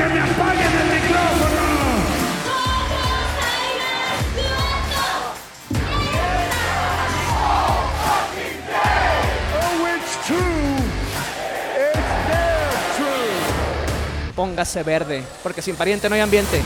que 0.00 0.06
me 0.14 0.20
apaguen 0.20 0.72
el 0.80 1.02
micrófono. 1.02 1.60
It's 9.92 10.26
true. 10.26 10.76
It's 11.76 12.08
damn 12.28 12.96
true. 12.96 14.34
Póngase 14.34 14.82
verde, 14.82 15.22
porque 15.42 15.62
sin 15.62 15.76
pariente 15.76 16.08
no 16.08 16.14
hay 16.14 16.20
ambiente. 16.22 16.60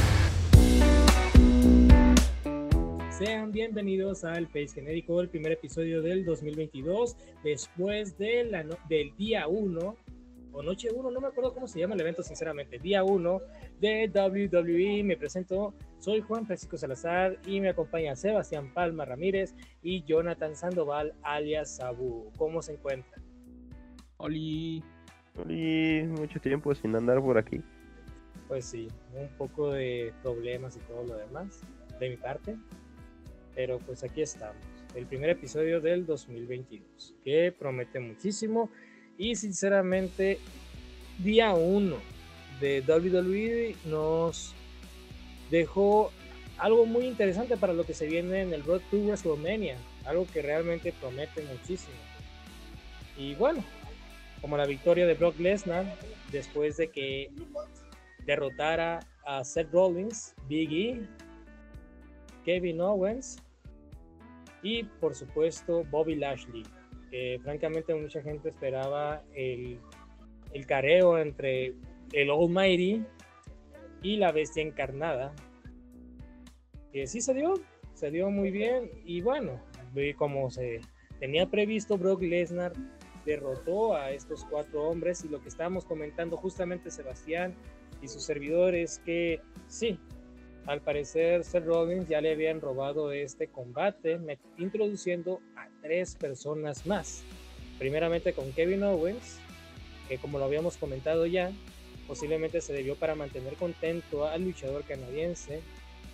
Sean 3.19 3.53
bienvenidos 3.53 4.25
al 4.25 4.46
Face 4.48 4.69
Genérico, 4.75 5.21
el 5.21 5.29
primer 5.29 5.53
episodio 5.53 6.03
del 6.03 6.25
2022, 6.25 7.16
después 7.43 8.16
de 8.19 8.45
la 8.45 8.62
no- 8.64 8.79
del 8.89 9.16
día 9.16 9.46
1, 9.48 9.96
o 10.55 10.62
noche 10.62 10.89
1, 10.95 11.11
no 11.11 11.21
me 11.21 11.27
acuerdo 11.27 11.52
cómo 11.52 11.66
se 11.66 11.80
llama 11.80 11.95
el 11.95 12.00
evento, 12.00 12.23
sinceramente, 12.23 12.79
día 12.79 13.02
1 13.02 13.41
de 13.80 14.09
WWE. 14.09 15.02
Me 15.02 15.16
presento, 15.16 15.74
soy 15.98 16.20
Juan 16.20 16.46
Francisco 16.46 16.79
Salazar 16.79 17.38
y 17.45 17.60
me 17.60 17.70
acompaña 17.70 18.15
Sebastián 18.15 18.73
Palma 18.73 19.05
Ramírez 19.05 19.55
y 19.82 20.05
Jonathan 20.05 20.55
Sandoval, 20.55 21.15
alias 21.23 21.77
Sabu. 21.77 22.30
¿Cómo 22.38 22.62
se 22.62 22.74
encuentran? 22.74 23.23
Oli. 24.19 24.82
Y 25.48 26.02
mucho 26.05 26.41
tiempo 26.41 26.73
sin 26.74 26.95
andar 26.95 27.21
por 27.21 27.37
aquí. 27.37 27.60
Pues 28.46 28.65
sí, 28.66 28.87
un 29.12 29.29
poco 29.37 29.73
de 29.73 30.12
problemas 30.23 30.77
y 30.77 30.80
todo 30.80 31.02
lo 31.02 31.16
demás 31.16 31.62
de 31.98 32.10
mi 32.10 32.16
parte. 32.16 32.57
Pero 33.57 33.79
pues 33.80 34.05
aquí 34.05 34.23
estamos. 34.23 34.62
El 34.95 35.07
primer 35.07 35.30
episodio 35.30 35.80
del 35.80 36.07
2022, 36.07 37.16
que 37.24 37.52
promete 37.59 37.98
muchísimo. 37.98 38.71
Y 39.16 39.36
sinceramente, 39.36 40.38
día 41.18 41.54
1 41.54 41.96
de 42.60 42.82
WWE 42.86 43.77
nos 43.84 44.54
dejó 45.50 46.10
algo 46.59 46.87
muy 46.87 47.06
interesante 47.06 47.56
para 47.56 47.73
lo 47.73 47.84
que 47.84 47.95
se 47.95 48.06
viene 48.06 48.43
en 48.43 48.52
el 48.52 48.65
Road 48.65 48.80
to 48.90 48.98
WrestleMania. 48.98 49.76
Algo 50.04 50.26
que 50.26 50.43
realmente 50.43 50.93
promete 51.01 51.43
muchísimo. 51.43 51.96
Y 53.16 53.34
bueno, 53.34 53.65
como 54.40 54.56
la 54.56 54.66
victoria 54.66 55.06
de 55.06 55.15
Brock 55.15 55.38
Lesnar 55.38 55.84
después 56.30 56.76
de 56.76 56.90
que 56.90 57.30
derrotara 58.26 59.01
a 59.24 59.45
Seth 59.45 59.73
Rollins, 59.73 60.34
Big 60.49 60.73
E, 60.73 61.09
Kevin 62.45 62.80
Owens 62.80 63.38
y 64.62 64.84
por 64.84 65.15
supuesto 65.15 65.84
Bobby 65.84 66.16
Lashley, 66.16 66.65
francamente 67.43 67.94
mucha 67.94 68.22
gente 68.22 68.48
esperaba 68.48 69.22
el, 69.34 69.78
el 70.53 70.66
careo 70.66 71.19
entre 71.19 71.75
el 72.12 72.31
Almighty 72.31 73.04
y 74.03 74.16
la 74.16 74.32
bestia 74.32 74.62
encarnada, 74.62 75.34
que 76.93 77.06
sí 77.06 77.21
se 77.21 77.34
dio, 77.34 77.54
se 77.94 78.10
dio 78.10 78.31
muy 78.31 78.50
bien. 78.50 78.91
Y 79.04 79.21
bueno, 79.21 79.60
como 80.16 80.50
se 80.50 80.81
tenía 81.19 81.50
previsto 81.50 81.97
Brock 81.97 82.22
Lesnar 82.22 82.72
derrotó 83.25 83.94
a 83.94 84.10
estos 84.10 84.44
cuatro 84.44 84.88
hombres. 84.88 85.25
Y 85.25 85.28
lo 85.28 85.41
que 85.41 85.49
estábamos 85.49 85.84
comentando 85.84 86.37
justamente 86.37 86.91
Sebastián 86.91 87.54
y 88.03 88.09
sus 88.09 88.25
servidores 88.25 89.00
que 89.04 89.41
sí, 89.66 89.99
al 90.66 90.81
parecer 90.81 91.44
Seth 91.44 91.65
Rollins 91.65 92.09
ya 92.09 92.20
le 92.20 92.32
habían 92.32 92.60
robado 92.60 93.12
este 93.12 93.48
combate, 93.48 94.19
introduciendo 94.59 95.41
a 95.56 95.69
tres 95.82 96.15
personas 96.15 96.87
más. 96.87 97.22
Primeramente 97.78 98.32
con 98.32 98.53
Kevin 98.53 98.82
Owens, 98.84 99.38
que 100.09 100.19
como 100.19 100.38
lo 100.38 100.44
habíamos 100.44 100.76
comentado 100.76 101.26
ya, 101.26 101.50
posiblemente 102.06 102.60
se 102.60 102.72
debió 102.72 102.97
para 102.97 103.15
mantener 103.15 103.54
contento 103.54 104.26
al 104.26 104.44
luchador 104.44 104.84
canadiense, 104.84 105.60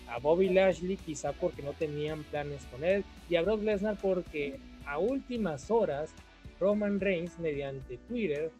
a 0.08 0.18
Bobby 0.18 0.48
Lashley 0.48 0.96
quizá 0.96 1.32
porque 1.32 1.62
no 1.62 1.72
tenían 1.72 2.24
planes 2.24 2.64
con 2.72 2.84
él, 2.84 3.04
y 3.28 3.36
a 3.36 3.42
Brock 3.42 3.62
Lesnar 3.62 3.96
porque 4.00 4.58
a 4.84 4.98
últimas 4.98 5.70
horas 5.70 6.12
Roman 6.58 6.98
Reigns 6.98 7.38
mediante 7.38 7.98
Twitter 8.08 8.50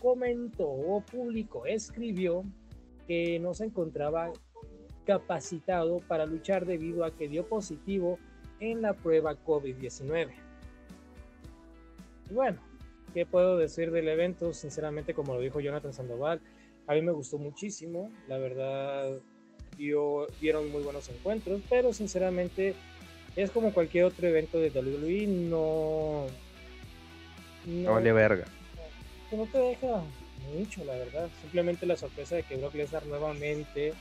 comentó 0.00 0.66
o 0.66 1.00
publicó, 1.00 1.66
escribió 1.66 2.44
que 3.06 3.38
no 3.38 3.52
se 3.52 3.64
encontraba 3.64 4.32
capacitado 5.06 6.00
para 6.08 6.26
luchar 6.26 6.66
debido 6.66 7.04
a 7.04 7.14
que 7.14 7.28
dio 7.28 7.46
positivo 7.46 8.18
en 8.60 8.82
la 8.82 8.94
prueba 8.94 9.34
COVID-19. 9.44 10.32
Y 12.30 12.34
bueno, 12.34 12.58
¿qué 13.12 13.26
puedo 13.26 13.56
decir 13.58 13.90
del 13.90 14.08
evento? 14.08 14.52
Sinceramente, 14.52 15.14
como 15.14 15.34
lo 15.34 15.40
dijo 15.40 15.60
Jonathan 15.60 15.92
Sandoval, 15.92 16.40
a 16.86 16.94
mí 16.94 17.02
me 17.02 17.12
gustó 17.12 17.38
muchísimo, 17.38 18.10
la 18.28 18.38
verdad 18.38 19.18
dio, 19.76 20.26
dieron 20.40 20.70
muy 20.70 20.82
buenos 20.82 21.08
encuentros, 21.08 21.60
pero 21.68 21.92
sinceramente 21.92 22.74
es 23.36 23.50
como 23.50 23.72
cualquier 23.72 24.04
otro 24.04 24.28
evento 24.28 24.58
de 24.58 24.70
WWE, 24.70 25.26
no... 25.26 26.26
No 27.66 27.92
vale 27.94 28.12
verga. 28.12 28.44
que 29.30 29.36
no 29.36 29.46
te 29.46 29.58
deja 29.58 30.02
mucho, 30.54 30.84
la 30.84 30.96
verdad. 30.96 31.30
Simplemente 31.40 31.86
la 31.86 31.96
sorpresa 31.96 32.36
de 32.36 32.42
que 32.42 32.56
Brock 32.58 32.74
Lesnar 32.74 33.06
nuevamente 33.06 33.94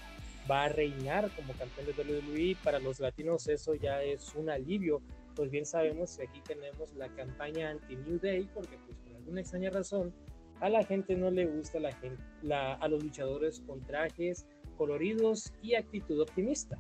va 0.50 0.66
a 0.66 0.70
reinar 0.70 1.30
como 1.36 1.54
campeón 1.54 1.88
de 1.88 2.22
WWE. 2.22 2.58
Para 2.64 2.80
los 2.80 3.00
latinos 3.00 3.48
eso 3.48 3.76
ya 3.76 4.02
es 4.04 4.34
un 4.36 4.50
alivio. 4.50 5.02
Pues 5.36 5.50
bien 5.50 5.66
sabemos 5.66 6.18
que 6.18 6.24
aquí 6.24 6.42
tenemos 6.42 6.94
la 6.96 7.10
campaña 7.10 7.72
anti-New 7.72 8.20
Day 8.20 8.50
porque 8.54 8.78
pues 8.86 8.98
por 8.98 9.16
alguna 9.16 9.42
extraña 9.42 9.70
razón 9.70 10.14
a 10.60 10.70
la 10.70 10.84
gente 10.84 11.16
no 11.16 11.30
le 11.32 11.46
gusta 11.46 11.80
la 11.80 11.92
gente, 11.92 12.24
la, 12.42 12.74
a 12.76 12.88
los 12.88 13.04
luchadores 13.04 13.62
con 13.68 13.82
trajes 13.82 14.46
coloridos 14.78 15.54
y 15.62 15.76
actitud 15.76 16.22
optimista. 16.22 16.80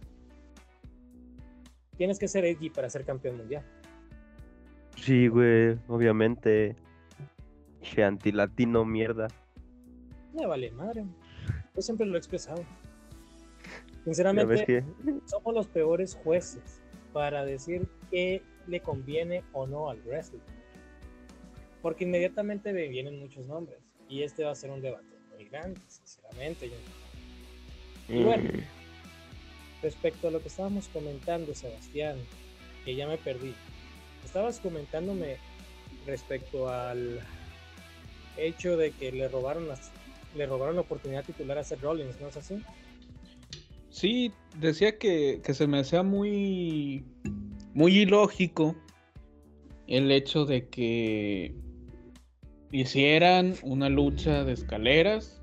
Tienes 1.97 2.17
que 2.17 2.27
ser 2.27 2.45
edgy 2.45 2.69
para 2.69 2.89
ser 2.89 3.05
campeón 3.05 3.37
mundial. 3.37 3.63
Sí, 4.95 5.27
güey, 5.27 5.77
obviamente. 5.87 6.75
Antilatino 7.97 8.85
mierda. 8.85 9.27
Me 10.33 10.45
vale 10.45 10.71
madre. 10.71 11.05
Yo 11.75 11.81
siempre 11.81 12.05
lo 12.05 12.15
he 12.15 12.17
expresado. 12.17 12.63
Sinceramente, 14.03 14.65
que. 14.65 14.83
somos 15.25 15.53
los 15.53 15.67
peores 15.67 16.15
jueces 16.23 16.81
para 17.13 17.45
decir 17.45 17.87
qué 18.11 18.41
le 18.67 18.79
conviene 18.81 19.43
o 19.53 19.65
no 19.67 19.89
al 19.89 20.01
wrestling. 20.05 20.39
Porque 21.81 22.03
inmediatamente 22.05 22.73
me 22.73 22.87
vienen 22.87 23.19
muchos 23.19 23.45
nombres. 23.45 23.79
Y 24.09 24.23
este 24.23 24.43
va 24.43 24.51
a 24.51 24.55
ser 24.55 24.71
un 24.71 24.81
debate 24.81 25.05
muy 25.33 25.45
grande, 25.45 25.79
sinceramente. 25.87 26.69
yo- 26.69 26.75
Y 28.15 28.23
bueno, 28.23 28.49
respecto 29.81 30.27
a 30.27 30.31
lo 30.31 30.41
que 30.41 30.47
estábamos 30.49 30.87
comentando, 30.89 31.53
Sebastián, 31.55 32.17
que 32.85 32.95
ya 32.95 33.07
me 33.07 33.17
perdí. 33.17 33.53
Estabas 34.25 34.59
comentándome 34.59 35.37
respecto 36.05 36.69
al 36.69 37.19
hecho 38.37 38.75
de 38.77 38.91
que 38.91 39.11
le 39.11 39.27
robaron 39.27 39.67
las, 39.67 39.91
le 40.35 40.45
robaron 40.45 40.75
la 40.75 40.81
oportunidad 40.81 41.23
titular 41.23 41.57
a 41.57 41.63
Seth 41.63 41.81
Rollins, 41.81 42.19
¿no 42.19 42.27
es 42.27 42.37
así? 42.37 42.61
Sí, 43.93 44.31
decía 44.59 44.97
que, 44.97 45.39
que 45.43 45.53
se 45.53 45.67
me 45.67 45.77
hacía 45.77 46.01
muy, 46.01 47.05
muy 47.75 47.99
ilógico 47.99 48.75
el 49.85 50.11
hecho 50.11 50.45
de 50.45 50.67
que 50.67 51.53
hicieran 52.71 53.53
una 53.61 53.89
lucha 53.89 54.43
de 54.45 54.53
escaleras 54.53 55.39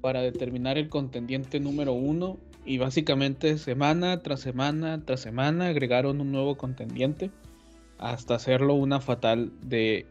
para 0.00 0.22
determinar 0.22 0.78
el 0.78 0.88
contendiente 0.88 1.60
número 1.60 1.92
uno 1.92 2.38
y 2.64 2.78
básicamente 2.78 3.58
semana 3.58 4.22
tras 4.22 4.40
semana 4.40 5.04
tras 5.04 5.20
semana 5.20 5.66
agregaron 5.66 6.22
un 6.22 6.32
nuevo 6.32 6.56
contendiente 6.56 7.30
hasta 7.98 8.36
hacerlo 8.36 8.72
una 8.72 9.00
fatal 9.00 9.52
de 9.60 10.06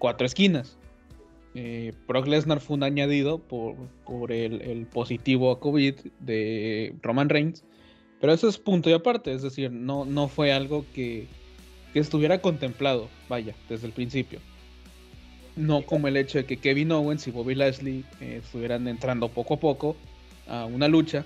cuatro 0.00 0.26
esquinas. 0.26 0.76
Eh, 1.58 1.94
Brock 2.06 2.26
Lesnar 2.26 2.60
fue 2.60 2.76
un 2.76 2.82
añadido 2.82 3.38
por, 3.38 3.76
por 4.04 4.30
el, 4.30 4.60
el 4.60 4.84
positivo 4.84 5.50
a 5.50 5.58
COVID 5.58 5.94
de 6.20 6.94
Roman 7.02 7.30
Reigns, 7.30 7.64
pero 8.20 8.34
eso 8.34 8.46
es 8.46 8.58
punto 8.58 8.90
y 8.90 8.92
aparte, 8.92 9.32
es 9.32 9.40
decir, 9.40 9.72
no, 9.72 10.04
no 10.04 10.28
fue 10.28 10.52
algo 10.52 10.84
que, 10.94 11.26
que 11.94 12.00
estuviera 12.00 12.42
contemplado, 12.42 13.08
vaya, 13.30 13.54
desde 13.70 13.86
el 13.86 13.94
principio. 13.94 14.38
No 15.56 15.80
como 15.80 16.08
el 16.08 16.18
hecho 16.18 16.36
de 16.36 16.44
que 16.44 16.58
Kevin 16.58 16.92
Owens 16.92 17.26
y 17.26 17.30
Bobby 17.30 17.54
Lashley 17.54 18.04
eh, 18.20 18.40
estuvieran 18.44 18.86
entrando 18.86 19.30
poco 19.30 19.54
a 19.54 19.60
poco 19.60 19.96
a 20.46 20.66
una 20.66 20.88
lucha. 20.88 21.24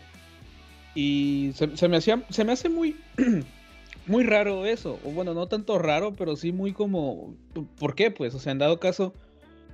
Y 0.94 1.50
se, 1.55 1.77
se 1.77 1.88
me, 1.88 1.97
hacía, 1.97 2.25
se 2.31 2.44
me 2.44 2.53
hace 2.53 2.69
muy, 2.69 2.97
muy 4.06 4.23
raro 4.23 4.65
eso. 4.65 5.00
O 5.05 5.11
bueno, 5.11 5.35
no 5.35 5.49
tanto 5.49 5.77
raro, 5.79 6.12
pero 6.15 6.37
sí 6.37 6.53
muy 6.53 6.73
como... 6.73 7.35
¿Por 7.81 7.97
qué? 7.97 8.12
Pues, 8.12 8.32
o 8.37 8.38
sea, 8.38 8.53
en 8.53 8.59
dado 8.59 8.79
caso, 8.79 9.12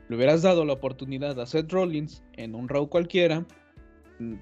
le 0.08 0.16
hubieras 0.16 0.42
dado 0.42 0.64
la 0.64 0.74
oportunidad 0.74 1.38
a 1.40 1.46
Seth 1.46 1.72
Rollins 1.72 2.22
en 2.34 2.54
un 2.54 2.68
Raw 2.68 2.88
cualquiera, 2.88 3.44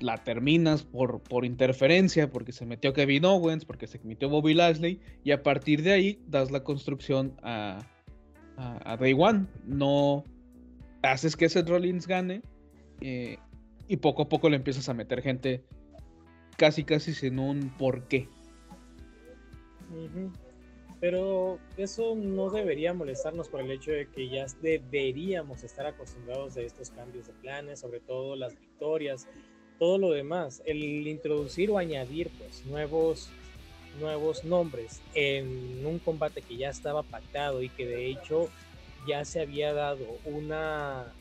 la 0.00 0.18
terminas 0.18 0.84
por, 0.84 1.20
por 1.22 1.44
interferencia, 1.44 2.30
porque 2.30 2.52
se 2.52 2.66
metió 2.66 2.92
Kevin 2.92 3.24
Owens, 3.24 3.64
porque 3.64 3.86
se 3.86 3.98
metió 4.04 4.28
Bobby 4.28 4.54
Lashley, 4.54 5.00
y 5.24 5.32
a 5.32 5.42
partir 5.42 5.82
de 5.82 5.92
ahí 5.92 6.22
das 6.26 6.50
la 6.50 6.62
construcción 6.62 7.34
a, 7.42 7.80
a, 8.56 8.96
Day 8.96 9.14
One. 9.16 9.46
No 9.64 10.24
haces 11.02 11.36
que 11.36 11.48
Seth 11.48 11.68
Rollins 11.68 12.06
gane, 12.06 12.42
eh, 13.00 13.38
y 13.88 13.96
poco 13.96 14.22
a 14.22 14.28
poco 14.28 14.48
le 14.48 14.56
empiezas 14.56 14.88
a 14.88 14.94
meter 14.94 15.22
gente 15.22 15.64
casi 16.56 16.84
casi 16.84 17.12
sin 17.14 17.38
un 17.38 17.70
porqué. 17.76 18.28
Ujú. 19.90 20.30
Pero 21.04 21.58
eso 21.76 22.14
no 22.14 22.48
debería 22.48 22.94
molestarnos 22.94 23.50
por 23.50 23.60
el 23.60 23.70
hecho 23.70 23.90
de 23.90 24.08
que 24.08 24.26
ya 24.26 24.46
deberíamos 24.62 25.62
estar 25.62 25.84
acostumbrados 25.84 26.56
a 26.56 26.62
estos 26.62 26.88
cambios 26.88 27.26
de 27.26 27.34
planes, 27.34 27.80
sobre 27.80 28.00
todo 28.00 28.36
las 28.36 28.58
victorias, 28.58 29.28
todo 29.78 29.98
lo 29.98 30.12
demás. 30.12 30.62
El 30.64 31.06
introducir 31.06 31.70
o 31.70 31.76
añadir 31.76 32.30
pues 32.38 32.64
nuevos 32.64 33.28
nuevos 34.00 34.44
nombres 34.44 35.02
en 35.12 35.84
un 35.84 35.98
combate 35.98 36.40
que 36.40 36.56
ya 36.56 36.70
estaba 36.70 37.02
pactado 37.02 37.62
y 37.62 37.68
que 37.68 37.84
de 37.84 38.06
hecho 38.06 38.48
ya 39.06 39.26
se 39.26 39.42
había 39.42 39.74
dado 39.74 40.06
una 40.24 41.12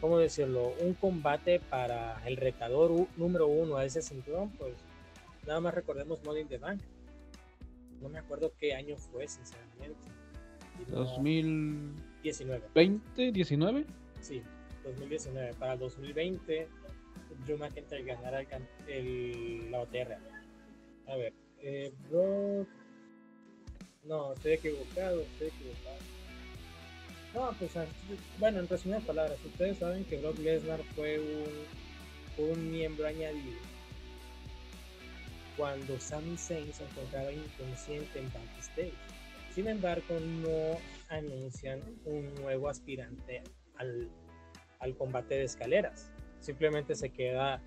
¿cómo 0.00 0.16
decirlo? 0.16 0.74
Un 0.78 0.94
combate 0.94 1.58
para 1.58 2.24
el 2.24 2.36
retador 2.36 3.08
número 3.16 3.48
uno 3.48 3.78
a 3.78 3.84
ese 3.84 4.00
cinturón, 4.00 4.50
pues 4.50 4.74
nada 5.44 5.58
más 5.58 5.74
recordemos 5.74 6.22
Money 6.22 6.42
in 6.42 6.48
the 6.48 6.58
Bank. 6.58 6.80
No 8.00 8.08
me 8.08 8.18
acuerdo 8.18 8.52
qué 8.58 8.74
año 8.74 8.96
fue, 8.96 9.26
sinceramente. 9.28 9.96
Y 10.78 10.90
no- 10.90 10.98
2020, 10.98 12.02
19, 12.22 12.62
19. 13.32 13.86
sí, 14.20 14.42
2019. 14.84 15.54
Para 15.54 15.72
el 15.74 15.78
2020, 15.78 16.68
Drew 17.46 17.58
McIntyre 17.58 18.04
ganará 18.04 18.40
el, 18.40 18.48
el- 18.88 19.70
la 19.70 19.84
real. 19.86 20.20
A 21.06 21.16
ver, 21.16 21.32
eh, 21.60 21.92
Brock. 22.10 22.68
No, 24.04 24.32
estoy 24.34 24.52
equivocado, 24.52 25.20
estoy 25.22 25.48
equivocado. 25.48 25.96
No, 27.34 27.50
pues 27.58 27.72
bueno, 28.38 28.60
en 28.60 28.68
resumidas 28.68 29.04
palabras, 29.04 29.38
ustedes 29.44 29.78
saben 29.78 30.04
que 30.04 30.18
Brock 30.18 30.38
Lesnar 30.38 30.80
fue 30.94 31.18
un, 31.18 32.44
un 32.50 32.70
miembro 32.70 33.06
añadido 33.06 33.58
cuando 35.56 35.98
Sami 35.98 36.36
Zayn 36.36 36.72
se 36.72 36.84
encontraba 36.84 37.32
inconsciente 37.32 38.18
en 38.18 38.32
backstage. 38.32 38.92
Sin 39.54 39.68
embargo, 39.68 40.18
no 40.20 40.78
anuncian 41.08 41.80
un 42.04 42.34
nuevo 42.36 42.68
aspirante 42.68 43.42
al, 43.76 44.10
al 44.80 44.96
combate 44.96 45.36
de 45.36 45.44
escaleras. 45.44 46.10
Simplemente 46.40 46.94
se 46.94 47.10
queda, 47.10 47.62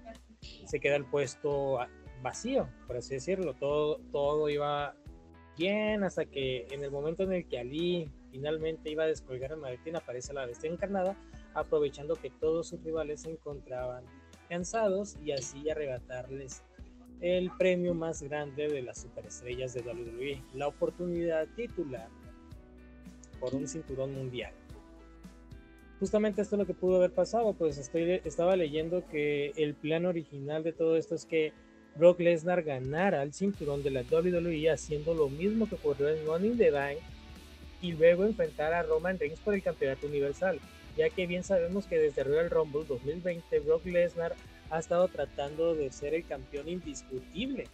se 0.66 0.80
queda 0.80 0.96
el 0.96 1.06
puesto 1.06 1.80
a- 1.82 1.90
vacío, 2.22 2.70
por 2.86 2.98
así 2.98 3.16
decirlo. 3.16 3.56
Todo, 3.56 4.00
todo 4.12 4.50
iba 4.50 4.96
bien 5.58 6.04
hasta 6.04 6.26
que 6.26 6.68
en 6.72 6.84
el 6.84 6.92
momento 6.92 7.24
en 7.24 7.34
el 7.34 7.48
que 7.48 7.60
Ali 7.60 8.12
finalmente 8.32 8.92
iba 8.92 9.04
a 9.04 9.08
descolgar 9.08 9.52
el 9.52 9.58
maletín 9.58 9.96
aparece 9.96 10.32
la 10.34 10.46
bestia 10.46 10.70
encarnada, 10.70 11.18
aprovechando 11.56 12.16
que 12.16 12.30
todos 12.30 12.68
sus 12.70 12.84
rivales 12.84 13.22
se 13.24 13.32
encontraban 13.32 14.04
cansados 14.48 15.18
y 15.24 15.32
así 15.32 15.70
arrebatarles 15.70 16.64
el 17.22 17.52
premio 17.58 17.94
más 17.94 18.22
grande 18.22 18.68
de 18.68 18.82
las 18.82 19.02
superestrellas 19.02 19.74
de 19.74 19.82
WWE, 19.82 20.42
la 20.54 20.68
oportunidad 20.68 21.48
titular 21.56 22.08
por 23.40 23.56
un 23.56 23.68
cinturón 23.68 24.14
mundial. 24.14 24.54
Justamente 26.00 26.42
esto 26.42 26.56
es 26.56 26.60
lo 26.60 26.66
que 26.66 26.74
pudo 26.74 26.96
haber 26.96 27.12
pasado, 27.12 27.54
pues 27.54 27.78
estaba 27.78 28.56
leyendo 28.56 29.06
que 29.08 29.52
el 29.58 29.74
plan 29.74 30.06
original 30.06 30.64
de 30.64 30.72
todo 30.72 30.96
esto 30.96 31.14
es 31.14 31.26
que 31.26 31.52
Brock 31.96 32.22
Lesnar 32.22 32.64
ganara 32.64 33.22
el 33.22 33.34
cinturón 33.34 33.84
de 33.84 33.92
la 33.92 34.04
WWE 34.10 34.72
haciendo 34.72 35.14
lo 35.14 35.28
mismo 35.28 35.68
que 35.68 35.76
ocurrió 35.76 36.08
en 36.08 36.26
Money 36.26 36.52
in 36.52 36.58
the 36.58 36.72
Bank 36.72 36.98
y 37.82 37.92
luego 37.92 38.24
enfrentar 38.24 38.74
a 38.74 38.84
Roman 38.84 39.20
Reigns 39.20 39.42
por 39.42 39.54
el 39.54 39.62
campeonato 39.62 40.08
universal, 40.08 40.60
ya 40.96 41.10
que 41.10 41.28
bien 41.28 41.44
sabemos 41.44 41.86
que 41.86 41.98
desde 41.98 42.24
Royal 42.24 42.50
Rumble 42.50 42.86
2020 42.88 43.60
Brock 43.60 43.86
Lesnar 43.86 44.36
ha 44.70 44.80
estado 44.80 45.08
tratando 45.08 45.76
de 45.76 45.92
ser 45.92 46.14
el 46.14 46.26
campeón 46.26 46.70
indiscutible 46.70 47.66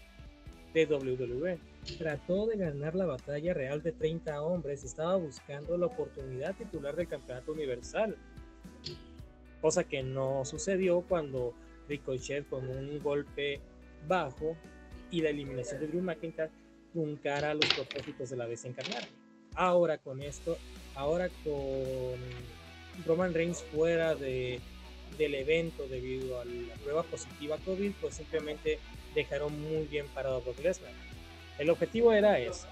de 0.73 0.85
WWE. 0.85 1.59
Trató 1.97 2.47
de 2.47 2.57
ganar 2.57 2.95
la 2.95 3.05
batalla 3.05 3.53
real 3.53 3.81
de 3.81 3.91
30 3.91 4.41
hombres 4.41 4.83
estaba 4.83 5.15
buscando 5.15 5.77
la 5.77 5.85
oportunidad 5.85 6.55
titular 6.55 6.95
del 6.95 7.07
campeonato 7.07 7.53
universal. 7.53 8.15
Cosa 9.61 9.83
que 9.83 10.03
no 10.03 10.43
sucedió 10.45 11.01
cuando 11.01 11.53
Ricochet 11.87 12.47
con 12.49 12.69
un 12.69 12.99
golpe 13.01 13.61
bajo 14.07 14.55
y 15.11 15.21
la 15.21 15.29
eliminación 15.29 15.79
de 15.79 15.87
Drew 15.87 16.01
McIntyre 16.01 16.49
truncara 16.91 17.53
los 17.53 17.65
propósitos 17.73 18.29
de 18.29 18.37
la 18.37 18.45
vez 18.45 18.65
encarnada. 18.65 19.07
Ahora 19.55 19.97
con 19.97 20.21
esto, 20.21 20.57
ahora 20.95 21.29
con 21.43 22.15
Roman 23.05 23.33
Reigns 23.33 23.63
fuera 23.63 24.15
de, 24.15 24.59
del 25.17 25.35
evento 25.35 25.87
debido 25.87 26.39
a 26.39 26.45
la 26.45 26.73
prueba 26.83 27.03
positiva 27.03 27.57
COVID, 27.63 27.91
pues 28.01 28.15
simplemente 28.15 28.79
dejaron 29.13 29.59
muy 29.61 29.85
bien 29.85 30.05
parado 30.13 30.37
a 30.37 30.39
Brock 30.39 30.59
Lesnar. 30.59 30.91
El 31.57 31.69
objetivo 31.69 32.11
era 32.11 32.39
ese, 32.39 32.67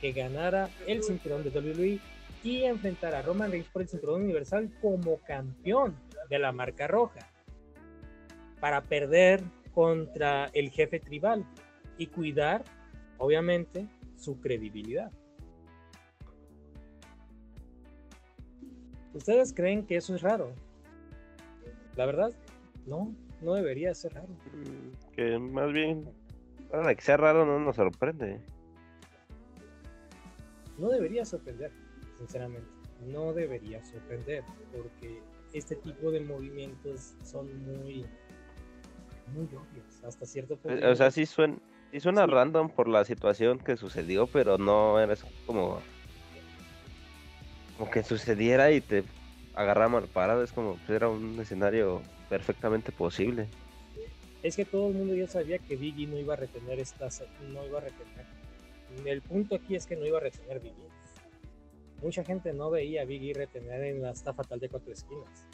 que 0.00 0.12
ganara 0.12 0.68
el 0.86 1.02
cinturón 1.02 1.42
de 1.42 1.50
WWE 1.50 2.00
y 2.42 2.62
enfrentar 2.64 3.14
a 3.14 3.22
Roman 3.22 3.50
Reigns 3.50 3.68
por 3.68 3.82
el 3.82 3.88
cinturón 3.88 4.22
universal 4.22 4.70
como 4.80 5.18
campeón 5.20 5.96
de 6.28 6.38
la 6.38 6.52
marca 6.52 6.86
roja 6.86 7.30
para 8.60 8.82
perder 8.82 9.42
contra 9.72 10.50
el 10.52 10.70
jefe 10.70 11.00
tribal 11.00 11.44
y 11.98 12.06
cuidar, 12.06 12.64
obviamente, 13.18 13.88
su 14.16 14.40
credibilidad. 14.40 15.10
¿Ustedes 19.12 19.54
creen 19.54 19.86
que 19.86 19.96
eso 19.96 20.14
es 20.14 20.22
raro? 20.22 20.52
La 21.96 22.06
verdad, 22.06 22.32
no, 22.86 23.14
no 23.40 23.54
debería 23.54 23.94
ser 23.94 24.14
raro. 24.14 24.28
Mm, 24.28 25.12
Que 25.14 25.38
más 25.38 25.72
bien, 25.72 26.04
para 26.70 26.94
que 26.94 27.02
sea 27.02 27.16
raro 27.16 27.44
no 27.46 27.58
nos 27.58 27.76
sorprende. 27.76 28.40
No 30.78 30.88
debería 30.90 31.24
sorprender, 31.24 31.72
sinceramente. 32.18 32.68
No 33.06 33.32
debería 33.32 33.82
sorprender, 33.84 34.44
porque 34.72 35.22
este 35.52 35.76
tipo 35.76 36.10
de 36.10 36.20
movimientos 36.20 37.14
son 37.24 37.46
muy, 37.64 38.04
muy 39.34 39.44
obvios, 39.46 40.04
hasta 40.04 40.26
cierto 40.26 40.56
punto. 40.56 40.78
Eh, 40.78 40.90
O 40.90 40.96
sea, 40.96 41.10
sí 41.10 41.24
suena, 41.24 41.56
sí 41.92 42.00
suena 42.00 42.24
Sí. 42.26 42.30
random 42.30 42.68
por 42.70 42.88
la 42.88 43.04
situación 43.04 43.58
que 43.58 43.76
sucedió, 43.76 44.26
pero 44.26 44.58
no 44.58 44.98
eres 45.00 45.24
como. 45.46 45.80
Como 47.78 47.90
que 47.90 48.02
sucediera 48.02 48.70
y 48.72 48.80
te 48.80 49.04
agarra 49.56 49.88
mal 49.88 50.06
parado. 50.06 50.44
Es 50.44 50.52
como 50.52 50.76
pues, 50.76 50.90
era 50.90 51.08
un 51.08 51.40
escenario 51.40 52.02
perfectamente 52.28 52.92
posible. 52.92 53.48
es 54.42 54.54
que 54.54 54.64
todo 54.64 54.88
el 54.88 54.94
mundo 54.94 55.14
ya 55.14 55.26
sabía 55.26 55.58
que 55.58 55.74
Biggie 55.74 56.06
no 56.06 56.18
iba 56.18 56.34
a 56.34 56.36
retener 56.36 56.78
estas, 56.78 57.24
no 57.52 57.66
iba 57.66 57.78
a 57.78 57.80
retener. 57.80 58.26
El 59.04 59.20
punto 59.22 59.56
aquí 59.56 59.74
es 59.74 59.86
que 59.86 59.96
no 59.96 60.06
iba 60.06 60.18
a 60.18 60.20
retener 60.20 60.60
Biggie. 60.60 60.86
Mucha 62.02 62.22
gente 62.22 62.52
no 62.52 62.70
veía 62.70 63.02
a 63.02 63.04
Biggie 63.04 63.34
retener 63.34 63.82
en 63.82 64.02
la 64.02 64.10
esta 64.10 64.32
fatal 64.32 64.60
de 64.60 64.68
cuatro 64.68 64.92
esquinas. 64.92 65.46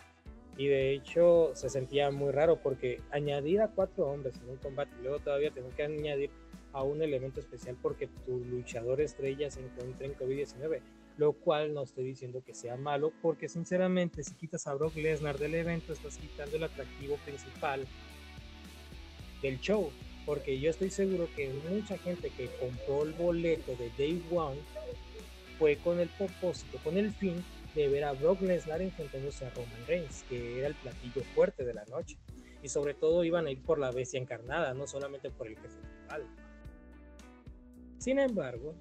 Y 0.58 0.66
de 0.66 0.92
hecho 0.92 1.52
se 1.54 1.70
sentía 1.70 2.10
muy 2.10 2.30
raro 2.30 2.56
porque 2.56 3.00
añadir 3.10 3.62
a 3.62 3.68
cuatro 3.68 4.08
hombres 4.08 4.38
en 4.42 4.50
un 4.50 4.56
combate 4.56 4.90
y 4.98 5.02
luego 5.04 5.20
todavía 5.20 5.50
tener 5.50 5.70
que 5.72 5.84
añadir 5.84 6.30
a 6.72 6.82
un 6.82 7.00
elemento 7.02 7.40
especial 7.40 7.76
porque 7.80 8.08
tu 8.26 8.38
luchador 8.38 9.00
estrella 9.00 9.50
se 9.50 9.60
encuentra 9.60 10.06
en 10.06 10.14
COVID-19, 10.14 10.80
lo 11.18 11.32
cual 11.32 11.74
no 11.74 11.82
estoy 11.82 12.04
diciendo 12.04 12.42
que 12.44 12.54
sea 12.54 12.76
malo 12.76 13.12
porque 13.22 13.48
sinceramente 13.48 14.22
si 14.24 14.34
quitas 14.34 14.66
a 14.66 14.74
Brock 14.74 14.96
Lesnar 14.96 15.38
del 15.38 15.54
evento 15.54 15.92
estás 15.92 16.16
quitando 16.16 16.56
el 16.56 16.64
atractivo 16.64 17.16
principal 17.24 17.86
del 19.42 19.60
show, 19.60 19.90
porque 20.24 20.58
yo 20.58 20.70
estoy 20.70 20.90
seguro 20.90 21.28
que 21.34 21.52
mucha 21.68 21.98
gente 21.98 22.30
que 22.30 22.48
compró 22.60 23.02
el 23.02 23.12
boleto 23.12 23.74
de 23.76 23.90
Day 23.98 24.22
One 24.30 24.58
fue 25.58 25.76
con 25.76 26.00
el 26.00 26.08
propósito, 26.08 26.78
con 26.82 26.96
el 26.96 27.12
fin 27.12 27.44
de 27.74 27.88
ver 27.88 28.04
a 28.04 28.12
Brock 28.12 28.40
Lesnar 28.42 28.82
enfrentándose 28.82 29.44
a 29.44 29.50
Roman 29.50 29.86
Reigns, 29.86 30.24
que 30.28 30.58
era 30.58 30.68
el 30.68 30.74
platillo 30.74 31.22
fuerte 31.34 31.64
de 31.64 31.74
la 31.74 31.84
noche. 31.86 32.16
Y 32.62 32.68
sobre 32.68 32.94
todo 32.94 33.24
iban 33.24 33.46
a 33.46 33.50
ir 33.50 33.60
por 33.62 33.78
la 33.78 33.90
bestia 33.90 34.20
encarnada, 34.20 34.74
no 34.74 34.86
solamente 34.86 35.30
por 35.30 35.48
el 35.48 35.56
jefe. 35.56 35.78
Sin 37.98 38.18
embargo, 38.18 38.74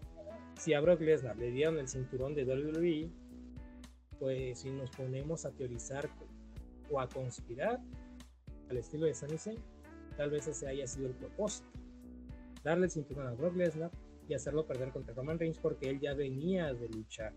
si 0.62 0.76
a 0.76 0.80
Brock 0.80 1.02
Lesnar 1.02 1.36
le 1.38 1.50
dieron 1.50 1.80
el 1.80 1.88
cinturón 1.88 2.36
de 2.36 2.44
WWE, 2.44 3.10
pues 4.20 4.60
si 4.60 4.70
nos 4.70 4.92
ponemos 4.92 5.44
a 5.44 5.52
teorizar 5.52 6.08
o 6.92 7.00
a 7.00 7.10
conspirar 7.10 7.80
al 8.70 8.78
estilo 8.78 9.08
de 9.08 9.16
Sami 9.16 9.40
Zayn, 9.40 9.58
tal 10.18 10.30
vez 10.30 10.46
ese 10.46 10.68
haya 10.68 10.86
sido 10.86 11.08
el 11.08 11.16
propósito. 11.16 11.68
Darle 12.64 12.86
el 12.86 12.92
cinturón 12.92 13.26
a 13.26 13.32
Brock 13.32 13.56
Lesnar 13.56 13.90
y 14.28 14.36
hacerlo 14.36 14.68
perder 14.68 14.92
contra 14.92 15.16
Roman 15.16 15.40
Reigns 15.40 15.58
porque 15.58 15.90
él 15.90 16.00
ya 16.00 16.14
venía 16.14 16.72
de 16.76 16.90
luchar 16.90 17.34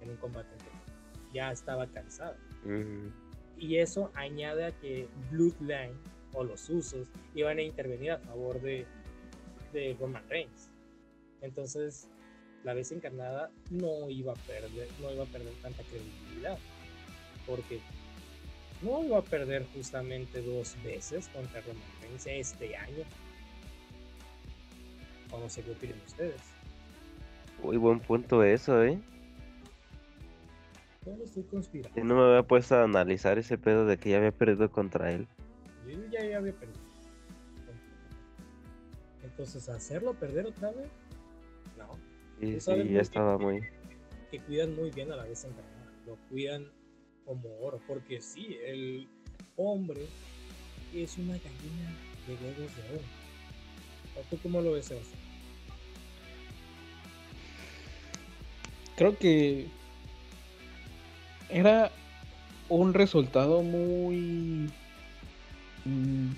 en 0.00 0.10
un 0.10 0.16
combate 0.16 0.50
anterior. 0.50 0.82
Ya 1.32 1.52
estaba 1.52 1.86
cansado. 1.86 2.34
Ujú. 2.64 3.12
Y 3.56 3.76
eso 3.76 4.10
añade 4.14 4.64
a 4.64 4.72
que 4.72 5.08
Bloodline 5.30 5.94
o 6.32 6.42
los 6.42 6.68
usos 6.70 7.08
iban 7.36 7.58
a 7.58 7.62
intervenir 7.62 8.10
a 8.10 8.18
favor 8.18 8.60
de, 8.60 8.84
de 9.72 9.96
Roman 10.00 10.28
Reigns. 10.28 10.69
Entonces, 11.42 12.08
la 12.64 12.74
vez 12.74 12.92
encarnada 12.92 13.50
no 13.70 14.10
iba 14.10 14.32
a 14.32 14.36
perder, 14.36 14.88
no 15.00 15.12
iba 15.12 15.24
a 15.24 15.26
perder 15.26 15.52
tanta 15.62 15.82
credibilidad. 15.84 16.58
Porque 17.46 17.80
no 18.82 19.04
iba 19.04 19.18
a 19.18 19.22
perder 19.22 19.66
justamente 19.74 20.42
dos 20.42 20.76
veces 20.82 21.28
contra 21.28 21.60
Roman 21.60 21.82
Reigns 22.02 22.26
este 22.26 22.76
año. 22.76 23.04
O 25.32 25.38
no 25.38 25.48
sé 25.48 25.62
qué 25.62 25.70
opinan 25.70 26.00
ustedes. 26.06 26.40
Uy, 27.62 27.76
buen 27.76 28.00
punto 28.00 28.42
eso, 28.42 28.82
¿eh? 28.82 28.98
Yo 31.06 31.16
no 31.16 31.24
estoy 31.24 31.42
conspirando. 31.44 31.96
Yo 31.96 32.04
no 32.04 32.14
me 32.14 32.22
había 32.22 32.42
puesto 32.42 32.74
a 32.74 32.84
analizar 32.84 33.38
ese 33.38 33.56
pedo 33.56 33.86
de 33.86 33.96
que 33.98 34.10
ya 34.10 34.18
había 34.18 34.32
perdido 34.32 34.70
contra 34.70 35.12
él. 35.12 35.26
Yo 35.86 35.98
ya, 36.10 36.24
ya 36.24 36.38
había 36.38 36.52
perdido. 36.52 36.80
Entonces, 39.22 39.68
¿hacerlo 39.68 40.14
perder 40.14 40.46
otra 40.46 40.70
vez? 40.72 40.88
Sí, 42.40 42.60
sí, 42.60 42.88
ya 42.92 43.00
estaba 43.00 43.38
que- 43.38 43.44
muy... 43.44 43.62
Que 44.30 44.38
cuidan 44.40 44.74
muy 44.76 44.90
bien 44.90 45.10
a 45.12 45.16
la 45.16 45.24
vez 45.24 45.44
encarnada. 45.44 45.92
Lo 46.06 46.16
cuidan 46.28 46.66
como 47.24 47.48
oro. 47.60 47.80
Porque 47.86 48.20
sí, 48.20 48.56
el 48.64 49.08
hombre 49.56 50.06
es 50.94 51.18
una 51.18 51.34
gallina 51.34 51.90
de 52.26 52.34
huevos 52.34 52.76
de 52.76 52.82
oro. 52.94 53.04
¿O 54.16 54.20
¿Tú 54.30 54.38
cómo 54.42 54.60
lo 54.60 54.72
ves, 54.72 54.86
Sebastián? 54.86 55.20
Creo 58.96 59.16
que 59.18 59.66
era 61.48 61.90
un 62.68 62.94
resultado 62.94 63.62
muy 63.62 64.68
mm, 65.84 66.28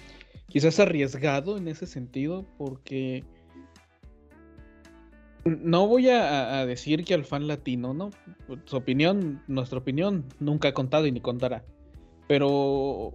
quizás 0.48 0.78
arriesgado 0.80 1.58
en 1.58 1.68
ese 1.68 1.86
sentido 1.86 2.44
porque 2.58 3.24
no 5.44 5.86
voy 5.86 6.08
a, 6.08 6.64
decir 6.66 7.04
que 7.04 7.14
al 7.14 7.24
fan 7.24 7.48
latino, 7.48 7.94
¿no? 7.94 8.10
Su 8.64 8.76
opinión, 8.76 9.42
nuestra 9.48 9.78
opinión 9.78 10.24
nunca 10.38 10.68
ha 10.68 10.74
contado 10.74 11.06
y 11.06 11.12
ni 11.12 11.20
contará. 11.20 11.64
Pero 12.28 13.12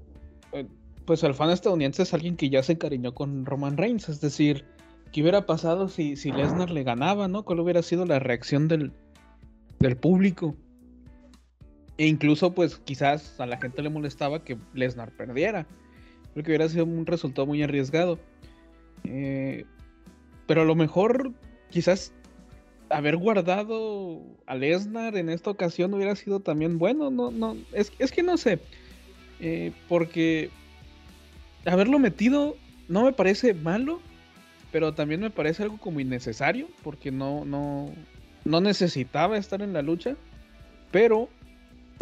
eh, 0.51 0.67
pues 1.05 1.23
al 1.23 1.33
fan 1.33 1.51
estadounidense 1.51 2.03
es 2.03 2.13
alguien 2.13 2.35
que 2.35 2.49
ya 2.49 2.61
se 2.63 2.73
encariñó 2.73 3.13
con 3.13 3.45
Roman 3.45 3.77
Reigns, 3.77 4.09
es 4.09 4.19
decir, 4.19 4.65
¿qué 5.11 5.21
hubiera 5.21 5.45
pasado 5.45 5.87
si, 5.87 6.17
si 6.17 6.31
Lesnar 6.31 6.69
le 6.69 6.83
ganaba, 6.83 7.27
¿no? 7.27 7.43
¿Cuál 7.43 7.61
hubiera 7.61 7.81
sido 7.81 8.05
la 8.05 8.19
reacción 8.19 8.67
del, 8.67 8.91
del 9.79 9.95
público? 9.95 10.55
E 11.97 12.07
incluso, 12.07 12.53
pues, 12.53 12.77
quizás 12.77 13.39
a 13.39 13.45
la 13.45 13.57
gente 13.57 13.81
le 13.81 13.89
molestaba 13.89 14.43
que 14.43 14.57
Lesnar 14.73 15.11
perdiera. 15.15 15.65
Creo 16.33 16.43
que 16.43 16.51
hubiera 16.51 16.69
sido 16.69 16.85
un 16.85 17.05
resultado 17.05 17.47
muy 17.47 17.63
arriesgado. 17.63 18.19
Eh, 19.03 19.65
pero 20.45 20.61
a 20.61 20.65
lo 20.65 20.75
mejor, 20.75 21.33
quizás 21.69 22.13
haber 22.89 23.17
guardado 23.17 24.21
a 24.45 24.55
Lesnar 24.55 25.17
en 25.17 25.29
esta 25.29 25.49
ocasión 25.49 25.93
hubiera 25.93 26.15
sido 26.15 26.39
también 26.39 26.77
bueno. 26.77 27.09
No, 27.09 27.31
no, 27.31 27.57
es, 27.73 27.91
es 27.99 28.11
que 28.11 28.23
no 28.23 28.37
sé. 28.37 28.59
Eh, 29.39 29.71
porque 29.87 30.49
haberlo 31.65 31.99
metido 31.99 32.55
no 32.87 33.03
me 33.03 33.13
parece 33.13 33.53
malo, 33.53 33.99
pero 34.71 34.93
también 34.93 35.21
me 35.21 35.29
parece 35.29 35.63
algo 35.63 35.77
como 35.77 35.99
innecesario, 35.99 36.67
porque 36.83 37.11
no, 37.11 37.45
no, 37.45 37.91
no 38.45 38.61
necesitaba 38.61 39.37
estar 39.37 39.61
en 39.61 39.73
la 39.73 39.81
lucha, 39.81 40.15
pero 40.91 41.29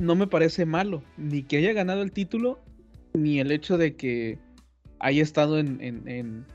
no 0.02 0.16
me 0.16 0.28
parece 0.28 0.66
malo, 0.66 1.04
ni 1.18 1.44
que 1.44 1.58
haya 1.58 1.74
ganado 1.74 2.02
el 2.02 2.12
título, 2.12 2.60
ni 3.14 3.40
el 3.40 3.52
hecho 3.52 3.78
de 3.78 3.96
que 3.96 4.38
haya 5.00 5.24
estado 5.24 5.60
en, 5.60 5.82
en, 5.82 6.08
en, 6.08 6.46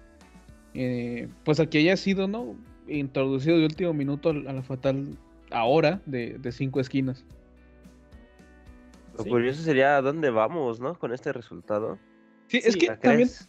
eh, 0.74 1.28
pues 1.44 1.60
aquí 1.60 1.78
haya 1.78 1.96
sido, 1.96 2.28
¿no? 2.28 2.56
Introducido 2.98 3.56
de 3.58 3.64
último 3.64 3.92
minuto 3.92 4.30
a 4.30 4.34
la 4.34 4.62
fatal 4.62 5.16
ahora 5.50 6.00
de, 6.06 6.38
de 6.38 6.52
cinco 6.52 6.80
esquinas. 6.80 7.24
Lo 9.16 9.24
Sí. 9.24 9.30
curioso 9.30 9.62
sería 9.62 9.96
a 9.96 10.02
dónde 10.02 10.30
vamos, 10.30 10.80
¿no? 10.80 10.98
Con 10.98 11.12
este 11.12 11.32
resultado. 11.32 11.98
Sí, 12.48 12.58
es 12.58 12.72
Sí, 12.74 12.78
que 12.80 12.86
¿La 12.86 12.98
también, 12.98 13.28
crees? 13.28 13.48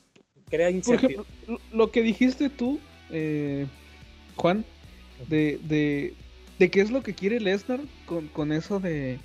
Crea 0.49 0.69
por 0.83 0.95
ejemplo, 0.95 1.25
lo- 1.47 1.59
lo 1.71 1.91
que 1.91 2.01
dijiste 2.01 2.49
tú, 2.49 2.79
eh, 3.09 3.67
Juan, 4.35 4.65
de, 5.29 5.59
de, 5.63 6.13
de 6.59 6.69
qué 6.69 6.81
es 6.81 6.91
lo 6.91 7.01
que 7.03 7.13
quiere 7.13 7.39
Lesnar 7.39 7.79
con, 8.05 8.27
con 8.27 8.51
eso 8.51 8.79
de, 8.79 9.17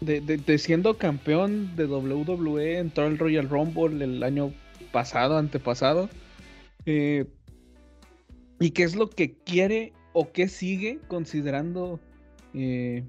de, 0.00 0.20
de- 0.20 0.36
de 0.36 0.58
siendo 0.58 0.96
campeón 0.96 1.74
de 1.76 1.86
WWE, 1.86 2.78
entró 2.78 3.04
al 3.06 3.18
Royal 3.18 3.48
Rumble 3.48 4.04
el 4.04 4.22
año 4.22 4.52
pasado, 4.92 5.38
antepasado. 5.38 6.08
eh, 6.84 7.24
y 8.60 8.70
qué 8.70 8.82
es 8.84 8.94
lo 8.96 9.10
que 9.10 9.34
quiere 9.34 9.92
o 10.12 10.32
qué 10.32 10.48
sigue 10.48 11.00
considerando 11.08 12.00
eh, 12.54 13.04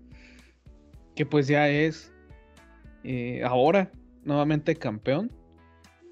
que 1.15 1.25
pues 1.25 1.47
ya 1.47 1.69
es 1.69 2.11
eh, 3.03 3.41
ahora 3.43 3.91
nuevamente 4.25 4.75
campeón. 4.75 5.31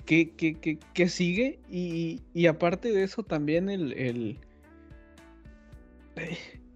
¿Qué, 0.05 0.31
qué, 0.35 0.53
qué- 0.53 0.79
qué 0.93 1.09
sigue? 1.09 1.59
Y, 1.69 2.21
aparte 2.47 2.91
de 2.91 3.03
eso 3.03 3.23
también 3.23 3.69
el... 3.69 3.91
el- 3.93 4.39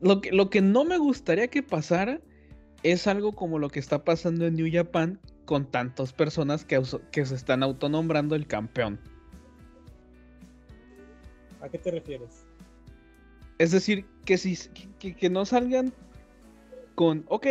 Lo 0.02 0.20
que, 0.22 0.32
lo 0.32 0.50
que 0.50 0.62
no 0.62 0.84
me 0.84 0.98
gustaría 0.98 1.48
que 1.48 1.62
pasara 1.62 2.20
es 2.84 3.06
algo 3.08 3.34
como 3.34 3.60
lo 3.60 3.70
que 3.70 3.80
está 3.80 4.04
pasando 4.04 4.48
en 4.48 4.56
New 4.56 4.68
Japan 4.72 5.20
con 5.46 5.70
tantas 5.70 6.12
personas 6.14 6.66
que, 6.66 6.82
que 7.12 7.26
se 7.26 7.36
están 7.36 7.64
autonombrando 7.64 8.36
el 8.36 8.48
campeón. 8.48 9.00
¿A 11.62 11.70
qué 11.70 11.78
te 11.78 11.92
refieres? 11.92 12.46
Es 13.60 13.72
decir, 13.72 14.06
que, 14.26 14.38
si, 14.38 14.58
que, 15.00 15.30
no 15.30 15.46
salgan 15.46 15.94
con, 16.96 17.26
ok, 17.28 17.48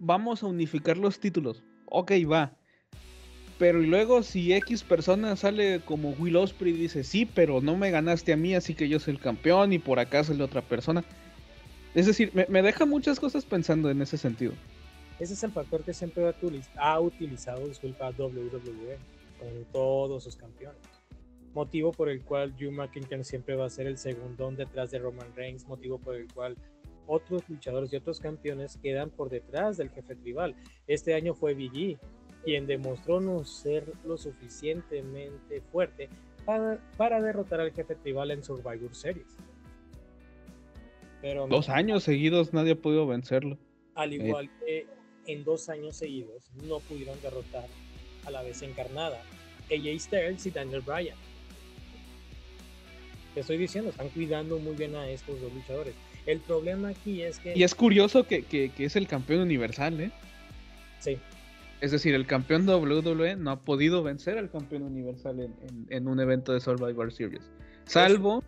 vamos 0.00 0.42
a 0.42 0.46
unificar 0.46 0.98
los 0.98 1.20
títulos. 1.20 1.62
Ok, 1.86 2.12
va. 2.30 2.56
Pero 3.58 3.80
y 3.80 3.86
luego 3.86 4.24
si 4.24 4.52
X 4.52 4.82
persona 4.82 5.36
sale 5.36 5.80
como 5.84 6.10
Will 6.10 6.36
Ospreay 6.36 6.74
y 6.74 6.78
dice, 6.78 7.04
sí, 7.04 7.26
pero 7.26 7.60
no 7.60 7.76
me 7.76 7.92
ganaste 7.92 8.32
a 8.32 8.36
mí, 8.36 8.54
así 8.56 8.74
que 8.74 8.88
yo 8.88 8.98
soy 8.98 9.14
el 9.14 9.20
campeón 9.20 9.72
y 9.72 9.78
por 9.78 10.00
acá 10.00 10.24
sale 10.24 10.42
otra 10.42 10.62
persona. 10.62 11.04
Es 11.94 12.06
decir, 12.06 12.32
me, 12.34 12.44
me 12.48 12.62
deja 12.62 12.84
muchas 12.84 13.20
cosas 13.20 13.44
pensando 13.44 13.88
en 13.88 14.02
ese 14.02 14.18
sentido. 14.18 14.54
Ese 15.20 15.34
es 15.34 15.42
el 15.44 15.52
factor 15.52 15.84
que 15.84 15.94
siempre 15.94 16.26
ha 16.26 16.32
utiliz- 16.32 16.70
ha 16.76 16.98
utilizado, 16.98 17.68
disculpa, 17.68 18.10
WWE 18.10 18.98
con 19.38 19.64
todos 19.72 20.24
sus 20.24 20.34
campeones. 20.34 20.80
Motivo 21.54 21.92
por 21.92 22.08
el 22.08 22.22
cual 22.22 22.54
Drew 22.56 22.72
McIntyre 22.72 23.24
siempre 23.24 23.56
va 23.56 23.66
a 23.66 23.70
ser 23.70 23.86
el 23.86 23.98
segundón 23.98 24.56
detrás 24.56 24.90
de 24.90 24.98
Roman 24.98 25.34
Reigns, 25.34 25.66
motivo 25.66 25.98
por 25.98 26.16
el 26.16 26.32
cual 26.32 26.56
otros 27.06 27.48
luchadores 27.48 27.92
y 27.92 27.96
otros 27.96 28.20
campeones 28.20 28.78
quedan 28.78 29.10
por 29.10 29.28
detrás 29.28 29.76
del 29.76 29.90
jefe 29.90 30.14
tribal. 30.16 30.54
Este 30.86 31.14
año 31.14 31.34
fue 31.34 31.54
Big 31.54 31.98
quien 32.44 32.66
demostró 32.66 33.20
no 33.20 33.44
ser 33.44 33.92
lo 34.04 34.16
suficientemente 34.16 35.60
fuerte 35.70 36.08
para, 36.44 36.78
para 36.96 37.20
derrotar 37.20 37.60
al 37.60 37.72
jefe 37.72 37.94
tribal 37.94 38.30
en 38.30 38.42
Survivor 38.42 38.94
Series. 38.94 39.36
Pero. 41.20 41.46
Dos 41.46 41.68
años 41.68 42.02
seguidos 42.02 42.52
nadie 42.52 42.72
ha 42.72 42.76
podido 42.76 43.06
vencerlo. 43.06 43.58
Al 43.94 44.12
igual 44.12 44.50
que 44.58 44.86
en 45.26 45.44
dos 45.44 45.68
años 45.68 45.96
seguidos 45.96 46.50
no 46.66 46.80
pudieron 46.80 47.20
derrotar 47.20 47.66
a 48.24 48.30
la 48.30 48.42
vez 48.42 48.62
encarnada 48.62 49.22
AJ 49.70 50.00
Styles 50.00 50.46
y 50.46 50.50
Daniel 50.50 50.80
Bryan. 50.80 51.16
Te 53.34 53.40
estoy 53.40 53.56
diciendo, 53.56 53.90
están 53.90 54.08
cuidando 54.10 54.58
muy 54.58 54.74
bien 54.76 54.94
a 54.94 55.08
estos 55.08 55.40
dos 55.40 55.52
luchadores. 55.52 55.94
El 56.26 56.40
problema 56.40 56.88
aquí 56.90 57.22
es 57.22 57.38
que 57.38 57.56
Y 57.56 57.62
es 57.62 57.74
curioso 57.74 58.26
que, 58.26 58.42
que- 58.42 58.70
que 58.70 58.84
es 58.84 58.96
el 58.96 59.06
campeón 59.08 59.40
universal, 59.40 60.00
¿eh? 60.00 60.10
sí, 61.00 61.18
Es 61.80 61.90
decir, 61.90 62.14
el 62.14 62.26
campeón 62.26 62.66
WWE 62.68 63.36
no 63.36 63.50
ha 63.50 63.60
podido 63.60 64.02
vencer 64.02 64.38
al 64.38 64.50
campeón 64.50 64.82
universal 64.84 65.40
en, 65.40 65.54
en- 65.68 65.86
en 65.88 66.08
un 66.08 66.20
evento 66.20 66.52
de 66.52 66.60
Survivor 66.60 67.12
Series. 67.12 67.42
Salvo 67.86 68.44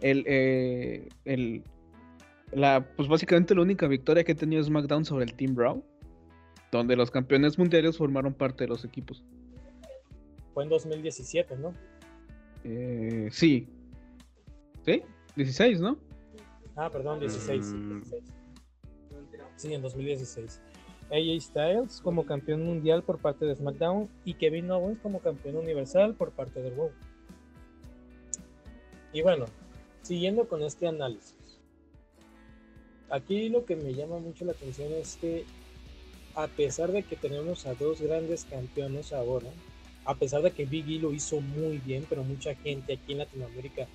el, 0.00 0.24
eh, 0.26 1.08
el- 1.24 1.62
la, 2.52 2.86
pues 2.96 3.08
básicamente 3.08 3.54
la 3.54 3.60
única 3.62 3.86
victoria 3.88 4.24
que 4.24 4.32
ha 4.32 4.36
tenido 4.36 4.62
SmackDown 4.62 5.04
sobre 5.04 5.24
el 5.26 5.34
Team 5.34 5.54
Raw, 5.56 5.84
donde 6.72 6.96
los 6.96 7.10
campeones 7.10 7.58
mundiales 7.58 7.96
formaron 7.98 8.32
parte 8.32 8.64
de 8.64 8.68
los 8.68 8.84
equipos. 8.84 9.22
fue 10.54 10.64
en 10.64 10.70
2017, 10.70 11.56
¿no? 11.58 11.72
Eh, 12.64 13.28
sí. 13.30 13.68
¿Sí? 14.88 15.02
16, 15.36 15.80
¿no? 15.80 15.98
Ah, 16.74 16.88
perdón, 16.88 17.20
16. 17.20 17.66
Mm. 17.74 18.00
16. 18.00 18.22
Sí, 19.56 19.74
en 19.74 19.82
2016. 19.82 20.62
AJ 21.10 21.40
Styles 21.42 22.00
como 22.00 22.24
campeón 22.24 22.64
mundial 22.64 23.02
por 23.02 23.18
parte 23.18 23.44
de 23.44 23.54
SmackDown 23.54 24.08
y 24.24 24.32
Kevin 24.34 24.70
Owens 24.70 24.98
como 25.00 25.20
campeón 25.20 25.56
universal 25.56 26.14
por 26.14 26.30
parte 26.30 26.62
de 26.62 26.70
Raw. 26.70 26.90
Y 29.12 29.20
bueno, 29.20 29.44
siguiendo 30.00 30.48
con 30.48 30.62
este 30.62 30.86
análisis. 30.86 31.36
Aquí 33.10 33.50
lo 33.50 33.66
que 33.66 33.76
me 33.76 33.92
llama 33.92 34.18
mucho 34.18 34.46
la 34.46 34.52
atención 34.52 34.90
es 34.94 35.16
que 35.16 35.44
a 36.34 36.46
pesar 36.46 36.92
de 36.92 37.02
que 37.02 37.16
tenemos 37.16 37.66
a 37.66 37.74
dos 37.74 38.00
grandes 38.00 38.46
campeones 38.46 39.12
ahora, 39.12 39.50
a 40.06 40.14
pesar 40.14 40.40
de 40.40 40.50
que 40.50 40.64
Big 40.64 40.88
E 40.88 40.98
lo 40.98 41.12
hizo 41.12 41.42
muy 41.42 41.76
bien, 41.76 42.06
pero 42.08 42.24
mucha 42.24 42.54
gente 42.54 42.94
aquí 42.94 43.12
en 43.12 43.18
Latinoamérica 43.18 43.86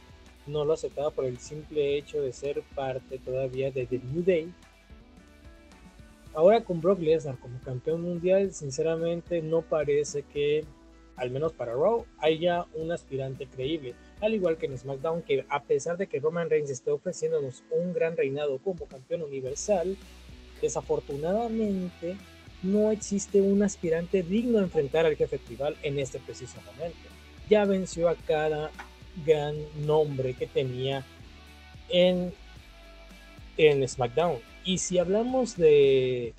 no 0.45 0.65
lo 0.65 0.73
aceptaba 0.73 1.11
por 1.11 1.25
el 1.25 1.37
simple 1.39 1.97
hecho 1.97 2.21
de 2.21 2.33
ser 2.33 2.61
parte 2.75 3.17
todavía 3.19 3.71
de 3.71 3.85
The 3.85 3.99
New 3.99 4.23
Day. 4.23 4.53
ahora 6.33 6.63
con 6.63 6.81
Brock 6.81 6.99
Lesnar 6.99 7.37
como 7.37 7.59
campeón 7.59 8.01
mundial, 8.01 8.53
sinceramente 8.53 9.41
no 9.41 9.61
parece 9.61 10.23
que, 10.23 10.65
al 11.15 11.29
menos 11.29 11.53
para 11.53 11.73
Raw, 11.73 12.05
haya 12.17 12.65
un 12.73 12.91
aspirante 12.91 13.45
creíble. 13.45 13.93
Al 14.19 14.33
igual 14.33 14.57
que 14.57 14.65
en 14.65 14.77
SmackDown, 14.77 15.21
que 15.21 15.45
a 15.47 15.61
pesar 15.61 15.97
de 15.97 16.07
que 16.07 16.19
Roman 16.19 16.49
Reigns 16.49 16.71
esté 16.71 16.89
ofreciéndonos 16.89 17.63
un 17.69 17.93
gran 17.93 18.17
reinado 18.17 18.57
como 18.57 18.87
campeón 18.87 19.21
universal, 19.21 19.95
desafortunadamente 20.61 22.17
no 22.63 22.91
existe 22.91 23.41
un 23.41 23.61
aspirante 23.61 24.23
digno 24.23 24.57
de 24.57 24.63
enfrentar 24.63 25.05
al 25.05 25.17
jefe 25.17 25.37
tribal 25.37 25.75
en 25.83 25.99
este 25.99 26.19
preciso 26.19 26.59
momento. 26.61 27.09
Ya 27.49 27.65
venció 27.65 28.09
a 28.09 28.15
cada 28.15 28.71
gran 29.25 29.55
nombre 29.85 30.33
que 30.33 30.47
tenía 30.47 31.05
en, 31.89 32.33
SmackDown. 33.87 34.37
Y 34.65 34.79
si 34.79 34.97
hablamos 34.97 35.57
de 35.57 36.33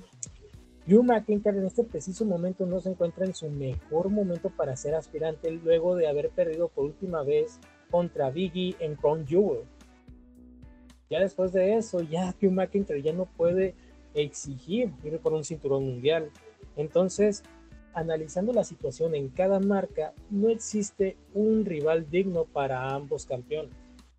Drew 0.87 1.03
McIntyre 1.03 1.59
en 1.59 1.67
este 1.67 1.85
preciso 1.85 2.25
momento 2.25 2.67
no 2.67 2.81
se 2.81 2.91
encuentra 2.91 3.25
en 3.25 3.35
su 3.35 3.49
mejor 3.49 4.09
momento 4.09 4.51
para 4.51 4.77
ser 4.77 4.95
aspirante 4.95 5.51
luego 5.51 5.97
de 5.97 6.09
haber 6.09 6.31
perdido 6.31 6.69
por 6.69 6.85
última 6.87 7.23
vez 7.23 7.59
contra 7.91 8.31
Biggie 8.31 8.77
en 8.81 8.97
Crown 8.97 9.27
Jewel. 9.27 9.61
Ya 11.11 11.21
después 11.21 11.53
de 11.53 11.77
eso, 11.77 12.01
ya 12.01 12.35
Drew 12.41 12.51
McIntyre 12.51 13.03
ya 13.03 13.13
no 13.13 13.27
puede 13.27 13.75
exigir 14.15 14.91
ir 15.05 15.19
por 15.19 15.33
un 15.33 15.45
cinturón 15.45 15.85
mundial. 15.85 16.31
Entonces, 16.77 17.45
analizando 17.95 18.53
la 18.53 18.65
situación 18.65 19.15
en 19.15 19.29
cada 19.29 19.61
marca, 19.61 20.13
no 20.31 20.49
existe 20.49 21.17
un 21.33 21.65
rival 21.65 22.11
digno 22.11 22.45
para 22.45 22.91
ambos 22.91 23.27
campeones, 23.27 23.73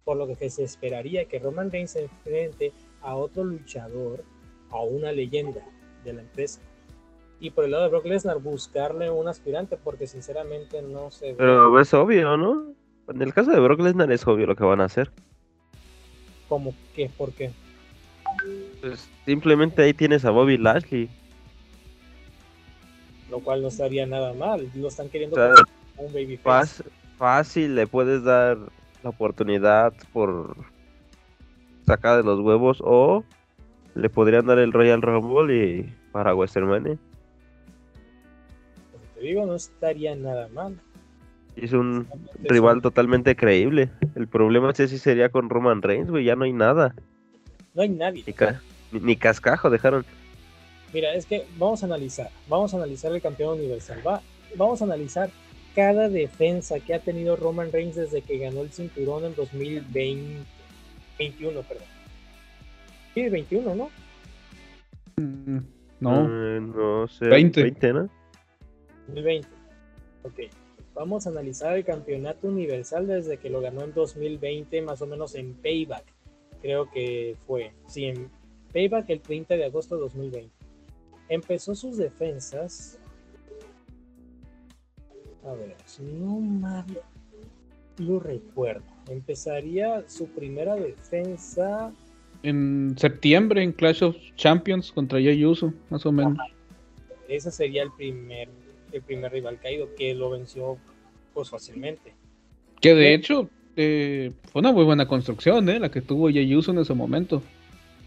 por 0.04 0.18
lo 0.18 0.28
que 0.28 0.50
se 0.50 0.64
esperaría 0.64 1.26
que 1.26 1.40
Roman 1.40 1.72
Reigns 1.72 1.92
se 1.92 2.04
enfrente 2.04 2.72
a 3.02 3.16
otro 3.16 3.44
luchador, 3.44 4.24
a 4.70 4.82
una 4.82 5.12
leyenda 5.12 5.62
de 6.04 6.14
la 6.14 6.22
empresa. 6.22 6.62
Y 7.40 7.50
por 7.52 7.66
el 7.66 7.72
lado 7.72 7.84
de 7.84 7.90
Brock 7.90 8.06
Lesnar, 8.06 8.40
buscarle 8.40 9.10
un 9.12 9.28
aspirante, 9.28 9.78
porque 9.78 10.08
sinceramente 10.08 10.82
no 10.82 11.12
sé. 11.12 11.36
Pero 11.38 11.80
es 11.80 11.94
obvio, 11.94 12.38
¿no? 12.38 12.74
En 13.10 13.22
el 13.22 13.34
caso 13.34 13.52
de 13.52 13.60
Brock 13.60 13.82
Lesnar 13.82 14.12
es 14.12 14.26
obvio 14.26 14.48
lo 14.48 14.56
que 14.56 14.64
van 14.64 14.82
a 14.82 14.86
hacer. 14.86 15.12
¿Cómo 16.48 16.74
qué? 16.96 17.10
¿Por 17.16 17.34
qué? 17.34 17.52
Pues 18.82 19.10
simplemente 19.26 19.84
ahí 19.84 19.94
tienes 19.94 20.24
a 20.26 20.32
Bobby 20.32 20.58
Lashley. 20.58 21.10
Lo 23.30 23.40
cual 23.40 23.62
no 23.62 23.70
estaría 23.70 24.06
nada 24.06 24.34
mal. 24.34 24.70
Lo 24.76 24.88
están 24.88 25.10
queriendo 25.10 25.36
O 25.36 25.40
sea, 25.40 25.54
como 25.96 26.08
un 26.08 26.14
babyface. 26.14 26.44
Fácil, 26.44 26.86
fácil 27.18 27.76
le 27.76 27.88
puedes 27.88 28.24
dar 28.24 28.58
la 29.04 29.10
oportunidad 29.10 29.94
por 30.14 30.56
sacar 31.86 32.18
de 32.18 32.24
los 32.24 32.40
huevos 32.40 32.80
o 32.84 33.24
le 33.96 34.10
podrían 34.10 34.46
dar 34.46 34.60
el 34.60 34.74
Royal 34.74 35.02
Rumble 35.02 35.56
y 35.56 35.94
para 36.12 36.34
WrestleMania. 36.34 36.98
Como 38.92 39.04
te 39.16 39.22
digo, 39.22 39.46
no 39.46 39.56
estaría 39.56 40.16
nada 40.16 40.48
mal. 40.50 40.80
Es 41.56 41.72
un 41.72 42.06
rival 42.44 42.82
totalmente 42.82 43.36
creíble. 43.36 43.90
El 44.16 44.28
problema 44.28 44.72
es 44.72 44.78
sí 44.90 44.98
sería 44.98 45.30
con 45.30 45.50
Roman 45.50 45.82
Reigns, 45.82 46.10
güey, 46.12 46.26
ya 46.26 46.36
no 46.36 46.44
hay 46.44 46.52
nada. 46.54 46.94
No 47.74 47.82
hay 47.82 47.90
nadie. 47.90 48.24
Ni, 48.28 48.34
ca- 48.34 48.62
ni 48.92 49.16
cascajo 49.16 49.70
dejaron. 49.70 50.06
Mira, 50.96 51.14
es 51.14 51.26
que 51.26 51.46
vamos 51.58 51.84
a 51.84 51.88
analizar, 51.88 52.30
vamos 52.48 52.74
a 52.74 52.78
analizar 52.78 53.12
el 53.12 53.22
campeón 53.22 53.60
universal, 53.60 54.02
va, 54.08 54.22
vamos 54.56 54.82
a 54.82 54.86
analizar 54.86 55.30
cada 55.76 56.08
defensa 56.08 56.80
que 56.80 56.94
ha 56.94 57.00
tenido 57.00 57.36
Roman 57.36 57.70
Reigns 57.70 57.98
desde 57.98 58.22
que 58.22 58.38
ganó 58.38 58.62
el 58.62 58.72
cinturón 58.72 59.26
en 59.26 59.36
2020, 59.36 60.46
21, 61.20 61.62
perdón. 61.64 61.84
Sí, 63.14 63.28
21, 63.28 63.76
¿no? 63.76 63.90
Mm, 65.18 65.58
No, 66.00 66.30
Eh, 66.30 66.62
no 66.62 67.08
sé. 67.10 67.26
20. 67.26 67.62
20, 67.62 67.92
¿no? 67.92 68.10
2020. 69.08 69.50
Ok, 70.24 70.40
vamos 70.94 71.28
a 71.28 71.30
analizar 71.30 71.76
el 71.76 71.84
campeonato 71.84 72.48
universal 72.48 73.06
desde 73.06 73.36
que 73.36 73.50
lo 73.50 73.60
ganó 73.60 73.84
en 73.84 73.94
2020, 73.94 74.82
más 74.82 75.02
o 75.02 75.08
menos 75.08 75.36
en 75.36 75.56
Payback, 75.56 76.06
creo 76.62 76.90
que 76.90 77.36
fue. 77.46 77.74
Sí, 77.86 78.06
en 78.06 78.30
Payback 78.72 79.10
el 79.10 79.20
30 79.20 79.58
de 79.58 79.66
agosto 79.66 79.96
de 79.96 80.02
2020. 80.04 80.65
Empezó 81.30 81.76
sus 81.76 81.98
defensas. 81.98 83.00
A 85.44 85.54
ver, 85.54 85.76
si 85.86 86.04
no 86.04 86.40
mal 86.40 86.86
lo 87.98 88.20
recuerdo. 88.20 88.84
Empezaría 89.10 90.04
su 90.08 90.28
primera 90.28 90.76
defensa. 90.76 91.92
en 92.44 92.96
septiembre 92.98 93.64
en 93.64 93.72
Clash 93.72 94.04
of 94.04 94.16
Champions 94.36 94.92
contra 94.92 95.20
Jey 95.20 95.44
Uso, 95.46 95.74
más 95.90 96.06
o 96.06 96.12
menos. 96.12 96.38
Ese 97.28 97.50
sería 97.52 97.84
el 97.84 97.92
primer, 97.92 98.50
el 98.92 99.02
primer 99.02 99.32
rival 99.32 99.60
caído 99.60 99.90
que 99.96 100.14
lo 100.14 100.30
venció 100.30 100.78
pues 101.34 101.50
fácilmente. 101.50 102.14
Que 102.82 102.94
de 102.94 103.14
hecho 103.14 103.50
eh, 103.76 104.32
fue 104.52 104.60
una 104.60 104.72
muy 104.72 104.84
buena 104.84 105.08
construcción, 105.08 105.68
¿eh? 105.70 105.80
La 105.80 105.90
que 105.90 106.02
tuvo 106.02 106.30
Jey 106.30 106.56
Uso 106.56 106.72
en 106.72 106.80
ese 106.80 106.94
momento. 106.94 107.42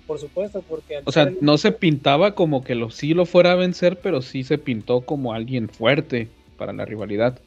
Por 0.08 0.18
supuesto, 0.18 0.62
porque 0.62 1.02
O 1.04 1.12
sea, 1.12 1.30
no 1.42 1.58
se 1.58 1.70
pintaba 1.70 2.34
como 2.34 2.64
que 2.64 2.74
lo, 2.74 2.88
sí 2.88 3.12
lo 3.12 3.26
fuera 3.26 3.52
a 3.52 3.56
vencer, 3.56 4.00
pero 4.00 4.22
sí 4.22 4.42
se 4.42 4.56
pintó 4.56 5.02
como 5.02 5.34
alguien 5.34 5.68
fuerte 5.68 6.28
para 6.56 6.72
la 6.72 6.86
rivalidad. 6.86 7.38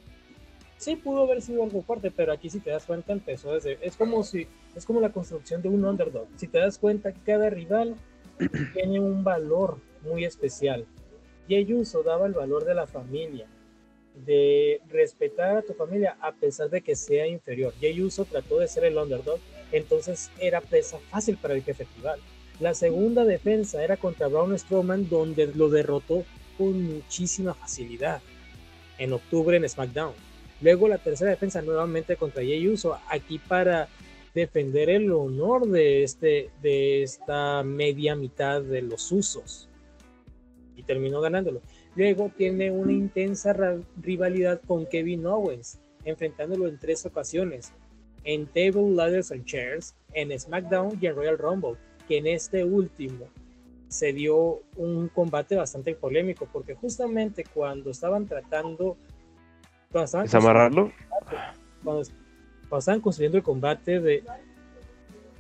sí 0.78 0.96
pudo 0.96 1.24
haber 1.24 1.42
sido 1.42 1.64
algo 1.64 1.82
fuerte, 1.82 2.12
pero 2.12 2.32
aquí 2.32 2.52
si 2.52 2.60
te 2.60 2.70
das 2.70 2.86
cuenta 2.86 3.14
empezó 3.14 3.54
desde 3.54 3.80
es 3.82 3.98
como 3.98 4.24
si 4.24 4.48
es 4.76 4.86
como 4.86 5.02
la 5.02 5.12
construcción 5.12 5.64
de 5.64 5.70
un 5.70 5.84
underdog. 5.84 6.28
Si 6.36 6.48
te 6.48 6.60
das 6.60 6.78
cuenta, 6.78 7.12
cada 7.26 7.50
rival 7.50 7.96
tiene 8.76 9.00
un 9.00 9.24
valor 9.24 9.80
muy 10.04 10.24
especial. 10.24 10.86
Y 11.48 11.74
Uso 11.74 12.04
daba 12.04 12.28
el 12.28 12.34
valor 12.34 12.64
de 12.64 12.76
la 12.76 12.86
familia, 12.86 13.48
de 14.24 14.82
respetar 14.88 15.58
a 15.58 15.62
tu 15.64 15.74
familia 15.74 16.16
a 16.22 16.32
pesar 16.32 16.70
de 16.70 16.82
que 16.82 16.96
sea 16.96 17.26
inferior. 17.26 17.74
Jey 17.82 18.02
Uso 18.02 18.24
trató 18.24 18.60
de 18.60 18.68
ser 18.68 18.86
el 18.86 18.98
underdog, 18.98 19.40
entonces 19.72 20.30
era 20.40 20.62
presa 20.62 21.00
fácil 21.10 21.38
para 21.38 21.56
el 21.56 21.64
jefe 21.64 21.88
rival. 21.98 22.20
La 22.62 22.76
segunda 22.76 23.26
defensa 23.26 23.84
era 23.84 23.98
contra 23.98 24.28
Braun 24.28 24.58
Strowman, 24.58 25.10
donde 25.10 25.48
lo 25.48 25.68
derrotó 25.68 26.24
con 26.60 26.80
muchísima 26.84 27.56
facilidad 27.56 28.22
en 29.00 29.14
octubre 29.14 29.58
en 29.58 29.68
SmackDown. 29.68 30.14
Luego 30.62 30.88
la 30.88 31.00
tercera 31.00 31.32
defensa 31.32 31.64
nuevamente 31.64 32.18
contra 32.18 32.44
Jey 32.44 32.68
Uso, 32.68 33.00
aquí 33.10 33.40
para 33.40 33.90
defender 34.36 34.92
el 34.92 35.12
honor 35.12 35.68
de, 35.70 36.04
este, 36.04 36.52
de 36.62 37.02
esta 37.02 37.64
media 37.64 38.16
mitad 38.16 38.62
de 38.62 38.84
los 38.84 39.12
usos. 39.12 39.68
Y 40.76 40.84
terminó 40.84 41.20
ganándolo. 41.20 41.62
Luego 41.96 42.32
tiene 42.38 42.70
una 42.70 42.94
intensa 42.94 43.56
rivalidad 44.00 44.62
con 44.68 44.86
Kevin 44.86 45.26
Owens, 45.26 45.80
enfrentándolo 46.06 46.68
en 46.68 46.78
tres 46.78 47.08
ocasiones. 47.08 47.74
En 48.24 48.46
Table, 48.46 48.92
Ladders 48.92 49.32
and 49.32 49.46
Chairs, 49.46 49.96
en 50.14 50.40
SmackDown 50.40 51.00
y 51.02 51.08
en 51.08 51.16
Royal 51.16 51.40
Rumble, 51.40 51.76
que 52.12 52.18
en 52.18 52.28
este 52.28 52.66
último 52.66 53.26
se 53.88 54.12
dio 54.12 54.64
un 54.76 55.08
combate 55.08 55.56
bastante 55.56 55.96
polémico, 55.96 56.46
porque 56.52 56.76
justamente 56.76 57.46
cuando 57.46 57.90
estaban 57.90 58.26
tratando... 58.26 58.98
Cuando 59.90 60.04
estaban 60.04 60.26
¿Desamarrarlo? 60.26 60.92
cuando, 61.82 62.04
cuando 62.68 62.80
estaban 62.80 63.00
construyendo 63.00 63.38
el 63.38 63.46
combate 63.46 64.02
de 64.02 64.26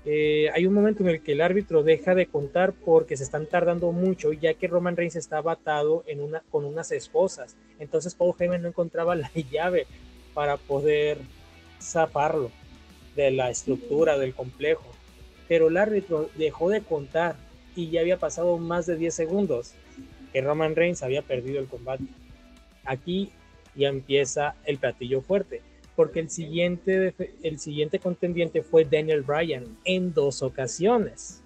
eh, 0.05 0.49
hay 0.53 0.65
un 0.65 0.73
momento 0.73 1.03
en 1.03 1.09
el 1.09 1.21
que 1.21 1.33
el 1.33 1.41
árbitro 1.41 1.83
deja 1.83 2.15
de 2.15 2.27
contar 2.27 2.71
porque 2.71 3.17
se 3.17 3.23
están 3.23 3.47
tardando 3.47 3.91
mucho 3.91 4.31
ya 4.31 4.53
que 4.53 4.67
Roman 4.67 4.95
Reigns 4.95 5.17
estaba 5.17 5.51
atado 5.51 6.05
en 6.07 6.21
una, 6.21 6.41
con 6.51 6.63
unas 6.63 6.93
esposas 6.93 7.57
entonces 7.79 8.15
Paul 8.15 8.33
Heyman 8.39 8.61
no 8.61 8.69
encontraba 8.69 9.13
la 9.15 9.29
llave 9.51 9.87
para 10.33 10.55
poder 10.55 11.17
zafarlo 11.81 12.49
de 13.17 13.31
la 13.31 13.49
estructura 13.49 14.17
del 14.17 14.33
complejo 14.33 14.85
pero 15.51 15.67
el 15.67 15.75
árbitro 15.75 16.29
dejó 16.37 16.69
de 16.69 16.79
contar 16.79 17.35
y 17.75 17.89
ya 17.89 17.99
había 17.99 18.15
pasado 18.15 18.57
más 18.57 18.85
de 18.85 18.95
10 18.95 19.13
segundos 19.13 19.73
que 20.31 20.39
Roman 20.39 20.77
Reigns 20.77 21.03
había 21.03 21.23
perdido 21.23 21.59
el 21.59 21.67
combate 21.67 22.05
aquí 22.85 23.33
ya 23.75 23.89
empieza 23.89 24.55
el 24.63 24.77
platillo 24.77 25.19
fuerte 25.19 25.61
porque 25.97 26.21
el 26.21 26.29
siguiente, 26.29 27.13
el 27.43 27.59
siguiente 27.59 27.99
contendiente 27.99 28.63
fue 28.63 28.85
Daniel 28.85 29.23
Bryan 29.23 29.65
en 29.83 30.13
dos 30.13 30.41
ocasiones, 30.41 31.43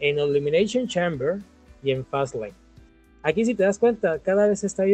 en 0.00 0.18
Elimination 0.18 0.88
Chamber 0.88 1.36
y 1.82 1.90
en 1.90 2.06
Fastlane. 2.06 2.54
Aquí 3.22 3.44
si 3.44 3.54
te 3.54 3.64
das 3.64 3.78
cuenta, 3.78 4.20
cada 4.20 4.48
vez 4.48 4.60
se 4.60 4.68
está 4.68 4.84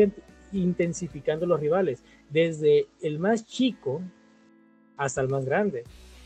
intensificando 0.53 1.47
los 1.47 1.61
rivales, 1.61 2.03
desde 2.31 2.89
el 3.01 3.21
más 3.21 3.47
chico 3.47 4.03
hasta 4.97 5.21
el 5.21 5.29
más 5.29 5.45
grande. 5.45 5.85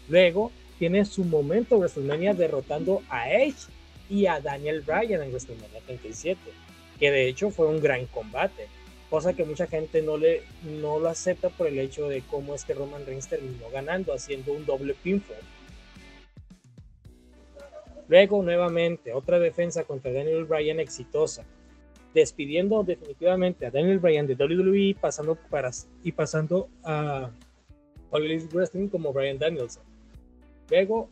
Luego 0.08 0.50
tiene 0.78 1.04
su 1.04 1.24
momento 1.24 1.78
WrestleMania 1.78 2.34
derrotando 2.34 3.02
a 3.08 3.30
Edge 3.30 3.68
y 4.10 4.26
a 4.26 4.40
Daniel 4.40 4.82
Bryan 4.82 5.22
en 5.22 5.30
WrestleMania 5.30 5.80
37, 5.86 6.38
que 6.98 7.10
de 7.10 7.28
hecho 7.28 7.50
fue 7.50 7.66
un 7.66 7.80
gran 7.80 8.06
combate 8.06 8.68
cosa 9.14 9.32
que 9.32 9.44
mucha 9.44 9.68
gente 9.68 10.02
no 10.02 10.16
le 10.16 10.42
no 10.64 10.98
lo 10.98 11.08
acepta 11.08 11.48
por 11.48 11.68
el 11.68 11.78
hecho 11.78 12.08
de 12.08 12.22
cómo 12.22 12.52
es 12.52 12.64
que 12.64 12.74
Roman 12.74 13.06
Reigns 13.06 13.28
terminó 13.28 13.70
ganando 13.72 14.12
haciendo 14.12 14.52
un 14.52 14.66
doble 14.66 14.92
pinfall. 14.94 15.36
Luego, 18.08 18.42
nuevamente, 18.42 19.12
otra 19.12 19.38
defensa 19.38 19.84
contra 19.84 20.12
Daniel 20.12 20.44
Bryan 20.46 20.80
exitosa, 20.80 21.44
despidiendo 22.12 22.82
definitivamente 22.82 23.66
a 23.66 23.70
Daniel 23.70 24.00
Bryan 24.00 24.26
de 24.26 24.34
WWE 24.34 24.96
pasando 25.00 25.36
para, 25.36 25.70
y 26.02 26.10
pasando 26.10 26.68
a 26.82 27.30
All 28.10 28.48
Wrestling 28.52 28.88
como 28.88 29.12
Bryan 29.12 29.38
Danielson. 29.38 29.84
Luego, 30.70 31.08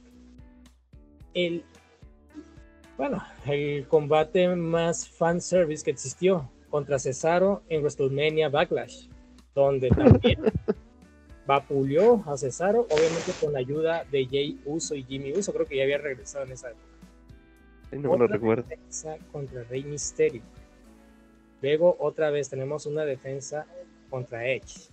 el, 1.35 1.65
bueno, 2.97 3.23
el 3.47 3.87
combate 3.89 4.55
más 4.55 5.09
fanservice 5.09 5.85
que 5.85 5.91
existió 5.91 6.51
contra 6.71 6.99
Cesaro 6.99 7.63
en 7.69 7.81
WrestleMania 7.83 8.49
Backlash, 8.49 9.09
donde 9.55 9.91
también 9.91 10.41
vapuleó 11.47 12.23
a 12.27 12.37
Cesaro, 12.37 12.83
obviamente 12.91 13.33
con 13.41 13.53
la 13.53 13.59
ayuda 13.59 14.05
de 14.11 14.27
Jay 14.27 14.61
Uso 14.65 14.95
y 14.95 15.05
Jimmy 15.05 15.33
Uso, 15.33 15.53
creo 15.53 15.67
que 15.67 15.77
ya 15.77 15.83
había 15.83 15.99
regresado 15.99 16.45
en 16.45 16.53
esa 16.53 16.71
época. 16.71 16.87
No 17.93 17.99
me 17.99 18.19
lo 18.19 18.25
Otra 18.25 18.27
recuerdo. 18.29 18.63
defensa 18.69 19.19
contra 19.31 19.65
Rey 19.65 19.85
Mysterio. 19.85 20.41
Luego 21.61 21.95
otra 22.01 22.31
vez 22.31 22.49
tenemos 22.49 22.87
una 22.87 23.05
defensa 23.05 23.67
contra 24.09 24.47
Edge. 24.47 24.89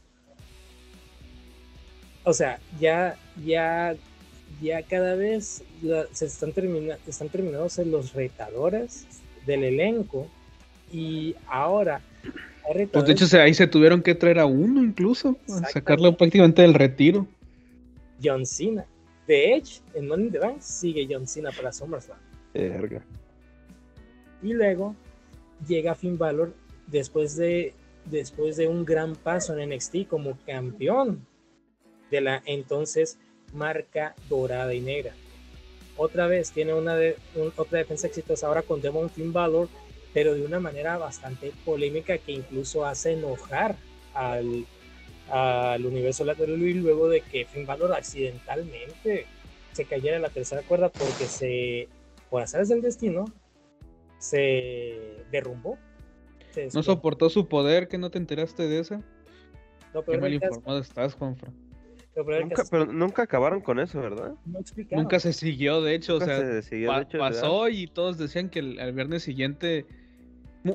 O 2.25 2.33
sea, 2.33 2.59
ya, 2.77 3.17
ya, 3.43 3.95
ya 4.61 4.81
cada 4.83 5.15
vez 5.15 5.63
la- 5.81 6.05
se 6.11 6.25
están, 6.25 6.51
termina, 6.53 6.97
están 7.07 7.29
terminándose 7.29 7.85
los 7.85 8.13
retadores 8.13 9.05
del 9.45 9.63
elenco 9.63 10.27
y 10.91 11.35
ahora 11.47 12.01
Pues 12.91 13.05
de 13.05 13.13
hecho 13.13 13.25
ahí 13.39 13.53
se 13.53 13.67
tuvieron 13.67 14.01
que 14.01 14.13
traer 14.13 14.39
a 14.39 14.45
uno 14.45 14.83
incluso, 14.83 15.37
a 15.49 15.69
sacarlo 15.69 16.15
prácticamente 16.15 16.61
del 16.61 16.73
retiro. 16.73 17.25
John 18.23 18.45
Cena. 18.45 18.85
De 19.27 19.55
Edge, 19.55 19.81
en 19.93 20.07
Money 20.07 20.25
in 20.27 20.31
the 20.31 20.39
Bank 20.39 20.59
sigue 20.59 21.07
John 21.09 21.27
Cena 21.27 21.51
para 21.51 21.71
SummerSlam. 21.71 22.17
Verga. 22.53 23.03
Y 24.41 24.53
luego 24.53 24.95
llega 25.67 25.95
Finn 25.95 26.17
Balor 26.17 26.53
después 26.87 27.35
de, 27.37 27.73
después 28.05 28.57
de 28.57 28.67
un 28.67 28.85
gran 28.85 29.15
paso 29.15 29.57
en 29.57 29.69
NXT 29.69 30.07
como 30.07 30.37
campeón 30.45 31.25
de 32.11 32.21
la 32.21 32.41
entonces 32.45 33.17
marca 33.53 34.15
dorada 34.29 34.73
y 34.73 34.81
negra. 34.81 35.13
Otra 35.97 36.27
vez 36.27 36.51
tiene 36.51 36.73
una 36.73 36.95
de, 36.95 37.17
un- 37.35 37.51
otra 37.57 37.79
defensa 37.79 38.07
exitosa 38.07 38.47
ahora 38.47 38.61
con 38.61 38.81
Demon 38.81 39.09
Finn 39.09 39.33
Balor, 39.33 39.67
pero 40.13 40.33
de 40.33 40.43
una 40.45 40.59
manera 40.59 40.97
bastante 40.97 41.51
polémica 41.65 42.17
que 42.17 42.31
incluso 42.31 42.85
hace 42.85 43.13
enojar 43.13 43.75
al, 44.13 44.65
al 45.29 45.85
universo 45.85 46.23
lateral 46.23 46.57
luego 46.57 47.09
de 47.09 47.21
que 47.21 47.45
Finn 47.45 47.65
Balor 47.65 47.93
accidentalmente 47.93 49.25
se 49.73 49.85
cayera 49.85 50.15
en 50.15 50.21
la 50.23 50.29
tercera 50.29 50.61
cuerda 50.63 50.89
porque 50.89 51.27
se, 51.27 51.87
por 52.29 52.41
azares 52.41 52.69
del 52.69 52.81
destino, 52.81 53.25
se 54.17 55.23
derrumbó. 55.31 55.77
Se 56.53 56.69
No 56.73 56.81
soportó 56.83 57.29
su 57.29 57.47
poder, 57.47 57.87
que 57.87 57.97
no 57.97 58.09
te 58.09 58.17
enteraste 58.17 58.67
de 58.67 58.79
esa. 58.79 59.01
Lo 59.93 60.03
Qué 60.03 60.17
mal 60.17 60.33
informado 60.33 60.79
estás, 60.79 61.13
Juanfra. 61.13 61.51
Nunca, 62.23 62.63
pero 62.69 62.85
nunca 62.85 63.23
acabaron 63.23 63.61
con 63.61 63.79
eso, 63.79 63.99
¿verdad? 63.99 64.33
no. 64.45 64.59
Nunca 64.91 65.19
se 65.19 65.33
siguió, 65.33 65.81
de 65.81 65.95
hecho, 65.95 66.15
o 66.17 66.19
sea, 66.21 66.39
se 66.39 66.61
siguió, 66.63 66.89
pa- 66.89 66.97
de 66.97 67.03
hecho, 67.03 67.17
pasó 67.19 67.69
y 67.69 67.87
todos 67.87 68.17
decían 68.17 68.49
que 68.49 68.59
el, 68.59 68.79
el 68.79 68.93
viernes 68.93 69.23
siguiente. 69.23 69.85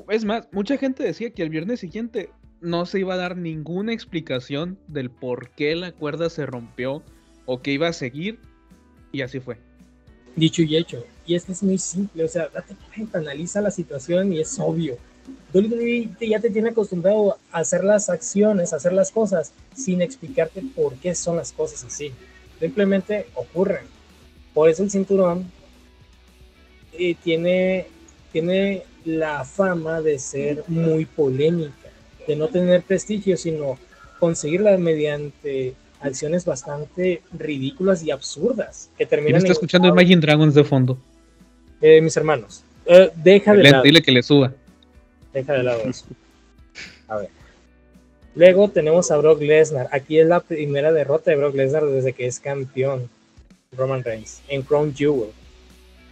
Es 0.09 0.25
más, 0.25 0.47
mucha 0.51 0.77
gente 0.77 1.03
decía 1.03 1.29
que 1.29 1.43
el 1.43 1.49
viernes 1.49 1.79
siguiente 1.79 2.29
no 2.61 2.85
se 2.85 2.99
iba 2.99 3.13
a 3.13 3.17
dar 3.17 3.37
ninguna 3.37 3.93
explicación 3.93 4.79
del 4.87 5.09
por 5.11 5.49
qué 5.51 5.75
la 5.75 5.91
cuerda 5.91 6.29
se 6.29 6.45
rompió 6.45 7.03
o 7.45 7.61
que 7.61 7.71
iba 7.71 7.87
a 7.87 7.93
seguir, 7.93 8.39
y 9.11 9.21
así 9.21 9.39
fue. 9.39 9.57
Dicho 10.35 10.63
y 10.63 10.75
hecho. 10.75 11.05
Y 11.27 11.35
es 11.35 11.45
que 11.45 11.51
es 11.51 11.63
muy 11.63 11.77
simple, 11.77 12.23
o 12.23 12.27
sea, 12.27 12.47
date 12.49 12.75
cuenta, 12.93 13.19
analiza 13.19 13.61
la 13.61 13.71
situación 13.71 14.33
y 14.33 14.39
es 14.39 14.57
obvio. 14.59 14.97
WWE 15.53 16.09
ya 16.19 16.39
te 16.39 16.49
tiene 16.49 16.69
acostumbrado 16.69 17.37
a 17.51 17.59
hacer 17.59 17.83
las 17.83 18.09
acciones, 18.09 18.73
a 18.73 18.75
hacer 18.77 18.93
las 18.93 19.11
cosas, 19.11 19.53
sin 19.75 20.01
explicarte 20.01 20.61
por 20.75 20.95
qué 20.95 21.15
son 21.15 21.37
las 21.37 21.51
cosas 21.51 21.83
así. 21.83 22.11
Simplemente 22.59 23.27
ocurren. 23.35 23.85
Por 24.53 24.69
eso 24.69 24.83
el 24.83 24.91
cinturón 24.91 25.49
eh, 26.93 27.15
tiene, 27.23 27.87
tiene 28.31 28.83
la 29.03 29.43
fama 29.45 30.01
de 30.01 30.19
ser 30.19 30.63
muy 30.67 31.05
polémica, 31.05 31.89
de 32.27 32.35
no 32.35 32.47
tener 32.47 32.81
prestigio, 32.83 33.37
sino 33.37 33.77
conseguirla 34.19 34.77
mediante 34.77 35.73
acciones 36.01 36.45
bastante 36.45 37.21
ridículas 37.37 38.03
y 38.03 38.11
absurdas 38.11 38.89
que 38.97 39.05
¿Quién 39.05 39.09
terminan 39.09 39.37
está 39.37 39.53
escuchando 39.53 39.87
Imagine 39.87 40.21
Dragons 40.21 40.53
de 40.53 40.63
fondo? 40.63 40.97
eh, 41.81 42.01
mis 42.01 42.15
hermanos. 42.17 42.63
Eh, 42.85 43.11
deja 43.15 43.53
de 43.53 43.63
lado. 43.63 43.83
dile 43.83 44.01
que 44.01 44.11
le 44.11 44.23
suba. 44.23 44.53
Deja 45.35 45.53
de 45.53 45.61
lado 45.63 45.81
eso. 45.87 46.05
A 47.07 47.17
ver. 47.17 47.29
Luego 48.35 48.69
tenemos 48.69 49.11
a 49.11 49.17
Brock 49.17 49.41
Lesnar. 49.41 49.87
Aquí 49.91 50.17
es 50.19 50.25
la 50.27 50.39
primera 50.39 50.91
derrota 50.91 51.29
de 51.29 51.37
Brock 51.37 51.55
Lesnar 51.55 51.85
desde 51.85 52.13
que 52.13 52.25
es 52.25 52.39
campeón 52.39 53.09
Roman 53.71 54.03
Reigns 54.03 54.41
en 54.47 54.63
Crown 54.63 54.95
Jewel. 54.95 55.29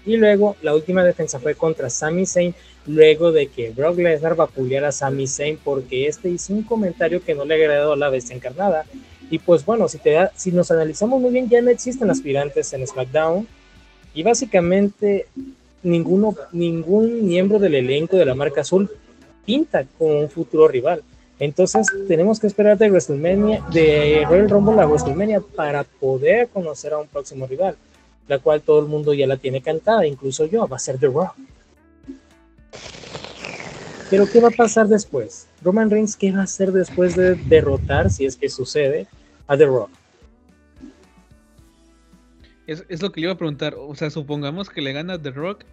Y 0.05 0.17
luego 0.17 0.55
la 0.61 0.75
última 0.75 1.03
defensa 1.03 1.39
fue 1.39 1.55
contra 1.55 1.89
Sami 1.89 2.25
Zayn 2.25 2.53
luego 2.85 3.31
de 3.31 3.47
que 3.47 3.71
Brock 3.71 3.97
Lesnar 3.97 4.35
vapuleara 4.35 4.89
a 4.89 4.91
Sami 4.91 5.25
Zayn 5.27 5.57
porque 5.63 6.07
este 6.07 6.29
hizo 6.29 6.53
un 6.53 6.63
comentario 6.63 7.23
que 7.23 7.33
no 7.33 7.45
le 7.45 7.55
agradó 7.55 7.93
a 7.93 7.97
la 7.97 8.09
bestia 8.09 8.35
encarnada. 8.35 8.85
Y 9.29 9.39
pues 9.39 9.65
bueno, 9.65 9.87
si, 9.87 9.97
te 9.97 10.11
da- 10.11 10.31
si 10.35 10.51
nos 10.51 10.69
analizamos 10.71 11.19
muy 11.21 11.31
bien, 11.31 11.49
ya 11.49 11.61
no 11.61 11.69
existen 11.71 12.09
aspirantes 12.11 12.71
en 12.73 12.85
SmackDown. 12.85 13.47
Y 14.13 14.21
básicamente 14.23 15.25
ninguno, 15.81 16.35
ningún 16.51 17.25
miembro 17.25 17.57
del 17.59 17.75
elenco 17.75 18.15
de 18.17 18.25
la 18.25 18.35
marca 18.35 18.61
azul 18.61 18.91
pinta 19.45 19.85
como 19.97 20.19
un 20.19 20.29
futuro 20.29 20.67
rival. 20.67 21.03
Entonces 21.39 21.87
tenemos 22.07 22.39
que 22.39 22.47
esperar 22.47 22.77
de 22.77 22.89
WrestleMania, 22.89 23.63
de 23.71 24.23
Royal 24.27 24.49
Rumble 24.49 24.81
a 24.81 24.87
WrestleMania 24.87 25.41
para 25.41 25.83
poder 25.83 26.47
conocer 26.49 26.93
a 26.93 26.99
un 26.99 27.07
próximo 27.07 27.47
rival, 27.47 27.75
la 28.27 28.39
cual 28.39 28.61
todo 28.61 28.79
el 28.79 28.85
mundo 28.85 29.13
ya 29.13 29.27
la 29.27 29.37
tiene 29.37 29.61
cantada, 29.61 30.05
incluso 30.05 30.45
yo, 30.45 30.67
va 30.67 30.77
a 30.77 30.79
ser 30.79 30.97
The 30.99 31.07
Rock. 31.07 31.35
Pero 34.09 34.27
¿qué 34.31 34.39
va 34.39 34.49
a 34.49 34.51
pasar 34.51 34.87
después? 34.87 35.47
Roman 35.63 35.89
Reigns, 35.89 36.15
¿qué 36.15 36.31
va 36.31 36.41
a 36.41 36.43
hacer 36.43 36.71
después 36.71 37.15
de 37.15 37.35
derrotar, 37.35 38.11
si 38.11 38.25
es 38.25 38.35
que 38.35 38.47
sucede, 38.47 39.07
a 39.47 39.57
The 39.57 39.65
Rock? 39.65 39.89
Es, 42.67 43.01
lo 43.01 43.11
que 43.11 43.19
le 43.19 43.25
iba 43.25 43.33
a 43.33 43.37
preguntar. 43.37 43.75
O 43.77 43.93
sea, 43.95 44.09
supongamos 44.09 44.69
que 44.69 44.81
le 44.81 44.93
gana 44.93 45.21
The 45.21 45.31
Rock. 45.31 45.65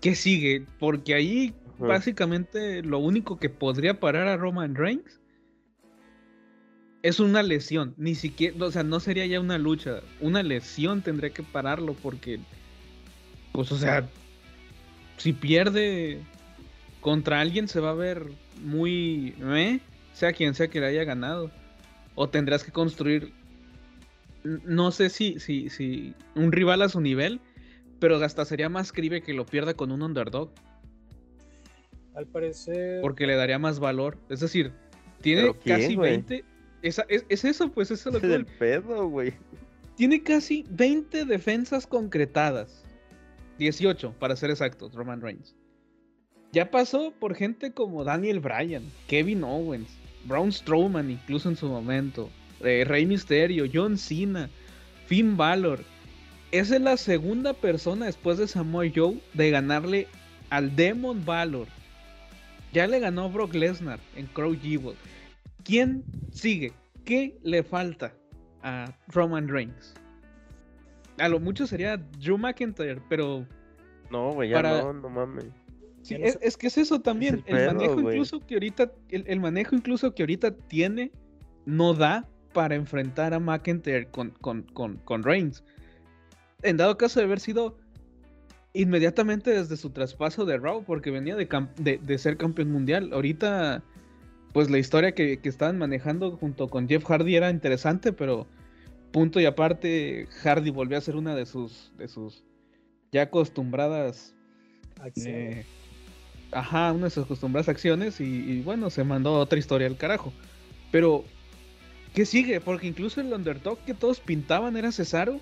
¿Qué 0.00 0.14
sigue? 0.14 0.64
Porque 0.78 1.14
ahí 1.14 1.52
Básicamente 1.80 2.82
lo 2.82 2.98
único 2.98 3.38
que 3.38 3.48
podría 3.48 3.98
parar 4.00 4.28
a 4.28 4.36
Roman 4.36 4.74
Reigns 4.74 5.20
es 7.02 7.20
una 7.20 7.42
lesión. 7.42 7.94
Ni 7.96 8.14
siquiera, 8.14 8.66
o 8.66 8.70
sea, 8.70 8.82
no 8.82 9.00
sería 9.00 9.26
ya 9.26 9.40
una 9.40 9.58
lucha. 9.58 10.00
Una 10.20 10.42
lesión 10.42 11.02
tendría 11.02 11.30
que 11.30 11.42
pararlo 11.42 11.94
porque, 11.94 12.38
pues, 13.52 13.72
o 13.72 13.78
sea, 13.78 14.08
si 15.16 15.32
pierde 15.32 16.20
contra 17.00 17.40
alguien 17.40 17.66
se 17.66 17.80
va 17.80 17.90
a 17.90 17.94
ver 17.94 18.26
muy, 18.62 19.34
¿eh? 19.40 19.80
sea 20.12 20.32
quien 20.34 20.54
sea 20.54 20.68
que 20.68 20.80
le 20.80 20.86
haya 20.86 21.04
ganado. 21.04 21.50
O 22.14 22.28
tendrás 22.28 22.62
que 22.62 22.72
construir 22.72 23.32
no 24.44 24.90
sé 24.90 25.10
si, 25.10 25.38
si, 25.38 25.68
si 25.68 26.14
un 26.34 26.52
rival 26.52 26.82
a 26.82 26.88
su 26.88 27.00
nivel, 27.00 27.40
pero 27.98 28.16
hasta 28.22 28.44
sería 28.44 28.68
más 28.68 28.92
cribe 28.92 29.22
que 29.22 29.34
lo 29.34 29.46
pierda 29.46 29.74
con 29.74 29.92
un 29.92 30.02
underdog, 30.02 30.50
Al 32.14 32.26
parecer, 32.26 33.00
porque 33.02 33.26
le 33.26 33.34
daría 33.36 33.58
más 33.58 33.78
valor. 33.78 34.18
Es 34.28 34.40
decir, 34.40 34.72
tiene 35.20 35.42
¿Pero 35.42 35.54
quién, 35.60 35.80
casi 35.80 35.94
güey? 35.94 36.10
20. 36.12 36.44
esa- 36.82 37.06
es, 37.08 37.24
es 37.28 37.44
eso, 37.44 37.70
pues 37.70 37.90
eso 37.90 38.08
es 38.08 38.14
lo 38.14 38.20
que 38.20 38.28
voy. 38.28 38.46
pedo, 38.58 39.08
güey. 39.08 39.32
Tiene 39.96 40.22
casi 40.22 40.64
20 40.70 41.24
defensas 41.24 41.86
concretadas. 41.86 42.84
18, 43.58 44.14
para 44.18 44.34
ser 44.36 44.50
exactos, 44.50 44.94
Roman 44.94 45.20
Reigns. 45.20 45.54
Ya 46.52 46.70
pasó 46.70 47.12
por 47.20 47.34
gente 47.34 47.72
como 47.72 48.02
Daniel 48.02 48.40
Bryan, 48.40 48.82
Kevin 49.06 49.44
Owens, 49.44 49.90
Braun 50.24 50.50
Strowman, 50.50 51.10
incluso 51.10 51.48
en 51.48 51.56
su 51.56 51.68
momento, 51.68 52.30
eh, 52.60 52.84
Rey 52.86 53.06
Mysterio, 53.06 53.66
John 53.72 53.96
Cena, 53.98 54.48
Finn 55.06 55.36
Balor. 55.36 55.80
Esa 56.50 56.76
es 56.76 56.82
la 56.82 56.96
segunda 56.96 57.52
persona 57.52 58.06
después 58.06 58.38
de 58.38 58.48
Samoa 58.48 58.84
Joe 58.92 59.20
de 59.34 59.50
ganarle 59.50 60.08
al 60.48 60.74
Demon 60.74 61.24
Balor. 61.24 61.68
Ya 62.72 62.86
le 62.86 63.00
ganó 63.00 63.28
Brock 63.30 63.54
Lesnar 63.54 63.98
en 64.16 64.26
Crow 64.26 64.54
Jewel. 64.60 64.96
¿Quién 65.64 66.04
sigue? 66.30 66.72
¿Qué 67.04 67.36
le 67.42 67.62
falta 67.62 68.14
a 68.62 68.94
Roman 69.08 69.48
Reigns? 69.48 69.94
A 71.18 71.28
lo 71.28 71.40
mucho 71.40 71.66
sería 71.66 71.96
Drew 71.96 72.38
McIntyre, 72.38 73.00
pero 73.08 73.46
No, 74.10 74.32
güey, 74.32 74.50
ya 74.50 74.56
Para- 74.56 74.82
no, 74.82 74.92
no 74.92 75.08
mames. 75.10 75.46
sí, 76.02 76.16
es, 76.18 76.56
que 76.56 76.66
es 76.68 76.78
eso 76.78 77.00
también. 77.00 77.42
el 77.46 77.66
manejo 77.66 78.00
incluso 78.00 78.40
que 78.40 78.54
ahorita, 78.54 78.92
el, 79.10 79.24
el 79.26 79.40
manejo 79.40 79.74
incluso 79.74 80.14
que 80.14 80.22
ahorita 80.22 80.52
tiene, 80.56 81.10
no 81.66 81.94
da 81.94 82.26
para 82.52 82.74
enfrentar 82.74 83.34
a 83.34 83.38
McIntyre 83.38 84.08
con, 84.10 84.30
con, 84.30 84.62
con, 84.62 84.96
con 84.98 85.22
Reigns. 85.22 85.62
En 86.62 86.76
dado 86.76 86.96
caso 86.96 87.20
de 87.20 87.26
haber 87.26 87.40
sido 87.40 87.76
inmediatamente 88.72 89.50
desde 89.50 89.76
su 89.76 89.90
traspaso 89.90 90.44
de 90.44 90.58
Raw, 90.58 90.84
porque 90.84 91.10
venía 91.10 91.36
de, 91.36 91.48
de- 91.78 91.98
de 91.98 92.18
ser 92.18 92.36
campeón 92.36 92.70
mundial. 92.70 93.10
Ahorita, 93.12 93.82
pues 94.52 94.70
la 94.70 94.78
historia 94.78 95.12
que, 95.12 95.38
que 95.38 95.48
estaban 95.48 95.78
manejando 95.78 96.36
junto 96.36 96.68
con 96.68 96.88
Jeff 96.88 97.04
Hardy 97.04 97.36
era 97.36 97.50
interesante, 97.50 98.12
pero 98.12 98.46
punto 99.12 99.40
y 99.40 99.46
aparte, 99.46 100.28
Hardy 100.42 100.70
volvió 100.70 100.98
a 100.98 101.00
ser 101.00 101.16
una 101.16 101.34
de 101.34 101.46
sus, 101.46 101.90
de 101.98 102.06
sus 102.08 102.44
ya 103.12 103.22
acostumbradas 103.22 104.34
eh, 105.26 105.64
ajá, 106.52 106.92
una 106.92 107.04
de 107.06 107.10
sus 107.10 107.24
acostumbradas 107.24 107.68
acciones 107.68 108.20
y, 108.20 108.24
y 108.24 108.60
bueno, 108.62 108.88
se 108.90 109.02
mandó 109.02 109.34
otra 109.34 109.58
historia 109.58 109.88
al 109.88 109.96
carajo. 109.96 110.32
Pero, 110.92 111.24
¿qué 112.14 112.24
sigue? 112.24 112.60
Porque 112.60 112.86
incluso 112.86 113.20
el 113.20 113.32
underdog 113.32 113.78
que 113.84 113.94
todos 113.94 114.20
pintaban 114.20 114.76
era 114.76 114.92
Cesaro 114.92 115.40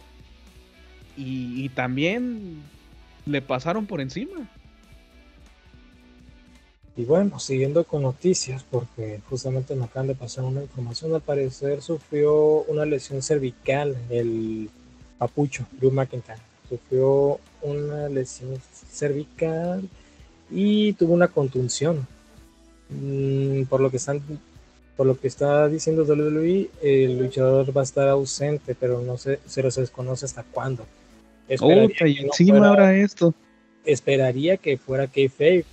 y, 1.16 1.64
y 1.64 1.68
también 1.70 2.62
le 3.28 3.42
pasaron 3.42 3.86
por 3.86 4.00
encima. 4.00 4.48
Y 6.96 7.04
bueno, 7.04 7.38
siguiendo 7.38 7.84
con 7.84 8.02
noticias, 8.02 8.64
porque 8.68 9.20
justamente 9.30 9.76
me 9.76 9.84
acaban 9.84 10.08
de 10.08 10.16
pasar 10.16 10.44
una 10.44 10.62
información, 10.62 11.14
al 11.14 11.20
parecer 11.20 11.80
sufrió 11.80 12.62
una 12.62 12.84
lesión 12.84 13.22
cervical 13.22 13.96
el 14.10 14.68
papucho, 15.16 15.64
Drew 15.72 15.92
McIntyre. 15.92 16.40
Sufrió 16.68 17.38
una 17.62 18.08
lesión 18.08 18.58
cervical 18.90 19.88
y 20.50 20.92
tuvo 20.94 21.14
una 21.14 21.28
contunción. 21.28 22.06
Mm, 22.88 23.64
por 23.64 23.80
lo 23.80 23.90
que 23.90 23.98
están, 23.98 24.20
por 24.96 25.06
lo 25.06 25.20
que 25.20 25.28
está 25.28 25.68
diciendo 25.68 26.02
WWE, 26.02 26.70
el 26.82 27.18
luchador 27.18 27.76
va 27.76 27.82
a 27.82 27.84
estar 27.84 28.08
ausente, 28.08 28.74
pero 28.74 29.02
no 29.02 29.18
sé, 29.18 29.38
se 29.46 29.62
los 29.62 29.76
desconoce 29.76 30.24
hasta 30.24 30.42
cuándo. 30.42 30.84
Esperaría 31.48 31.88
Puta, 31.88 32.06
y 32.08 32.14
que 32.16 32.20
no 32.22 32.26
encima 32.28 32.50
fuera- 32.58 32.68
ahora 32.68 32.96
esto. 32.96 33.34
esperaría 33.84 34.56
que 34.58 34.76
fuera 34.76 35.06
kayfabe 35.06 35.64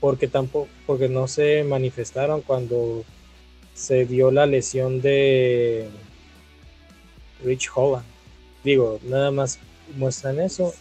porque 0.00 0.28
tampoco 0.28 0.68
porque 0.86 1.08
no 1.08 1.26
se 1.28 1.64
manifestaron 1.64 2.42
cuando 2.42 3.04
se 3.74 4.04
dio 4.06 4.30
la 4.30 4.46
lesión 4.46 5.00
de 5.00 5.88
Rich 7.44 7.70
Holland. 7.74 8.04
Digo 8.64 9.00
nada 9.04 9.30
más 9.30 9.58
muestran 9.96 10.38
eso 10.40 10.72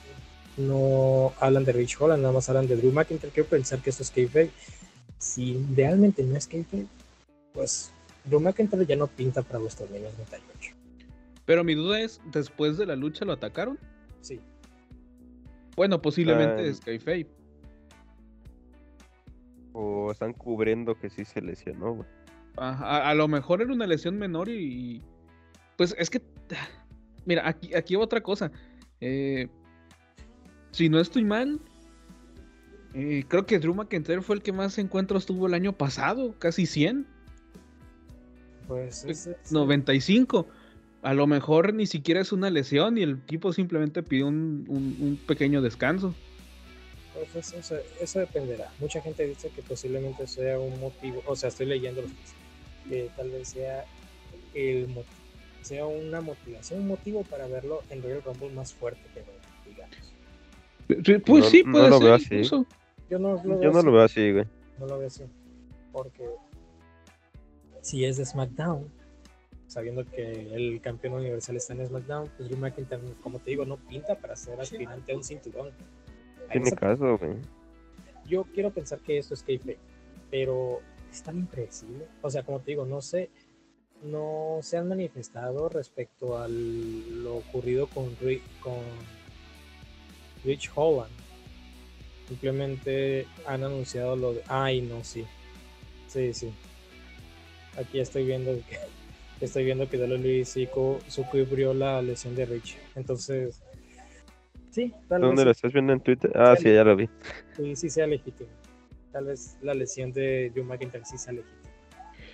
no 0.57 1.33
hablan 1.39 1.63
de 1.65 1.71
Rich 1.71 1.97
Holland 1.99 2.21
nada 2.21 2.33
más 2.33 2.49
hablan 2.49 2.67
de 2.67 2.75
Drew 2.75 2.91
McIntyre. 2.91 3.31
Quiero 3.31 3.49
pensar 3.49 3.79
que 3.81 3.89
esto 3.89 4.03
es 4.03 4.11
kayfabe. 4.11 4.51
Si 5.17 5.57
realmente 5.75 6.23
no 6.23 6.35
es 6.37 6.45
kayfabe 6.47 6.85
pues 7.53 7.91
Drew 8.25 8.39
McIntyre 8.39 8.85
ya 8.85 8.95
no 8.95 9.07
pinta 9.07 9.41
para 9.41 9.59
WrestleMania 9.59 10.09
98 10.17 10.43
Pero 11.45 11.63
mi 11.63 11.73
duda 11.75 11.99
es, 12.01 12.21
¿después 12.31 12.77
de 12.77 12.85
la 12.85 12.95
lucha 12.95 13.25
lo 13.25 13.33
atacaron? 13.33 13.77
sí 14.21 14.39
Bueno, 15.75 16.01
posiblemente 16.01 16.61
Ah. 16.61 16.65
es 16.65 16.79
kayfabe. 16.81 17.27
O 19.73 20.11
están 20.11 20.33
cubriendo 20.33 20.95
que 20.99 21.09
sí 21.09 21.23
se 21.25 21.41
lesionó, 21.41 21.93
güey. 21.95 22.07
A, 22.57 23.09
a 23.09 23.15
lo 23.15 23.27
mejor 23.29 23.61
era 23.61 23.71
una 23.73 23.87
lesión 23.87 24.17
menor 24.17 24.49
y, 24.49 24.95
y- 24.97 25.01
pues 25.77 25.95
es 25.97 26.09
que 26.09 26.21
mira 27.25 27.47
aquí 27.47 27.73
aquí 27.73 27.95
otra 27.95 28.21
cosa 28.21 28.51
Eh, 28.99 29.47
si 30.71 30.89
no 30.89 30.99
estoy 30.99 31.23
mal 31.23 31.61
eh, 32.93 33.23
creo 33.27 33.45
que 33.45 33.57
Drew 33.57 33.73
McIntyre 33.73 34.21
fue 34.21 34.35
el 34.35 34.41
que 34.43 34.51
más 34.51 34.77
encuentros 34.77 35.25
tuvo 35.25 35.47
el 35.47 35.53
año 35.53 35.71
pasado 35.71 36.37
casi 36.37 36.65
100 36.65 37.07
pues 38.67 39.05
ese 39.05 39.37
es- 39.41 39.51
95 39.53 40.45
a 41.03 41.13
lo 41.13 41.25
mejor 41.27 41.73
ni 41.73 41.87
siquiera 41.87 42.21
es 42.21 42.31
una 42.31 42.49
lesión 42.49 42.97
y 42.97 43.03
el 43.03 43.19
equipo 43.23 43.53
simplemente 43.53 44.03
pidió 44.03 44.27
un, 44.27 44.65
un- 44.67 44.97
un 44.99 45.19
pequeño 45.27 45.61
descanso 45.61 46.13
Pues 47.13 47.35
eso, 47.35 47.57
eso- 47.57 47.83
eso 47.99 48.19
dependerá. 48.19 48.71
Mucha 48.79 49.01
gente 49.01 49.27
dice 49.27 49.49
que 49.49 49.61
posiblemente 49.61 50.25
sea 50.27 50.57
un 50.59 50.79
motivo, 50.79 51.21
o 51.25 51.35
sea, 51.35 51.49
estoy 51.49 51.65
leyendo 51.65 52.01
los 52.01 52.11
que 52.89 53.09
tal 53.17 53.29
vez 53.31 53.49
sea 53.49 53.83
el 54.53 54.87
sea 55.61 55.85
una 55.85 56.21
motivación, 56.21 56.81
un 56.81 56.87
motivo 56.87 57.23
para 57.23 57.45
verlo 57.47 57.81
en 57.89 58.01
Royal 58.01 58.23
Rumble 58.23 58.49
más 58.51 58.73
fuerte 58.73 59.01
que 59.13 59.23
digamos. 59.69 61.05
Sí, 61.05 61.17
pues 61.19 61.43
No- 61.43 61.49
sí 61.49 61.63
no 61.65 61.71
puede 61.99 62.19
ser 62.19 62.33
incluso. 62.33 62.65
Yo 63.09 63.19
no 63.19 63.33
lo 63.33 63.41
veo 63.43 63.61
Yo 63.61 63.71
no 63.71 63.77
así, 63.79 63.85
lo 63.85 63.91
veo 63.91 64.01
así, 64.03 64.31
güey. 64.31 64.45
no 64.79 64.85
lo 64.87 64.97
veo 64.99 65.07
así, 65.07 65.23
porque 65.91 66.23
si 67.81 68.05
es 68.05 68.17
de 68.17 68.25
SmackDown, 68.25 68.91
sabiendo 69.71 70.05
que 70.05 70.53
el 70.53 70.81
campeón 70.81 71.13
universal 71.13 71.55
está 71.55 71.71
en 71.71 71.87
SmackDown, 71.87 72.29
pues 72.35 72.49
Drew 72.49 72.59
McIntyre, 72.59 73.01
como 73.23 73.39
te 73.39 73.51
digo, 73.51 73.63
no 73.63 73.77
pinta 73.77 74.15
para 74.19 74.35
ser 74.35 74.59
aspirante 74.59 75.13
a 75.13 75.15
un 75.15 75.23
cinturón. 75.23 75.71
En 76.49 76.49
Tiene 76.51 76.67
esa 76.67 76.75
caso, 76.75 77.17
güey. 77.17 77.37
yo 78.25 78.43
quiero 78.53 78.71
pensar 78.71 78.99
que 78.99 79.17
esto 79.17 79.33
es 79.33 79.43
kayfabe, 79.43 79.77
pero 80.29 80.81
es 81.09 81.23
tan 81.23 81.37
impredecible. 81.37 82.05
O 82.21 82.29
sea, 82.29 82.43
como 82.43 82.59
te 82.59 82.71
digo, 82.71 82.85
no 82.85 83.01
sé, 83.01 83.29
no 84.03 84.59
se 84.61 84.75
han 84.75 84.89
manifestado 84.89 85.69
respecto 85.69 86.37
a 86.37 86.49
lo 86.49 87.37
ocurrido 87.37 87.87
con, 87.87 88.13
con 88.61 88.79
Rich 90.43 90.69
Holland. 90.75 91.13
Simplemente 92.27 93.25
han 93.45 93.63
anunciado 93.63 94.17
lo 94.17 94.33
de, 94.33 94.43
ay, 94.47 94.81
no, 94.81 95.01
sí, 95.05 95.25
sí, 96.07 96.33
sí. 96.33 96.51
Aquí 97.77 98.01
estoy 98.01 98.25
viendo 98.25 98.51
que 98.67 98.77
estoy 99.45 99.63
viendo 99.65 99.89
que 99.89 99.97
WWE 99.97 100.45
sí 100.45 100.67
co- 100.67 100.99
sucubrió 101.07 101.73
la 101.73 102.01
lesión 102.01 102.35
de 102.35 102.45
Rich. 102.45 102.77
Entonces, 102.95 103.61
sí, 104.69 104.93
tal 105.07 105.21
¿Dónde 105.21 105.37
vez 105.37 105.45
lo 105.45 105.51
estás 105.51 105.73
viendo 105.73 105.93
en 105.93 105.99
Twitter? 106.01 106.31
Ah, 106.35 106.55
sí, 106.55 106.73
ya 106.73 106.83
lo 106.83 106.95
vi. 106.95 107.09
sí, 107.55 107.75
sí 107.75 107.89
sea 107.89 108.07
legítimo. 108.07 108.49
Tal 109.11 109.25
vez 109.25 109.57
la 109.61 109.73
lesión 109.73 110.11
de 110.13 110.49
Drew 110.51 110.63
McIntyre 110.63 111.03
sí 111.05 111.17
sea 111.17 111.33
legítima. 111.33 111.57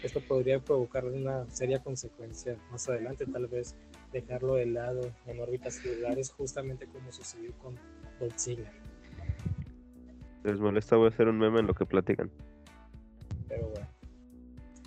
Esto 0.03 0.21
podría 0.21 0.59
provocar 0.59 1.05
una 1.05 1.49
seria 1.49 1.79
consecuencia 1.79 2.55
más 2.71 2.87
adelante, 2.87 3.25
tal 3.25 3.47
vez 3.47 3.75
dejarlo 4.13 4.53
de 4.55 4.67
lado 4.67 5.01
en 5.25 5.39
órbitas 5.39 5.75
celulares, 5.75 6.31
justamente 6.31 6.85
como 6.85 7.11
sucedió 7.11 7.51
con 7.57 7.75
Dolph 8.19 8.37
Ziggler. 8.37 8.71
Les 10.43 10.59
molesta, 10.59 10.95
voy 10.95 11.07
a 11.07 11.09
hacer 11.09 11.27
un 11.27 11.39
meme 11.39 11.59
en 11.59 11.67
lo 11.67 11.73
que 11.73 11.85
platican. 11.85 12.29
Pero 13.49 13.67
bueno, 13.69 13.86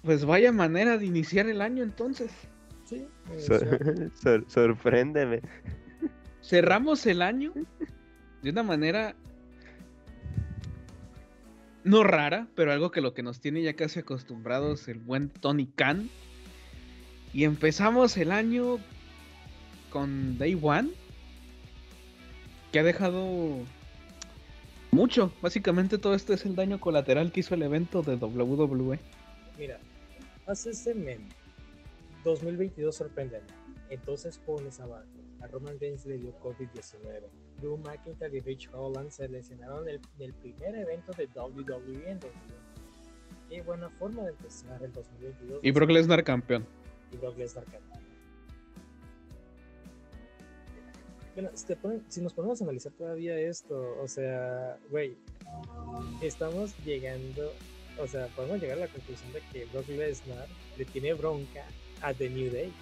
Pues 0.02 0.24
vaya 0.24 0.50
manera 0.52 0.96
de 0.98 1.06
iniciar 1.06 1.46
el 1.48 1.60
año 1.60 1.82
entonces. 1.82 2.30
sí, 2.84 3.06
Sor- 4.22 4.44
sorpréndeme. 4.48 5.40
Cerramos 6.42 7.04
el 7.06 7.22
año 7.22 7.52
de 8.42 8.50
una 8.50 8.62
manera 8.62 9.14
no 11.84 12.02
rara, 12.04 12.46
pero 12.54 12.72
algo 12.72 12.90
que 12.90 13.00
lo 13.00 13.14
que 13.14 13.22
nos 13.22 13.40
tiene 13.40 13.62
ya 13.62 13.74
casi 13.74 14.00
acostumbrados 14.00 14.88
el 14.88 14.98
buen 14.98 15.28
Tony 15.28 15.66
Khan. 15.66 16.08
Y 17.32 17.44
empezamos 17.44 18.16
el 18.16 18.32
año 18.32 18.78
con 19.90 20.36
Day 20.38 20.58
One, 20.60 20.90
que 22.72 22.80
ha 22.80 22.82
dejado 22.82 23.58
mucho. 24.90 25.32
Básicamente 25.40 25.98
todo 25.98 26.14
esto 26.14 26.32
es 26.34 26.44
el 26.44 26.56
daño 26.56 26.80
colateral 26.80 27.30
que 27.32 27.40
hizo 27.40 27.54
el 27.54 27.62
evento 27.62 28.02
de. 28.02 28.16
WWE. 28.16 28.98
mira, 29.58 29.78
haz 30.50 30.66
este 30.66 30.94
meme. 30.94 31.28
2022 32.24 32.94
sorprende. 32.94 33.40
Entonces 33.88 34.38
pones 34.38 34.78
abajo. 34.80 35.06
A 35.40 35.46
Roman 35.46 35.78
Reigns 35.80 36.04
le 36.06 36.18
dio 36.18 36.38
COVID-19. 36.40 37.22
Drew 37.60 37.76
McIntyre 37.78 38.36
y 38.36 38.40
Rich 38.40 38.68
Holland 38.72 39.10
se 39.10 39.28
lesionaron 39.28 39.88
en 39.88 39.94
el, 39.96 40.00
en 40.18 40.22
el 40.26 40.34
primer 40.34 40.74
evento 40.74 41.12
de 41.12 41.26
WWE 41.34 42.10
en 42.10 42.20
2020. 42.20 42.30
Qué 43.48 43.62
buena 43.62 43.88
forma 43.90 44.22
de 44.22 44.30
empezar 44.30 44.82
el 44.82 44.92
2022. 44.92 45.60
Y 45.62 45.70
Brock 45.72 45.90
Lesnar 45.90 46.22
campeón. 46.24 46.66
y 47.12 47.16
Brock 47.16 47.36
Lesnar 47.38 47.64
campeón. 47.64 48.00
Bueno, 51.34 51.50
si, 51.54 51.74
ponen- 51.74 52.04
si 52.08 52.20
nos 52.20 52.32
ponemos 52.34 52.60
a 52.60 52.64
analizar 52.64 52.92
todavía 52.92 53.38
esto, 53.38 53.96
o 54.00 54.08
sea, 54.08 54.78
güey, 54.90 55.16
estamos 56.20 56.76
llegando, 56.84 57.52
o 58.02 58.06
sea, 58.08 58.26
podemos 58.28 58.60
llegar 58.60 58.78
a 58.78 58.82
la 58.82 58.88
conclusión 58.88 59.32
de 59.32 59.40
que 59.52 59.64
Brock 59.66 59.88
Lesnar 59.88 60.46
le 60.78 60.84
tiene 60.84 61.12
bronca 61.14 61.64
a 62.02 62.12
The 62.14 62.28
New 62.30 62.50
Day. 62.50 62.72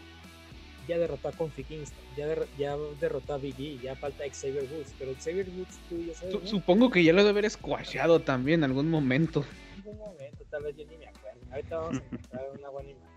Ya 0.86 0.96
derrotó 0.96 1.28
a 1.28 1.32
Kofi 1.32 1.64
Kingston, 1.64 2.02
ya, 2.16 2.26
derro- 2.26 2.46
ya 2.56 2.74
derrotó 2.98 3.34
a 3.34 3.38
Big 3.38 3.54
E, 3.60 3.78
ya 3.78 3.94
falta 3.94 4.24
Xavier 4.24 4.64
Woods, 4.72 4.94
pero 4.98 5.12
Xavier 5.22 5.46
Woods 5.50 5.78
tú 5.88 5.98
ya 6.02 6.14
sabes, 6.14 6.32
Su- 6.34 6.40
¿no? 6.40 6.46
Supongo 6.46 6.90
que 6.90 7.04
ya 7.04 7.12
lo 7.12 7.18
debe 7.18 7.40
haber 7.40 7.50
squashado 7.50 8.20
también 8.20 8.60
en 8.60 8.64
algún 8.70 8.88
momento. 8.88 9.44
En 9.76 9.80
algún 9.82 9.98
momento, 9.98 10.44
tal 10.48 10.62
vez 10.62 10.76
yo 10.76 10.86
ni 10.86 10.96
me 10.96 11.06
acuerdo. 11.08 11.40
Ahorita 11.50 11.76
vamos 11.78 12.00
a 12.00 12.04
encontrar 12.06 12.42
una 12.58 12.68
buena 12.70 12.90
imagen. 12.90 13.08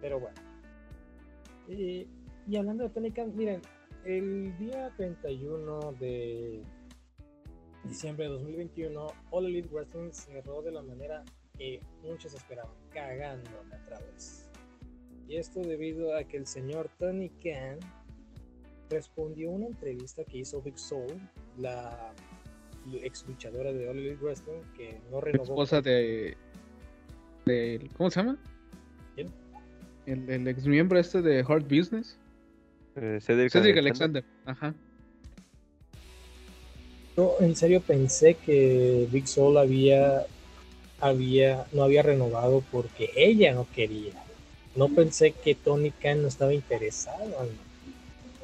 Pero 0.00 0.18
bueno. 0.18 0.40
Y, 1.68 2.06
y 2.48 2.56
hablando 2.56 2.82
de 2.82 2.90
Tony 2.90 3.12
Khan, 3.12 3.36
miren, 3.36 3.62
el 4.04 4.58
día 4.58 4.90
31 4.96 5.92
de 6.00 6.62
diciembre 7.84 8.24
de 8.26 8.30
2021, 8.32 9.06
All 9.30 9.46
Elite 9.46 9.68
Wrestling 9.72 10.10
cerró 10.12 10.62
de 10.62 10.72
la 10.72 10.82
manera 10.82 11.24
que 11.58 11.80
muchos 12.02 12.34
esperaban, 12.34 12.72
cagándola 12.92 13.58
otra 13.82 13.98
vez. 14.00 14.48
Y 15.28 15.36
esto 15.36 15.60
debido 15.60 16.16
a 16.16 16.24
que 16.24 16.36
el 16.36 16.46
señor 16.46 16.88
Tony 16.98 17.28
Khan 17.42 17.78
respondió 18.90 19.50
a 19.50 19.52
una 19.54 19.66
entrevista 19.66 20.24
que 20.24 20.38
hizo 20.38 20.60
Big 20.62 20.78
Soul, 20.78 21.12
la 21.58 22.12
ex 22.92 23.26
luchadora 23.26 23.72
de 23.72 23.88
All 23.88 23.98
Elite 23.98 24.22
Wrestling, 24.22 24.60
que 24.76 25.00
no 25.10 25.20
renovó. 25.20 25.44
Esposa 25.44 25.80
de, 25.80 26.36
de- 27.46 27.88
¿Cómo 27.96 28.10
se 28.10 28.20
llama? 28.20 28.38
¿Quién? 29.14 29.30
El, 30.06 30.28
el 30.28 30.48
ex 30.48 30.66
miembro 30.66 30.98
este 30.98 31.22
de 31.22 31.40
Hard 31.40 31.62
Business. 31.64 32.18
Eh, 32.96 33.18
Cedric 33.22 33.50
Cedric 33.50 33.78
Alexander. 33.78 34.24
Alexander. 34.24 34.24
Ajá. 34.44 34.74
Yo 37.16 37.36
en 37.40 37.54
serio 37.56 37.80
pensé 37.80 38.34
que 38.34 39.06
Big 39.10 39.28
Soul 39.28 39.58
había, 39.58 40.24
había, 41.00 41.66
no 41.72 41.82
había 41.82 42.02
renovado 42.02 42.62
porque 42.72 43.10
ella 43.16 43.52
no 43.52 43.66
quería. 43.74 44.12
No 44.74 44.88
pensé 44.88 45.32
que 45.32 45.54
Tony 45.54 45.90
Khan 45.90 46.22
no 46.22 46.28
estaba 46.28 46.54
interesado 46.54 47.36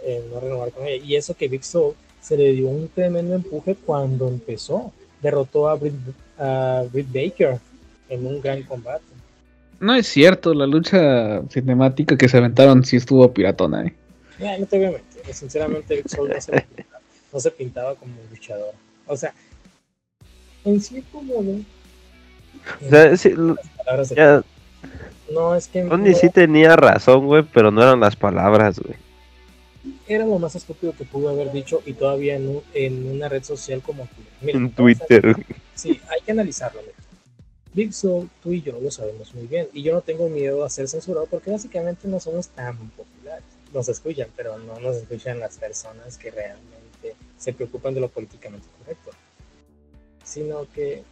en, 0.04 0.12
en 0.12 0.30
no 0.30 0.40
renovar 0.40 0.72
con 0.72 0.86
ella. 0.86 1.02
Y 1.02 1.16
eso 1.16 1.34
que 1.34 1.48
Big 1.48 1.64
Soul 1.64 1.94
se 2.20 2.36
le 2.36 2.52
dio 2.52 2.68
un 2.68 2.88
tremendo 2.88 3.34
empuje 3.34 3.74
cuando 3.74 4.28
empezó. 4.28 4.92
Derrotó 5.22 5.68
a 5.68 5.74
Britt, 5.74 5.94
a 6.38 6.84
Britt 6.92 7.08
Baker 7.12 7.58
en 8.08 8.26
un 8.26 8.40
gran 8.40 8.62
combate. 8.62 9.04
No 9.80 9.94
es 9.94 10.06
cierto, 10.08 10.54
la 10.54 10.66
lucha 10.66 11.42
cinemática 11.48 12.16
que 12.16 12.28
se 12.28 12.36
aventaron 12.36 12.84
sí 12.84 12.96
estuvo 12.96 13.32
piratona, 13.32 13.86
eh. 13.86 13.94
Ya, 14.38 14.58
no 14.58 14.66
te 14.66 14.76
voy 14.76 14.86
a 14.86 14.90
mentir, 14.92 15.34
sinceramente 15.34 15.96
Big 15.96 16.08
Soul 16.08 16.30
no 16.30 16.40
se, 16.40 16.52
no 17.32 17.40
se 17.40 17.50
pintaba 17.50 17.94
como 17.94 18.14
luchador. 18.30 18.74
O 19.06 19.16
sea, 19.16 19.32
en 20.64 20.80
cierto 20.80 21.22
modo, 21.22 21.60
O 22.84 22.88
sea, 22.90 23.16
sí, 23.16 23.34
ya, 24.14 24.42
no 25.32 25.54
es 25.54 25.68
que 25.68 25.82
Tony 25.82 26.10
no- 26.10 26.16
sí 26.16 26.28
tenía 26.30 26.76
razón, 26.76 27.26
güey, 27.26 27.42
pero 27.42 27.70
no 27.70 27.82
eran 27.82 28.00
las 28.00 28.16
palabras, 28.16 28.78
güey. 28.78 28.96
era 30.06 30.24
lo 30.26 30.38
más 30.38 30.54
estúpido 30.54 30.92
que 30.96 31.04
pudo 31.04 31.28
haber 31.30 31.52
dicho 31.52 31.82
y 31.86 31.92
todavía 31.94 32.36
en, 32.36 32.48
un- 32.48 32.62
en 32.74 33.10
una 33.10 33.28
red 33.28 33.42
social 33.44 33.80
como 33.82 34.06
Twitter. 34.06 34.32
Mira, 34.40 34.58
En 34.58 34.70
Twitter. 34.72 35.36
Sí, 35.74 36.00
hay 36.10 36.20
que 36.24 36.32
analizarlo. 36.32 36.80
mira. 36.82 36.94
Big 37.74 37.92
Soul, 37.92 38.28
tú 38.42 38.52
y 38.52 38.62
yo 38.62 38.78
lo 38.80 38.90
sabemos 38.90 39.34
muy 39.34 39.46
bien. 39.46 39.68
Y 39.72 39.82
yo 39.82 39.92
no 39.92 40.00
tengo 40.00 40.28
miedo 40.28 40.64
a 40.64 40.70
ser 40.70 40.88
censurado 40.88 41.26
porque 41.26 41.50
básicamente 41.50 42.08
no 42.08 42.18
somos 42.20 42.48
tan 42.48 42.76
populares. 42.90 43.44
Nos 43.72 43.88
escuchan, 43.88 44.28
pero 44.36 44.58
no 44.58 44.80
nos 44.80 44.96
escuchan 44.96 45.38
las 45.40 45.58
personas 45.58 46.16
que 46.18 46.30
realmente 46.30 46.77
se 47.38 47.52
preocupan 47.52 47.94
de 47.94 48.00
lo 48.00 48.08
políticamente 48.08 48.66
correcto. 48.78 49.10
Sino 50.24 50.70
que 50.72 51.02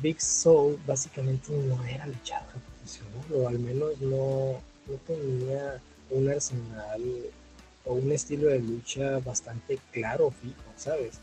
Big 0.00 0.20
Soul 0.20 0.78
básicamente 0.86 1.52
no 1.52 1.84
era 1.84 2.06
luchador 2.06 2.54
profesional, 2.60 3.24
o 3.34 3.48
al 3.48 3.58
menos 3.58 4.00
no, 4.00 4.60
no 4.86 4.96
tenía 5.06 5.80
un 6.10 6.28
arsenal 6.28 7.02
o 7.84 7.94
un 7.94 8.12
estilo 8.12 8.48
de 8.48 8.60
lucha 8.60 9.18
bastante 9.18 9.78
claro, 9.92 10.30
fijo, 10.30 10.62
¿sabes? 10.76 11.18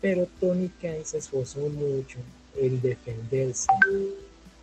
Pero 0.00 0.28
Tony 0.38 0.68
Khan 0.80 1.04
se 1.04 1.18
esforzó 1.18 1.60
mucho 1.60 2.18
en 2.56 2.80
defenderse, 2.80 3.66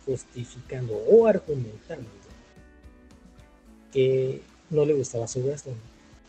justificando 0.06 0.94
o 0.94 1.26
argumentando 1.26 2.08
que 3.92 4.42
no 4.70 4.84
le 4.84 4.94
gustaba 4.94 5.26
su 5.26 5.40
wrestling. 5.40 5.74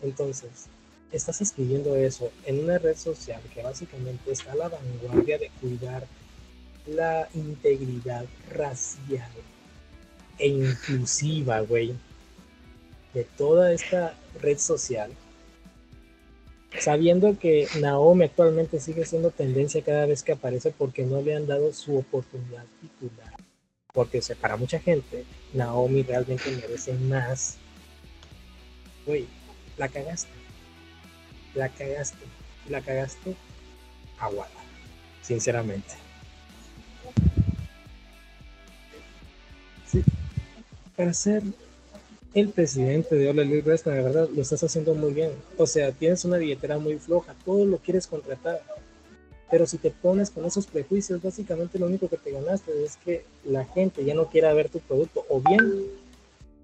Entonces, 0.01 0.67
estás 1.11 1.41
escribiendo 1.41 1.95
eso 1.95 2.31
en 2.45 2.63
una 2.63 2.77
red 2.77 2.97
social 2.97 3.41
que 3.53 3.63
básicamente 3.63 4.31
está 4.31 4.51
a 4.51 4.55
la 4.55 4.69
vanguardia 4.69 5.37
de 5.37 5.49
cuidar 5.61 6.05
la 6.85 7.27
integridad 7.33 8.25
racial 8.51 9.29
e 10.37 10.47
inclusiva, 10.47 11.61
güey, 11.61 11.93
de 13.13 13.23
toda 13.23 13.73
esta 13.73 14.15
red 14.41 14.57
social 14.57 15.11
sabiendo 16.79 17.37
que 17.39 17.67
Naomi 17.79 18.25
actualmente 18.25 18.79
sigue 18.79 19.05
siendo 19.05 19.31
tendencia 19.31 19.81
cada 19.83 20.05
vez 20.05 20.23
que 20.23 20.33
aparece 20.33 20.71
porque 20.71 21.03
no 21.03 21.21
le 21.21 21.35
han 21.35 21.47
dado 21.47 21.73
su 21.73 21.97
oportunidad 21.97 22.65
titular. 22.81 23.33
Porque 23.93 24.21
para 24.39 24.57
mucha 24.57 24.79
gente, 24.79 25.25
Naomi 25.53 26.03
realmente 26.03 26.51
merece 26.51 26.93
más. 26.93 27.57
Güey, 29.05 29.25
la 29.77 29.87
cagaste. 29.87 30.29
La 31.55 31.69
cagaste. 31.69 32.25
La 32.69 32.81
cagaste 32.81 33.35
aguada. 34.19 34.51
Sinceramente. 35.21 35.95
Sí. 39.91 40.03
Para 40.95 41.13
ser 41.13 41.43
el 42.33 42.49
presidente 42.49 43.15
de 43.15 43.29
All 43.29 43.39
Elite 43.39 43.61
Wrestling, 43.61 43.93
la 43.93 44.01
verdad, 44.01 44.29
lo 44.33 44.41
estás 44.41 44.63
haciendo 44.63 44.93
muy 44.93 45.13
bien. 45.13 45.31
O 45.57 45.65
sea, 45.65 45.91
tienes 45.91 46.23
una 46.25 46.37
billetera 46.37 46.77
muy 46.77 46.97
floja, 46.99 47.35
todo 47.45 47.65
lo 47.65 47.77
quieres 47.77 48.07
contratar. 48.07 48.61
Pero 49.49 49.65
si 49.65 49.77
te 49.77 49.91
pones 49.91 50.29
con 50.29 50.45
esos 50.45 50.67
prejuicios, 50.67 51.21
básicamente 51.21 51.79
lo 51.79 51.85
único 51.85 52.09
que 52.09 52.17
te 52.17 52.31
ganaste 52.31 52.83
es 52.83 52.97
que 52.97 53.23
la 53.45 53.65
gente 53.65 54.03
ya 54.03 54.13
no 54.13 54.29
quiera 54.29 54.53
ver 54.53 54.69
tu 54.69 54.79
producto 54.79 55.25
o 55.29 55.39
bien 55.39 55.85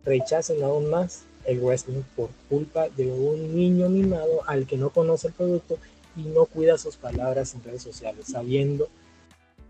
rechacen 0.04 0.62
aún 0.63 0.89
más 0.89 1.24
el 1.45 1.60
wrestling 1.60 2.03
por 2.15 2.29
culpa 2.49 2.89
de 2.89 3.12
un 3.12 3.56
niño 3.56 3.89
mimado 3.89 4.41
al 4.47 4.65
que 4.65 4.77
no 4.77 4.89
conoce 4.89 5.27
el 5.27 5.34
producto 5.34 5.77
y 6.15 6.21
no 6.21 6.45
cuida 6.45 6.77
sus 6.77 6.95
palabras 6.95 7.53
en 7.53 7.63
redes 7.63 7.82
sociales, 7.82 8.27
sabiendo 8.27 8.88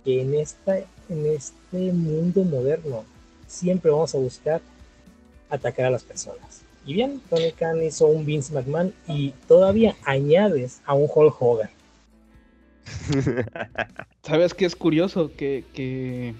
que 0.03 0.21
en, 0.21 0.33
esta, 0.33 0.77
en 0.77 1.25
este 1.25 1.91
mundo 1.93 2.43
moderno 2.43 3.05
siempre 3.47 3.91
vamos 3.91 4.13
a 4.13 4.17
buscar 4.17 4.61
atacar 5.49 5.85
a 5.85 5.91
las 5.91 6.03
personas. 6.03 6.63
Y 6.85 6.93
bien, 6.93 7.21
Tony 7.29 7.51
Khan 7.53 7.81
hizo 7.81 8.07
un 8.07 8.25
Vince 8.25 8.53
McMahon 8.53 8.93
y 9.07 9.31
todavía 9.47 9.95
añades 10.03 10.81
a 10.85 10.93
un 10.93 11.09
Hulk 11.13 11.41
Hogan. 11.41 11.69
¿Sabes 14.23 14.53
qué 14.53 14.65
es 14.65 14.75
curioso? 14.75 15.31
Que, 15.35 15.63
que 15.73 16.33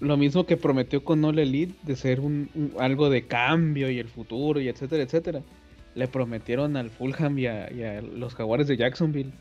lo 0.00 0.16
mismo 0.16 0.46
que 0.46 0.56
prometió 0.56 1.04
con 1.04 1.24
All 1.24 1.38
Elite 1.38 1.74
de 1.82 1.94
ser 1.96 2.20
un, 2.20 2.48
un- 2.54 2.74
algo 2.78 3.10
de 3.10 3.26
cambio 3.26 3.90
y 3.90 3.98
el 3.98 4.08
futuro 4.08 4.60
y 4.60 4.68
etcétera, 4.68 5.02
etcétera. 5.02 5.42
Le 5.94 6.08
prometieron 6.08 6.76
al 6.76 6.90
Fulham 6.90 7.38
y 7.38 7.46
a, 7.46 7.70
y 7.72 7.82
a 7.82 8.00
los 8.00 8.34
Jaguares 8.34 8.66
de 8.68 8.76
Jacksonville. 8.76 9.32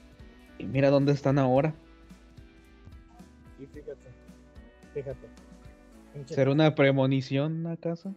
Y 0.58 0.66
mira 0.66 0.90
dónde 0.90 1.14
están 1.14 1.38
ahora. 1.40 1.74
Y 3.60 3.66
fíjate, 3.68 4.10
fíjate. 4.94 5.28
¿Será 6.34 6.52
una 6.52 6.74
premonición 6.76 7.66
acaso? 7.68 8.14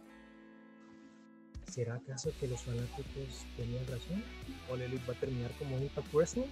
¿Será 1.67 1.95
acaso 1.95 2.31
que 2.39 2.47
los 2.47 2.61
fanáticos 2.61 3.45
tenían 3.55 3.85
razón? 3.87 4.21
¿O 4.69 4.75
Elite 4.75 5.01
va 5.07 5.13
a 5.13 5.19
terminar 5.19 5.51
como 5.57 5.75
un 5.77 5.83
Impact 5.83 6.13
Wrestling? 6.13 6.43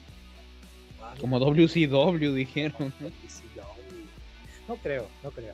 Como 1.19 1.39
WCW 1.39 2.33
dijeron. 2.33 2.93
no. 2.99 3.09
No 4.67 4.75
creo, 4.77 5.07
no 5.23 5.31
creo. 5.31 5.53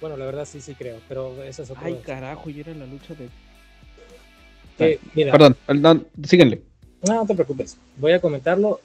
Bueno, 0.00 0.16
la 0.16 0.26
verdad 0.26 0.44
sí, 0.44 0.60
sí 0.60 0.74
creo, 0.74 0.98
pero 1.08 1.42
eso 1.42 1.62
es 1.62 1.70
otro. 1.70 1.82
Ay, 1.84 2.00
carajo, 2.04 2.50
y 2.50 2.60
era 2.60 2.74
la 2.74 2.86
lucha 2.86 3.14
de. 3.14 3.28
Que, 4.76 5.00
mira, 5.14 5.32
Perdón, 5.32 5.56
no, 5.80 6.04
síguenle. 6.24 6.62
No, 7.06 7.14
no 7.14 7.26
te 7.26 7.34
preocupes. 7.34 7.78
Voy 7.96 8.12
a 8.12 8.20
comentarlo 8.20 8.80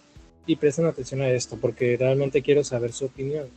y 0.46 0.56
presten 0.56 0.86
atención 0.86 1.22
a 1.22 1.30
esto 1.30 1.58
porque 1.60 1.98
realmente 1.98 2.42
quiero 2.42 2.64
saber 2.64 2.94
su 2.94 3.06
opinión. 3.06 3.48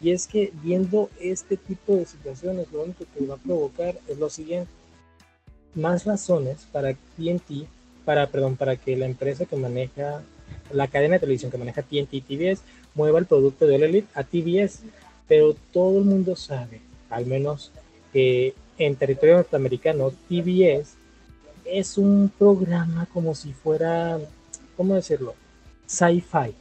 Y 0.00 0.10
es 0.10 0.26
que 0.26 0.52
viendo 0.62 1.10
este 1.20 1.56
tipo 1.56 1.96
de 1.96 2.06
situaciones, 2.06 2.70
lo 2.72 2.84
único 2.84 3.04
que 3.14 3.26
va 3.26 3.34
a 3.34 3.38
provocar 3.38 3.98
es 4.06 4.18
lo 4.18 4.30
siguiente. 4.30 4.70
Más 5.74 6.04
razones 6.04 6.66
para 6.72 6.94
TNT, 6.94 7.66
para, 8.04 8.28
perdón, 8.28 8.56
para 8.56 8.76
que 8.76 8.96
la 8.96 9.06
empresa 9.06 9.44
que 9.44 9.56
maneja, 9.56 10.22
la 10.72 10.88
cadena 10.88 11.14
de 11.14 11.20
televisión 11.20 11.50
que 11.50 11.58
maneja 11.58 11.82
TNT 11.82 12.14
y 12.14 12.20
TBS, 12.20 12.62
mueva 12.94 13.18
el 13.18 13.26
producto 13.26 13.66
de 13.66 13.74
All 13.74 13.82
Elite 13.82 14.08
a 14.14 14.22
TBS. 14.22 14.82
Pero 15.28 15.54
todo 15.72 15.98
el 15.98 16.04
mundo 16.04 16.34
sabe, 16.36 16.80
al 17.10 17.26
menos 17.26 17.70
que 18.12 18.54
en 18.78 18.96
territorio 18.96 19.36
norteamericano, 19.36 20.10
TBS 20.28 20.94
es 21.64 21.98
un 21.98 22.32
programa 22.38 23.06
como 23.12 23.34
si 23.34 23.52
fuera, 23.52 24.18
¿cómo 24.76 24.94
decirlo? 24.94 25.34
Sci-fi. 25.86 26.54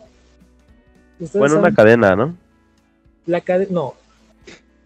Bueno, 1.34 1.60
una 1.60 1.74
cadena, 1.74 2.16
¿no? 2.16 2.36
la 3.26 3.42
cadena, 3.42 3.72
no, 3.72 3.96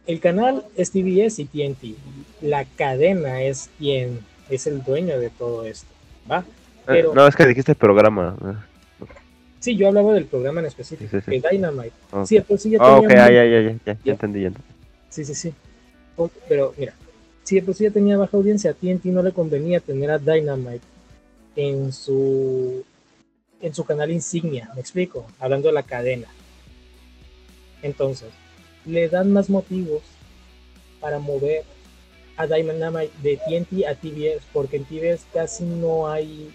el 0.07 0.19
canal 0.19 0.65
es 0.75 0.91
TBS 0.91 1.39
y 1.39 1.45
TNT. 1.45 1.95
La 2.41 2.65
cadena 2.65 3.41
es 3.43 3.69
quien 3.77 4.19
es 4.49 4.67
el 4.67 4.83
dueño 4.83 5.19
de 5.19 5.29
todo 5.29 5.65
esto, 5.65 5.87
¿va? 6.29 6.39
Eh, 6.39 6.43
Pero- 6.85 7.13
no, 7.13 7.27
es 7.27 7.35
que 7.35 7.45
dijiste 7.45 7.75
programa. 7.75 8.35
Sí, 9.61 9.75
yo 9.77 9.87
hablaba 9.87 10.13
del 10.15 10.25
programa 10.25 10.59
en 10.59 10.65
específico, 10.65 11.09
Sí, 11.11 11.17
sí, 11.23 11.31
sí. 11.35 11.39
que 11.41 11.49
Dynamite. 11.49 11.93
Ok. 12.11 12.25
Sí, 12.25 12.41
sí 12.57 12.69
ya 12.71 12.79
tenía 12.79 12.97
ok, 12.97 13.11
ah, 13.11 13.29
ya, 13.29 13.29
ya, 13.29 13.45
ya, 13.45 13.61
ya, 13.61 13.77
ya 13.85 13.97
Ya. 14.03 14.11
entendí, 14.13 14.41
ya 14.41 14.47
entendí. 14.47 14.67
Sí, 15.09 15.23
sí, 15.23 15.35
sí. 15.35 15.53
O- 16.17 16.31
Pero 16.49 16.73
mira, 16.77 16.93
si 17.43 17.55
de 17.55 17.61
por 17.61 17.75
sí 17.75 17.83
ya 17.83 17.91
tenía 17.91 18.17
baja 18.17 18.35
audiencia, 18.35 18.71
a 18.71 18.73
TNT 18.73 19.05
no 19.11 19.21
le 19.21 19.31
convenía 19.31 19.79
tener 19.79 20.09
a 20.09 20.17
Dynamite 20.17 20.83
en 21.55 21.93
su 21.93 22.83
en 23.61 23.75
su 23.75 23.83
canal 23.85 24.09
insignia, 24.11 24.71
me 24.73 24.81
explico, 24.81 25.27
hablando 25.39 25.67
de 25.67 25.73
la 25.75 25.83
cadena. 25.83 26.27
Entonces, 27.83 28.29
le 28.85 29.07
dan 29.09 29.31
más 29.31 29.47
motivos 29.51 30.01
para 30.99 31.19
mover 31.19 31.63
a 32.37 32.47
Dynamite, 32.47 33.11
de 33.21 33.37
TNT 33.37 33.85
a 33.85 33.93
TBS, 33.93 34.41
porque 34.51 34.77
en 34.77 34.85
TBS 34.85 35.25
casi 35.31 35.63
no 35.63 36.09
hay 36.09 36.49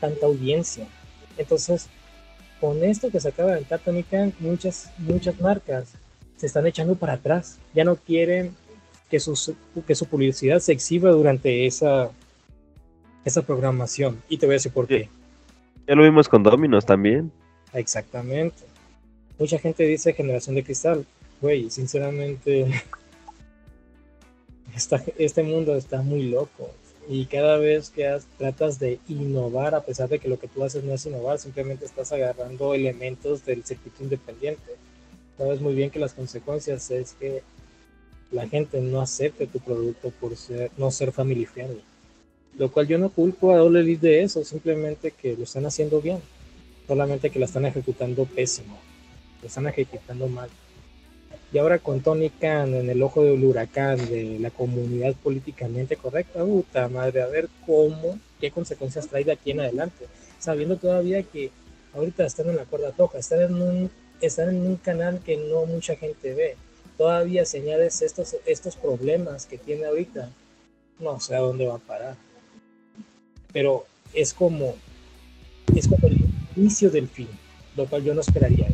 tanta 0.00 0.26
audiencia. 0.26 0.86
Entonces, 1.38 1.88
con 2.62 2.80
esto 2.84 3.10
que 3.10 3.18
se 3.18 3.30
acaba 3.30 3.48
de 3.48 3.54
aventar 3.56 3.80
Tony 3.80 4.04
Khan, 4.04 4.32
muchas, 4.38 4.88
muchas 4.98 5.40
marcas 5.40 5.94
se 6.36 6.46
están 6.46 6.64
echando 6.64 6.94
para 6.94 7.14
atrás. 7.14 7.58
Ya 7.74 7.82
no 7.82 7.96
quieren 7.96 8.54
que, 9.10 9.18
sus, 9.18 9.52
que 9.84 9.96
su 9.96 10.06
publicidad 10.06 10.60
se 10.60 10.70
exhiba 10.72 11.10
durante 11.10 11.66
esa, 11.66 12.10
esa 13.24 13.42
programación. 13.42 14.22
Y 14.28 14.38
te 14.38 14.46
voy 14.46 14.52
a 14.54 14.58
decir 14.58 14.70
por 14.72 14.86
qué. 14.86 15.08
Ya 15.88 15.96
lo 15.96 16.04
vimos 16.04 16.28
con 16.28 16.44
Dominos 16.44 16.86
también. 16.86 17.32
Exactamente. 17.72 18.62
Mucha 19.40 19.58
gente 19.58 19.82
dice 19.82 20.12
generación 20.12 20.54
de 20.54 20.62
cristal. 20.62 21.04
Güey, 21.40 21.68
sinceramente, 21.68 22.66
esta- 24.76 25.02
este 25.18 25.42
mundo 25.42 25.74
está 25.74 26.00
muy 26.00 26.30
loco. 26.30 26.70
Y 27.08 27.26
cada 27.26 27.58
vez 27.58 27.90
que 27.90 28.06
has- 28.06 28.26
tratas 28.38 28.78
de 28.78 29.00
innovar, 29.08 29.74
a 29.74 29.82
pesar 29.84 30.08
de 30.08 30.18
que 30.18 30.28
lo 30.28 30.38
que 30.38 30.48
tú 30.48 30.62
haces 30.62 30.84
no 30.84 30.94
es 30.94 31.04
innovar, 31.06 31.38
simplemente 31.38 31.84
estás 31.84 32.12
agarrando 32.12 32.74
elementos 32.74 33.44
del 33.44 33.64
circuito 33.64 34.02
independiente. 34.04 34.76
Sabes 35.36 35.60
muy 35.60 35.74
bien 35.74 35.90
que 35.90 35.98
las 35.98 36.14
consecuencias 36.14 36.90
es 36.90 37.14
que 37.18 37.42
la 38.30 38.48
gente 38.48 38.80
no 38.80 39.00
acepte 39.00 39.46
tu 39.46 39.58
producto 39.58 40.10
por 40.20 40.36
ser, 40.36 40.70
no 40.76 40.90
ser 40.90 41.12
family 41.12 41.44
friendly. 41.44 41.82
Lo 42.56 42.70
cual 42.70 42.86
yo 42.86 42.98
no 42.98 43.10
culpo 43.10 43.52
a 43.52 43.62
Elite 43.62 44.06
de 44.06 44.22
eso, 44.22 44.44
simplemente 44.44 45.10
que 45.10 45.36
lo 45.36 45.44
están 45.44 45.66
haciendo 45.66 46.00
bien. 46.00 46.20
Solamente 46.86 47.30
que 47.30 47.38
la 47.38 47.46
están 47.46 47.64
ejecutando 47.66 48.24
pésimo. 48.26 48.78
Lo 49.40 49.48
están 49.48 49.66
ejecutando 49.66 50.28
mal. 50.28 50.48
Y 51.52 51.58
ahora 51.58 51.78
con 51.78 52.00
Tony 52.00 52.30
Khan 52.30 52.74
en 52.74 52.88
el 52.88 53.02
ojo 53.02 53.22
del 53.22 53.44
huracán 53.44 53.98
de 54.08 54.38
la 54.40 54.50
comunidad 54.50 55.14
políticamente 55.22 55.96
correcta, 55.96 56.42
puta 56.42 56.88
madre, 56.88 57.20
a 57.20 57.26
ver 57.26 57.48
cómo, 57.66 58.18
qué 58.40 58.50
consecuencias 58.50 59.06
trae 59.08 59.24
de 59.24 59.32
aquí 59.32 59.50
en 59.50 59.60
adelante. 59.60 60.06
Sabiendo 60.38 60.76
todavía 60.78 61.22
que 61.22 61.50
ahorita 61.94 62.24
están 62.24 62.48
en 62.48 62.56
la 62.56 62.64
cuerda 62.64 62.92
floja, 62.92 63.18
están 63.18 63.40
en 63.42 63.62
un, 64.66 64.76
canal 64.76 65.20
que 65.22 65.36
no 65.36 65.66
mucha 65.66 65.94
gente 65.96 66.32
ve. 66.32 66.56
Todavía 66.96 67.44
si 67.44 67.58
añades 67.58 68.00
estos, 68.00 68.34
estos 68.46 68.76
problemas 68.76 69.44
que 69.44 69.58
tiene 69.58 69.84
ahorita, 69.84 70.30
no 71.00 71.20
sé 71.20 71.34
a 71.34 71.40
dónde 71.40 71.66
va 71.66 71.74
a 71.74 71.78
parar. 71.78 72.16
Pero 73.52 73.84
es 74.14 74.32
como, 74.32 74.74
es 75.76 75.86
como 75.86 76.08
el 76.08 76.18
inicio 76.56 76.90
del 76.90 77.08
fin, 77.08 77.28
lo 77.76 77.84
cual 77.86 78.04
yo 78.04 78.14
no 78.14 78.22
esperaría. 78.22 78.68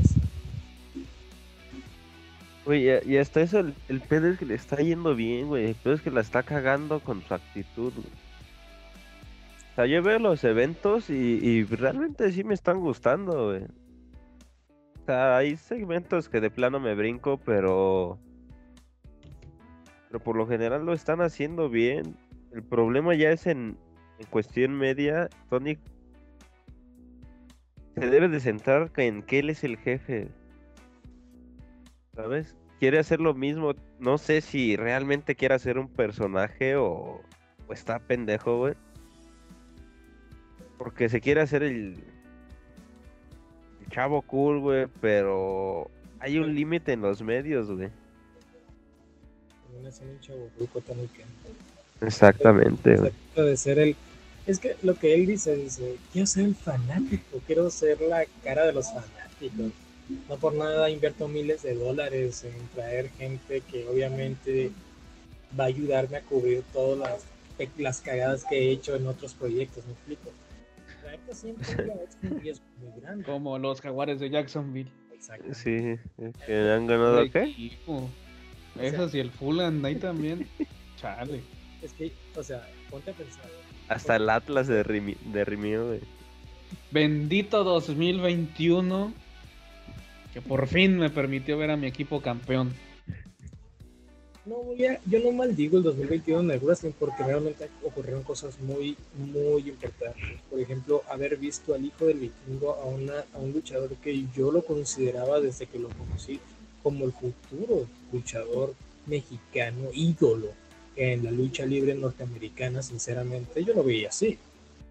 Güey, 2.68 2.86
y, 3.06 3.16
hasta 3.16 3.40
eso, 3.40 3.60
el, 3.60 3.74
el 3.88 4.02
pedo 4.02 4.28
es 4.28 4.38
que 4.38 4.44
le 4.44 4.54
está 4.54 4.76
yendo 4.76 5.14
bien, 5.14 5.46
güey. 5.46 5.68
El 5.68 5.74
pedo 5.74 5.94
es 5.94 6.02
que 6.02 6.10
la 6.10 6.20
está 6.20 6.42
cagando 6.42 7.00
con 7.00 7.22
su 7.22 7.32
actitud. 7.32 7.94
O 9.72 9.74
sea, 9.74 9.86
yo 9.86 10.02
veo 10.02 10.18
los 10.18 10.44
eventos 10.44 11.08
y, 11.08 11.14
y 11.14 11.64
realmente 11.64 12.30
sí 12.30 12.44
me 12.44 12.52
están 12.52 12.80
gustando, 12.80 13.46
güey. 13.46 13.62
O 13.62 15.06
sea, 15.06 15.38
hay 15.38 15.56
segmentos 15.56 16.28
que 16.28 16.42
de 16.42 16.50
plano 16.50 16.78
me 16.78 16.94
brinco, 16.94 17.38
pero... 17.38 18.18
Pero 20.08 20.22
por 20.22 20.36
lo 20.36 20.46
general 20.46 20.84
lo 20.84 20.92
están 20.92 21.22
haciendo 21.22 21.70
bien. 21.70 22.18
El 22.52 22.62
problema 22.62 23.14
ya 23.14 23.30
es 23.30 23.46
en, 23.46 23.78
en 24.18 24.26
cuestión 24.26 24.76
media. 24.76 25.30
Tony 25.48 25.78
se 27.96 28.10
debe 28.10 28.28
de 28.28 28.40
centrar 28.40 28.92
en 28.98 29.22
que 29.22 29.38
él 29.38 29.48
es 29.48 29.64
el 29.64 29.78
jefe. 29.78 30.28
¿Sabes? 32.18 32.56
Quiere 32.80 32.98
hacer 32.98 33.20
lo 33.20 33.32
mismo. 33.32 33.76
No 34.00 34.18
sé 34.18 34.40
si 34.40 34.74
realmente 34.74 35.36
quiere 35.36 35.54
hacer 35.54 35.78
un 35.78 35.86
personaje 35.86 36.74
o, 36.74 37.22
o 37.68 37.72
está 37.72 38.00
pendejo, 38.00 38.58
güey. 38.58 38.74
Porque 40.78 41.08
se 41.08 41.20
quiere 41.20 41.42
hacer 41.42 41.62
el, 41.62 41.94
el 43.80 43.88
chavo 43.92 44.22
cool, 44.22 44.58
güey, 44.58 44.88
pero 45.00 45.88
hay 46.18 46.38
un 46.38 46.56
límite 46.56 46.94
en 46.94 47.02
los 47.02 47.22
medios, 47.22 47.70
güey. 47.70 47.88
Exactamente, 52.00 52.96
güey. 52.96 53.12
De 53.36 53.56
ser 53.56 53.78
el 53.78 53.96
es 54.48 54.58
que 54.58 54.74
lo 54.82 54.96
que 54.96 55.14
él 55.14 55.26
dice 55.26 55.54
dice 55.54 55.98
quiero 56.10 56.26
ser 56.26 56.46
el 56.46 56.54
fanático 56.54 57.38
quiero 57.46 57.70
ser 57.70 58.00
la 58.00 58.24
cara 58.42 58.64
de 58.64 58.72
los 58.72 58.86
fanáticos 58.86 59.72
no 60.28 60.36
por 60.38 60.54
nada 60.54 60.90
invierto 60.90 61.28
miles 61.28 61.62
de 61.62 61.74
dólares 61.74 62.44
en 62.44 62.54
traer 62.74 63.10
gente 63.10 63.60
que 63.70 63.86
obviamente 63.86 64.70
va 65.58 65.64
a 65.64 65.66
ayudarme 65.68 66.16
a 66.18 66.22
cubrir 66.22 66.62
todas 66.72 66.98
las, 67.58 67.68
las 67.76 68.00
cagadas 68.00 68.44
que 68.44 68.56
he 68.58 68.70
hecho 68.70 68.96
en 68.96 69.06
otros 69.06 69.34
proyectos 69.34 69.84
me 69.86 69.92
explico 69.92 70.30
traerte 71.02 71.34
siempre 71.34 71.64
es 72.08 72.30
un 72.30 72.40
riesgo 72.40 72.64
muy 72.80 73.00
grande 73.00 73.24
Como 73.24 73.58
los 73.58 73.80
jaguares 73.80 74.20
de 74.20 74.30
Jacksonville. 74.30 74.90
Exacto. 75.14 75.52
Sí, 75.54 75.96
que 76.46 76.54
han 76.70 76.86
ganado 76.86 77.28
qué? 77.30 77.76
Esos 78.80 79.14
y 79.14 79.18
el 79.20 79.30
Fulham 79.30 79.84
ahí 79.84 79.96
también. 79.96 80.48
Chale. 80.96 81.42
es 81.82 81.92
que 81.92 82.12
o 82.36 82.42
sea 82.42 82.66
ponte 82.90 83.10
a 83.10 83.14
pensar 83.14 83.44
Hasta 83.88 84.16
el 84.16 84.28
Atlas 84.30 84.66
de 84.68 84.84
Rimi- 84.84 85.18
de 85.32 85.44
Rimio, 85.44 85.86
güey. 85.88 86.00
Bendito 86.90 87.64
2021. 87.64 89.12
Por 90.42 90.66
fin 90.66 90.98
me 90.98 91.10
permitió 91.10 91.56
ver 91.58 91.70
a 91.70 91.76
mi 91.76 91.86
equipo 91.86 92.20
campeón. 92.20 92.72
No, 94.46 94.56
voy 94.62 94.86
a- 94.86 94.98
yo 95.04 95.18
no 95.20 95.30
maldigo 95.32 95.76
el 95.76 95.82
2021 95.82 96.40
en 96.40 96.50
el 96.52 96.60
wrestling 96.60 96.92
porque 96.98 97.22
realmente 97.22 97.68
ocurrieron 97.84 98.22
cosas 98.22 98.58
muy, 98.60 98.96
muy 99.14 99.68
importantes. 99.68 100.22
Por 100.48 100.58
ejemplo, 100.58 101.02
haber 101.10 101.36
visto 101.36 101.74
al 101.74 101.84
hijo 101.84 102.06
del 102.06 102.18
vikingo 102.18 102.72
a, 102.74 102.86
una, 102.86 103.24
a 103.34 103.38
un 103.38 103.52
luchador 103.52 103.90
que 103.96 104.24
yo 104.34 104.50
lo 104.50 104.64
consideraba 104.64 105.40
desde 105.40 105.66
que 105.66 105.78
lo 105.78 105.88
conocí 105.90 106.40
como 106.82 107.04
el 107.04 107.12
futuro 107.12 107.86
luchador 108.10 108.74
mexicano 109.06 109.90
ídolo 109.92 110.48
en 110.96 111.24
la 111.24 111.30
lucha 111.30 111.66
libre 111.66 111.94
norteamericana, 111.94 112.82
sinceramente, 112.82 113.62
yo 113.64 113.74
lo 113.74 113.84
veía 113.84 114.08
así. 114.08 114.38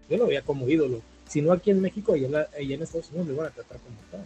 Yo 0.08 0.16
lo 0.18 0.26
veía 0.28 0.42
como 0.42 0.68
ídolo. 0.68 1.02
Si 1.26 1.42
no 1.42 1.52
aquí 1.52 1.70
en 1.72 1.80
México, 1.80 2.12
allá 2.14 2.48
en, 2.56 2.70
en 2.72 2.82
Estados 2.82 3.10
Unidos 3.10 3.28
lo 3.28 3.36
van 3.36 3.46
a 3.48 3.50
tratar 3.50 3.78
como 3.80 3.96
tal. 4.10 4.24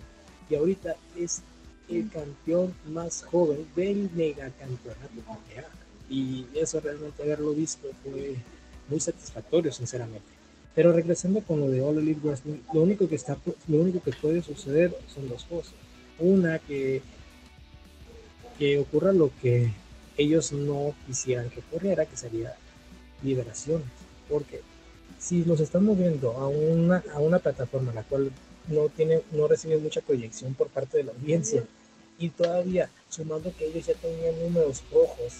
Y 0.48 0.54
ahorita 0.54 0.96
es 1.16 1.42
el 1.88 2.08
campeón 2.10 2.74
más 2.86 3.22
joven 3.22 3.66
del 3.74 4.10
megacampeonato 4.14 5.08
hay. 5.28 5.64
Y 6.08 6.46
eso 6.54 6.80
realmente 6.80 7.22
haberlo 7.22 7.52
visto 7.52 7.88
fue 8.02 8.36
muy 8.88 9.00
satisfactorio, 9.00 9.72
sinceramente. 9.72 10.26
Pero 10.74 10.92
regresando 10.92 11.40
con 11.40 11.60
lo 11.60 11.70
de 11.70 11.80
All 11.82 11.98
Elite 11.98 12.20
Wrestling, 12.22 12.60
lo 12.72 12.82
único 12.82 13.08
que 13.08 13.14
está, 13.16 13.36
lo 13.68 13.78
único 13.78 14.02
que 14.02 14.12
puede 14.12 14.42
suceder 14.42 14.96
son 15.14 15.28
dos 15.28 15.44
cosas. 15.44 15.74
Una 16.18 16.58
que 16.58 17.02
que 18.58 18.78
ocurra 18.78 19.12
lo 19.12 19.30
que 19.40 19.72
ellos 20.16 20.52
no 20.52 20.94
quisieran 21.06 21.50
que 21.50 21.60
ocurriera, 21.60 22.06
que 22.06 22.16
sería 22.16 22.54
liberaciones. 23.22 23.86
Porque 24.28 24.60
si 25.18 25.38
nos 25.44 25.60
están 25.60 25.84
moviendo 25.84 26.32
a 26.32 26.48
una, 26.48 27.02
a 27.12 27.18
una 27.18 27.38
plataforma 27.38 27.92
la 27.92 28.02
cual 28.04 28.30
no 28.68 28.88
tiene, 28.88 29.22
no 29.32 29.48
recibe 29.48 29.76
mucha 29.78 30.00
proyección 30.00 30.54
por 30.54 30.68
parte 30.68 30.98
de 30.98 31.04
la 31.04 31.12
audiencia, 31.12 31.64
y 32.18 32.28
todavía 32.30 32.88
sumando 33.08 33.52
que 33.56 33.66
ellos 33.66 33.86
ya 33.86 33.94
tenían 33.94 34.38
números 34.42 34.82
rojos 34.92 35.38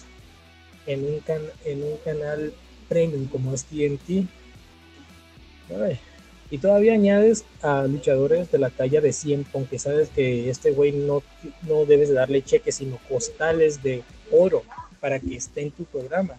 en 0.85 1.05
un, 1.05 1.19
can, 1.21 1.41
en 1.65 1.83
un 1.83 1.97
canal 2.03 2.53
premium 2.89 3.27
como 3.27 3.53
es 3.53 3.63
TNT, 3.65 4.27
y 6.51 6.57
todavía 6.59 6.93
añades 6.93 7.45
a 7.61 7.83
luchadores 7.87 8.51
de 8.51 8.59
la 8.59 8.69
talla 8.69 9.01
de 9.01 9.11
100, 9.13 9.47
aunque 9.53 9.79
sabes 9.79 10.09
que 10.09 10.49
este 10.49 10.71
güey 10.71 10.91
no, 10.91 11.23
no 11.63 11.85
debes 11.85 12.09
de 12.09 12.15
darle 12.15 12.43
cheques, 12.43 12.75
sino 12.75 12.99
costales 13.09 13.81
de 13.81 14.03
oro 14.31 14.63
para 14.99 15.19
que 15.19 15.35
esté 15.35 15.61
en 15.61 15.71
tu 15.71 15.85
programa. 15.85 16.35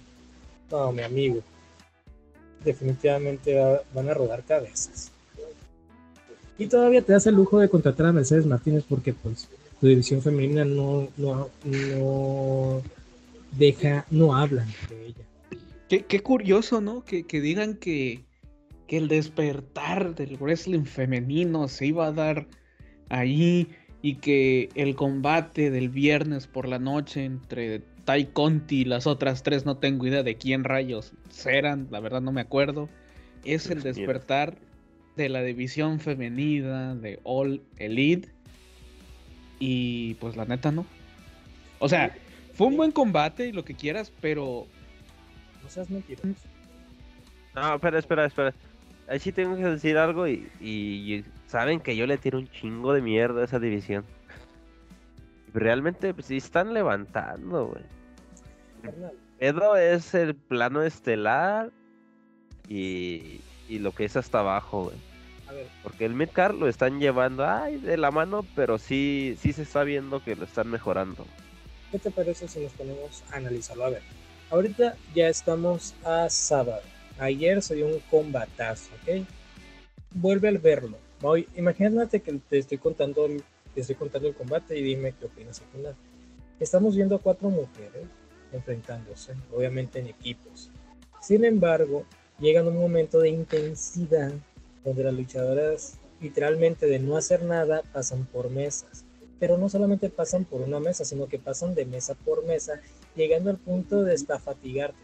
No, 0.71 0.93
mi 0.93 1.03
amigo. 1.03 1.41
Definitivamente 2.65 3.55
va- 3.55 3.83
van 3.93 4.09
a 4.09 4.15
rodar 4.15 4.45
cabezas. 4.45 5.11
Y 6.59 6.67
todavía 6.67 7.03
te 7.03 7.13
das 7.13 7.27
el 7.27 7.35
lujo 7.35 7.59
de 7.59 7.69
contratar 7.69 8.07
a 8.07 8.13
Mercedes 8.13 8.47
Martínez 8.47 8.85
porque 8.89 9.13
pues 9.13 9.49
tu 9.81 9.87
división 9.87 10.23
femenina 10.23 10.65
no, 10.65 11.09
no, 11.17 11.51
no 11.65 12.83
deja, 13.53 14.07
no 14.11 14.37
hablan 14.37 14.69
de 14.89 15.07
ella. 15.07 15.25
Qué, 15.89 16.05
qué 16.05 16.21
curioso, 16.21 16.81
¿no? 16.81 17.05
Que, 17.05 17.25
que 17.25 17.41
digan 17.41 17.75
que, 17.75 18.25
que 18.87 18.99
el 18.99 19.09
despertar 19.09 20.15
del 20.15 20.37
wrestling 20.37 20.85
femenino 20.85 21.69
se 21.69 21.87
iba 21.87 22.07
a 22.07 22.13
dar 22.13 22.47
ahí 23.09 23.69
y 24.01 24.17
que 24.17 24.69
el 24.75 24.95
combate 24.95 25.71
del 25.71 25.89
viernes 25.89 26.47
por 26.47 26.69
la 26.69 26.79
noche 26.79 27.25
entre 27.25 27.83
Tai 28.05 28.27
Conti 28.27 28.83
y 28.83 28.85
las 28.85 29.07
otras 29.07 29.43
tres, 29.43 29.65
no 29.65 29.79
tengo 29.79 30.07
idea 30.07 30.23
de 30.23 30.37
quién 30.37 30.63
rayos 30.65 31.13
eran, 31.47 31.89
la 31.91 32.01
verdad 32.01 32.21
no 32.21 32.31
me 32.31 32.43
acuerdo, 32.43 32.89
es 33.45 33.71
el 33.71 33.83
despertar 33.83 34.59
de 35.17 35.29
la 35.29 35.43
división 35.43 36.01
femenina 36.01 36.95
de 36.95 37.21
All 37.23 37.63
Elite 37.79 38.29
y 39.59 40.15
pues 40.15 40.37
la 40.37 40.45
neta 40.45 40.73
no. 40.73 40.87
O 41.79 41.89
sea, 41.89 42.15
fue 42.55 42.69
un 42.69 42.77
buen 42.77 42.93
combate 42.93 43.47
y 43.47 43.53
lo 43.53 43.65
que 43.65 43.75
quieras, 43.75 44.13
pero 44.21 44.67
No 45.63 45.69
seas 45.69 45.91
mentiroso. 45.91 46.29
No, 47.55 47.75
espera, 47.75 47.99
espera, 47.99 48.27
espera. 48.27 48.55
Ahí 49.09 49.21
sí 49.21 49.33
tengo 49.33 49.57
que 49.57 49.65
decir 49.65 49.99
algo 49.99 50.27
y, 50.27 50.49
y 50.61 51.25
saben 51.47 51.81
que 51.81 51.95
yo 51.95 52.07
le 52.07 52.19
tiro 52.19 52.39
un 52.39 52.49
chingo 52.49 52.93
de 52.93 53.03
mierda 53.03 53.43
a 53.43 53.45
esa 53.45 53.59
división. 53.59 54.05
Realmente 55.53 56.13
pues, 56.13 56.27
sí 56.27 56.39
están 56.39 56.75
levantando, 56.75 57.69
güey. 57.69 57.85
Pedro 59.39 59.77
es 59.77 60.15
el 60.15 60.35
plano 60.35 60.83
estelar 60.83 61.71
y, 62.69 63.41
y 63.69 63.79
lo 63.79 63.93
que 63.93 64.05
es 64.05 64.17
hasta 64.17 64.41
abajo, 64.41 64.85
güey. 64.85 64.97
A 65.47 65.53
ver, 65.53 65.67
Porque 65.83 66.05
el 66.07 66.15
midcard 66.15 66.55
lo 66.57 66.69
están 66.69 67.01
llevando 67.01 67.47
ay, 67.47 67.77
de 67.77 67.97
la 67.97 68.11
mano, 68.11 68.47
pero 68.57 68.79
sí, 68.79 69.37
sí 69.41 69.53
se 69.53 69.63
está 69.63 69.85
viendo 69.85 70.23
que 70.23 70.37
lo 70.37 70.45
están 70.45 70.69
mejorando. 70.71 71.27
¿qué 71.91 71.99
te 71.99 72.11
parece 72.11 72.49
si 72.49 72.59
nos 72.61 72.73
ponemos 72.73 73.23
a 73.31 73.37
analizarlo? 73.37 73.85
A 73.85 73.91
ver, 73.91 74.03
ahorita 74.51 74.97
ya 75.15 75.29
estamos 75.29 75.95
a 76.03 76.29
sábado. 76.29 76.83
Ayer 77.19 77.63
se 77.63 77.77
dio 77.77 77.87
un 77.87 78.01
combatazo, 78.11 78.91
¿ok? 79.03 79.25
Vuelve 80.13 80.49
al 80.49 80.59
verlo. 80.59 80.99
Voy, 81.21 81.49
imagínate 81.57 82.21
que 82.21 82.33
te 82.33 82.59
estoy 82.59 82.79
contando, 82.79 83.27
el- 83.27 83.45
te 83.75 83.81
estoy 83.83 83.97
contando 83.97 84.29
el 84.29 84.35
combate 84.35 84.77
y 84.79 84.83
dime 84.83 85.15
qué 85.19 85.27
opinas 85.27 85.61
al 85.61 85.67
final. 85.69 85.97
Estamos 86.59 86.97
viendo 86.97 87.17
a 87.17 87.19
cuatro 87.21 87.49
mujeres 87.51 88.07
enfrentándose, 88.53 89.35
obviamente 89.53 89.99
en 90.01 90.07
equipos. 90.07 90.71
Sin 91.21 91.45
embargo, 91.45 92.05
llegan 92.39 92.67
un 92.67 92.79
momento 92.79 93.21
de 93.21 93.31
intensidad 93.31 94.33
donde 94.85 95.05
las 95.05 95.15
luchadoras, 95.15 95.95
literalmente 96.21 96.87
de 96.87 96.99
no 96.99 97.17
hacer 97.17 97.43
nada, 97.43 97.83
pasan 97.93 98.27
por 98.27 98.51
mesas. 98.51 99.05
Pero 99.41 99.59
no 99.59 99.69
solamente 99.69 100.11
pasan 100.11 100.45
por 100.45 100.61
una 100.61 100.81
mesa, 100.81 101.05
sino 101.05 101.27
que 101.27 101.39
pasan 101.39 101.75
de 101.75 101.87
mesa 101.87 102.15
por 102.15 102.45
mesa, 102.45 102.81
llegando 103.17 103.51
al 103.51 103.57
punto 103.57 104.03
de 104.03 104.15
hasta 104.15 104.39
fatigarte. 104.39 104.99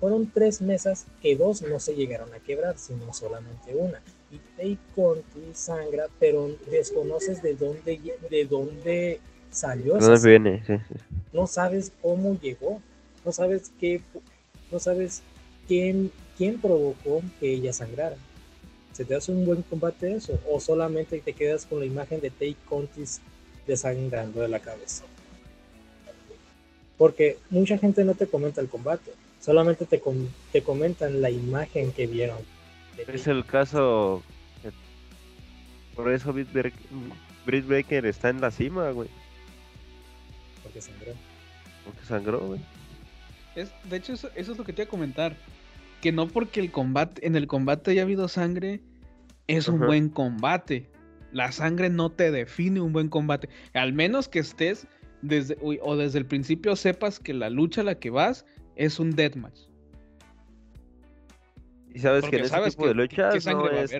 Fueron 0.00 0.30
tres 0.32 0.60
mesas 0.60 1.06
que 1.22 1.36
dos 1.36 1.62
no 1.62 1.78
se 1.78 1.94
llegaron 1.94 2.32
a 2.34 2.40
quebrar, 2.40 2.78
sino 2.78 3.12
solamente 3.12 3.74
una. 3.74 4.02
Y 4.30 4.38
Tay 4.56 4.78
Conti 4.94 5.52
sangra, 5.52 6.08
pero 6.18 6.48
desconoces 6.70 7.42
de 7.42 7.54
dónde, 7.54 8.00
de 8.30 8.44
dónde 8.44 9.20
salió 9.50 9.96
¿Dónde 9.96 10.28
viene? 10.28 10.62
No 11.32 11.46
sabes 11.46 11.92
cómo 12.02 12.38
llegó, 12.40 12.80
no 13.24 13.32
sabes 13.32 13.72
qué, 13.80 14.00
no 14.70 14.78
sabes 14.78 15.22
quién, 15.68 16.10
quién 16.36 16.60
provocó 16.60 17.22
que 17.40 17.52
ella 17.54 17.72
sangrara. 17.72 18.16
¿Se 18.92 19.04
te 19.04 19.14
hace 19.16 19.32
un 19.32 19.44
buen 19.44 19.62
combate 19.62 20.14
eso? 20.14 20.38
¿O 20.48 20.60
solamente 20.60 21.18
te 21.20 21.32
quedas 21.32 21.66
con 21.66 21.80
la 21.80 21.86
imagen 21.86 22.20
de 22.20 22.30
Tay 22.30 22.56
Contis 22.68 23.20
desangrando 23.66 24.40
de 24.40 24.48
la 24.48 24.60
cabeza? 24.60 25.04
Porque 26.96 27.38
mucha 27.50 27.76
gente 27.78 28.04
no 28.04 28.14
te 28.14 28.26
comenta 28.28 28.60
el 28.60 28.68
combate, 28.68 29.10
solamente 29.40 29.84
te, 29.84 30.00
com- 30.00 30.28
te 30.52 30.62
comentan 30.62 31.20
la 31.20 31.30
imagen 31.30 31.90
que 31.92 32.06
vieron. 32.06 32.38
Es 33.08 33.26
el 33.26 33.44
caso. 33.44 34.22
que- 34.62 34.70
Por 35.96 36.12
eso 36.12 36.32
Britt 36.32 37.66
Baker 37.66 38.06
está 38.06 38.28
en 38.28 38.40
la 38.40 38.52
cima, 38.52 38.90
güey. 38.90 39.08
Porque 40.62 40.80
sangró. 40.80 41.12
Porque 41.84 42.06
sangró, 42.06 42.38
güey. 42.46 42.60
Es, 43.56 43.70
de 43.84 43.96
hecho, 43.96 44.12
eso, 44.12 44.30
eso 44.36 44.52
es 44.52 44.58
lo 44.58 44.64
que 44.64 44.72
te 44.72 44.82
iba 44.82 44.86
a 44.86 44.90
comentar. 44.90 45.36
Que 46.04 46.12
no 46.12 46.28
porque 46.28 46.60
el 46.60 46.70
combate, 46.70 47.26
en 47.26 47.34
el 47.34 47.46
combate 47.46 47.92
haya 47.92 48.02
habido 48.02 48.28
sangre, 48.28 48.82
es 49.46 49.68
un 49.68 49.76
Ajá. 49.76 49.86
buen 49.86 50.10
combate. 50.10 50.90
La 51.32 51.50
sangre 51.50 51.88
no 51.88 52.10
te 52.10 52.30
define 52.30 52.82
un 52.82 52.92
buen 52.92 53.08
combate. 53.08 53.48
Al 53.72 53.94
menos 53.94 54.28
que 54.28 54.40
estés 54.40 54.86
desde, 55.22 55.56
o 55.62 55.96
desde 55.96 56.18
el 56.18 56.26
principio 56.26 56.76
sepas 56.76 57.18
que 57.18 57.32
la 57.32 57.48
lucha 57.48 57.80
a 57.80 57.84
la 57.84 57.94
que 57.98 58.10
vas 58.10 58.44
es 58.76 59.00
un 59.00 59.12
deathmatch. 59.12 59.58
Y 61.94 62.00
sabes 62.00 62.20
Porque 62.20 62.36
que 62.36 62.40
en 62.40 62.44
ese 62.44 62.54
sabes 62.54 62.76
tipo 62.76 62.86
de 62.86 62.92
que- 62.92 63.00
luchas 63.00 63.42
sangre 63.42 63.72
no 63.72 63.78
es. 63.78 63.92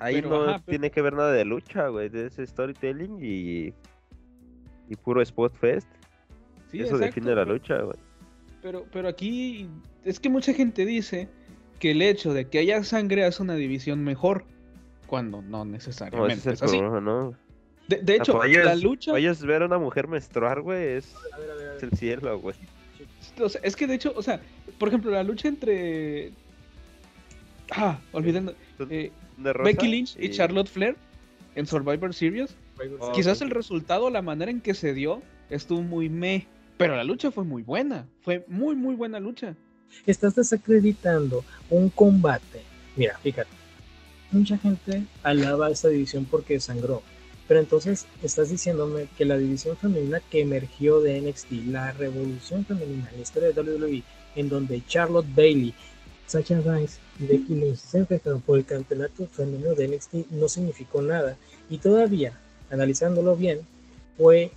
Ahí 0.00 0.16
pero, 0.16 0.28
no 0.30 0.42
ajá, 0.42 0.62
pero- 0.66 0.70
tiene 0.78 0.90
que 0.90 1.00
ver 1.00 1.12
nada 1.14 1.30
de 1.30 1.44
lucha, 1.44 1.86
güey. 1.88 2.08
De 2.08 2.26
ese 2.26 2.44
storytelling 2.44 3.18
y. 3.22 3.72
Y 4.88 4.96
puro 4.96 5.22
spot 5.22 5.54
fest. 5.56 5.88
Sí, 6.72 6.78
eso 6.80 6.96
exacto, 6.96 7.04
define 7.06 7.34
la 7.36 7.42
pero- 7.44 7.52
lucha, 7.54 7.78
güey. 7.82 7.96
Pero, 8.66 8.84
pero 8.92 9.06
aquí 9.06 9.68
es 10.04 10.18
que 10.18 10.28
mucha 10.28 10.52
gente 10.52 10.84
dice 10.84 11.28
que 11.78 11.92
el 11.92 12.02
hecho 12.02 12.34
de 12.34 12.48
que 12.48 12.58
haya 12.58 12.82
sangre 12.82 13.24
hace 13.24 13.40
una 13.40 13.54
división 13.54 14.02
mejor, 14.02 14.44
cuando 15.06 15.40
no 15.40 15.64
No, 15.64 15.76
ese 15.76 15.90
necesariamente 15.90 16.34
es 16.40 16.46
el 16.46 16.52
es 16.54 16.62
así. 16.64 16.76
problema, 16.78 17.00
¿no? 17.00 17.34
De, 17.86 17.98
de 18.02 18.16
hecho, 18.16 18.42
ellos, 18.42 18.64
la 18.64 18.74
lucha, 18.74 19.16
ellos 19.16 19.40
ver 19.42 19.62
a 19.62 19.66
una 19.66 19.78
mujer 19.78 20.08
menstruar, 20.08 20.62
güey, 20.62 20.94
es, 20.96 21.14
A 21.32 21.38
ver, 21.38 21.50
a 21.52 21.54
ver, 21.54 21.68
a 21.68 21.74
es 21.76 21.82
ver. 21.82 21.90
el 21.92 21.96
cielo, 21.96 22.40
güey. 22.40 22.56
o 23.40 23.48
sea, 23.48 23.60
es 23.62 23.76
que 23.76 23.86
de 23.86 23.94
hecho, 23.94 24.12
o 24.16 24.22
sea, 24.22 24.40
por 24.80 24.88
ejemplo, 24.88 25.12
la 25.12 25.22
lucha 25.22 25.46
entre 25.46 26.32
ah, 27.70 28.00
olvidando 28.10 28.52
eh, 28.90 29.12
Becky 29.62 29.86
Lynch 29.86 30.16
y 30.18 30.30
Charlotte 30.30 30.68
Flair 30.68 30.96
en 31.54 31.66
Survivor 31.68 32.12
Series, 32.12 32.56
Oh, 32.98 33.12
quizás 33.12 33.40
el 33.42 33.50
resultado, 33.50 34.10
la 34.10 34.22
manera 34.22 34.50
en 34.50 34.60
que 34.60 34.74
se 34.74 34.92
dio, 34.92 35.22
estuvo 35.50 35.82
muy 35.82 36.08
meh, 36.08 36.46
pero 36.76 36.96
la 36.96 37.04
lucha 37.04 37.30
fue 37.30 37.44
muy 37.44 37.62
buena, 37.62 38.06
fue 38.22 38.44
muy 38.48 38.74
muy 38.74 38.94
buena 38.94 39.20
lucha. 39.20 39.54
estás 40.06 40.34
desacreditando 40.34 41.44
un 41.70 41.88
combate. 41.90 42.62
Mira, 42.96 43.18
fíjate, 43.18 43.50
mucha 44.30 44.58
gente 44.58 45.04
alaba 45.22 45.70
esta 45.70 45.88
división 45.88 46.24
porque 46.24 46.60
sangró, 46.60 47.02
pero 47.48 47.60
entonces 47.60 48.06
estás 48.22 48.50
diciéndome 48.50 49.08
que 49.16 49.24
la 49.24 49.38
división 49.38 49.76
femenina 49.76 50.20
que 50.20 50.40
emergió 50.40 51.00
de 51.00 51.20
NXT, 51.20 51.52
la 51.68 51.92
revolución 51.92 52.64
femenina 52.64 53.08
en 53.10 53.16
la 53.16 53.22
historia 53.22 53.52
de 53.52 53.60
WWE, 53.60 54.02
en 54.34 54.48
donde 54.48 54.82
Charlotte 54.86 55.26
Bailey, 55.34 55.74
Sasha 56.26 56.60
Banks 56.60 56.98
y 57.20 57.26
Becky 57.26 57.54
Lynch 57.54 57.78
se 57.78 57.98
enfrentaron 57.98 58.40
por 58.40 58.58
el 58.58 58.64
campeonato 58.64 59.26
femenino 59.26 59.74
de 59.74 59.88
NXT, 59.88 60.30
no 60.32 60.48
significó 60.48 61.00
nada. 61.00 61.36
Y 61.70 61.78
todavía, 61.78 62.32
analizándolo 62.70 63.36
bien, 63.36 63.60
fue 64.16 64.50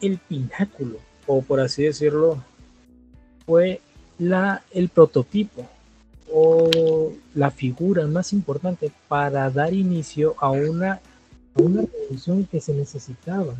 el 0.00 0.18
pináculo, 0.18 0.98
o 1.26 1.42
por 1.42 1.60
así 1.60 1.84
decirlo, 1.84 2.42
fue 3.44 3.80
la, 4.18 4.62
el 4.72 4.88
prototipo 4.88 5.66
o 6.32 7.12
la 7.34 7.50
figura 7.50 8.06
más 8.06 8.32
importante 8.32 8.90
para 9.08 9.50
dar 9.50 9.72
inicio 9.72 10.34
a 10.38 10.50
una, 10.50 11.00
una 11.54 11.82
revolución 11.82 12.44
que 12.44 12.60
se 12.60 12.74
necesitaba 12.74 13.54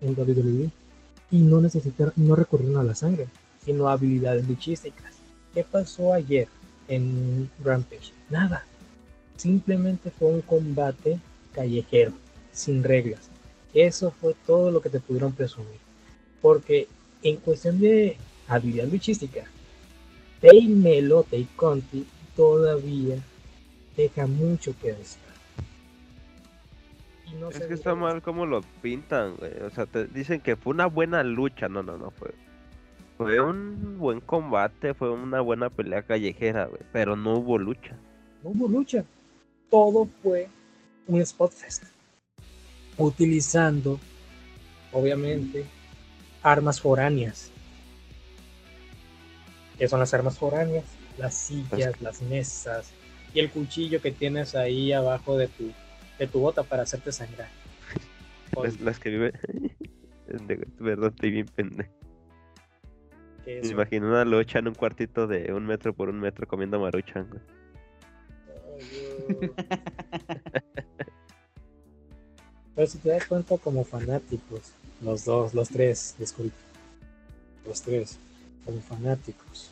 en 0.00 0.18
WWE 0.18 0.70
y 1.30 1.38
no 1.38 1.60
necesitar, 1.60 2.12
no 2.16 2.34
recurrieron 2.36 2.78
a 2.78 2.84
la 2.84 2.94
sangre, 2.94 3.26
sino 3.64 3.88
a 3.88 3.92
habilidades 3.92 4.46
luchísticas. 4.48 5.12
¿Qué 5.54 5.64
pasó 5.64 6.12
ayer 6.12 6.48
en 6.88 7.50
Rampage? 7.62 8.12
Nada. 8.30 8.64
Simplemente 9.36 10.10
fue 10.10 10.28
un 10.28 10.40
combate 10.42 11.18
callejero, 11.54 12.12
sin 12.52 12.82
reglas. 12.82 13.30
Eso 13.74 14.12
fue 14.20 14.34
todo 14.46 14.70
lo 14.70 14.80
que 14.80 14.90
te 14.90 15.00
pudieron 15.00 15.32
presumir. 15.32 15.81
Porque 16.42 16.88
en 17.22 17.36
cuestión 17.36 17.78
de 17.80 18.18
habilidad 18.48 18.88
luchística, 18.88 19.44
Tay 20.42 20.66
Melo, 20.66 21.22
Tay 21.22 21.48
Conti 21.56 22.04
todavía 22.36 23.16
deja 23.96 24.26
mucho 24.26 24.74
que 24.80 24.92
desear. 24.92 25.22
No 27.38 27.48
Es 27.48 27.60
que 27.60 27.74
está 27.74 27.94
mal 27.94 28.20
como 28.20 28.44
lo 28.44 28.60
pintan, 28.82 29.36
güey. 29.36 29.52
O 29.62 29.70
sea, 29.70 29.86
te 29.86 30.06
dicen 30.06 30.40
que 30.40 30.56
fue 30.56 30.74
una 30.74 30.86
buena 30.86 31.22
lucha. 31.22 31.68
No, 31.68 31.82
no, 31.82 31.96
no 31.96 32.10
fue. 32.10 32.34
Fue 33.16 33.40
un 33.40 33.98
buen 33.98 34.20
combate, 34.20 34.94
fue 34.94 35.10
una 35.10 35.40
buena 35.40 35.70
pelea 35.70 36.02
callejera, 36.02 36.66
güey. 36.66 36.82
Pero 36.92 37.16
no 37.16 37.38
hubo 37.38 37.56
lucha. 37.56 37.96
no 38.42 38.50
hubo 38.50 38.68
lucha. 38.68 39.04
Todo 39.70 40.08
fue 40.22 40.48
un 41.06 41.20
spot 41.22 41.52
fest. 41.52 41.84
Utilizando, 42.98 43.98
obviamente, 44.92 45.64
armas 46.42 46.80
foráneas. 46.80 47.50
¿Qué 49.78 49.88
son 49.88 50.00
las 50.00 50.14
armas 50.14 50.38
foráneas? 50.38 50.84
Las 51.18 51.34
sillas, 51.34 52.00
las 52.00 52.22
mesas 52.22 52.92
y 53.34 53.40
el 53.40 53.50
cuchillo 53.50 54.00
que 54.00 54.12
tienes 54.12 54.54
ahí 54.54 54.92
abajo 54.92 55.36
de 55.36 55.48
tu, 55.48 55.72
de 56.18 56.26
tu 56.26 56.40
bota 56.40 56.62
para 56.62 56.82
hacerte 56.82 57.12
sangrar. 57.12 57.48
Las, 58.62 58.80
las 58.80 58.98
que 58.98 59.10
vive. 59.10 59.32
Perdón, 60.78 61.12
estoy 61.14 61.30
bien 61.30 61.46
pendejo. 61.46 61.92
Me 63.44 63.68
imagino 63.68 64.08
una 64.08 64.24
lucha 64.24 64.60
en 64.60 64.68
un 64.68 64.74
cuartito 64.74 65.26
de 65.26 65.52
un 65.52 65.66
metro 65.66 65.92
por 65.92 66.08
un 66.08 66.20
metro 66.20 66.46
comiendo 66.46 66.78
maruchan, 66.78 67.28
güey. 67.28 67.42
Pero 72.74 72.86
si 72.86 72.98
te 72.98 73.10
das 73.10 73.26
cuenta 73.26 73.58
como 73.58 73.84
fanáticos, 73.84 74.72
los 75.02 75.24
dos, 75.24 75.54
los 75.54 75.68
tres, 75.68 76.14
disculpe, 76.18 76.54
los 77.66 77.82
tres, 77.82 78.18
como 78.64 78.80
fanáticos, 78.80 79.70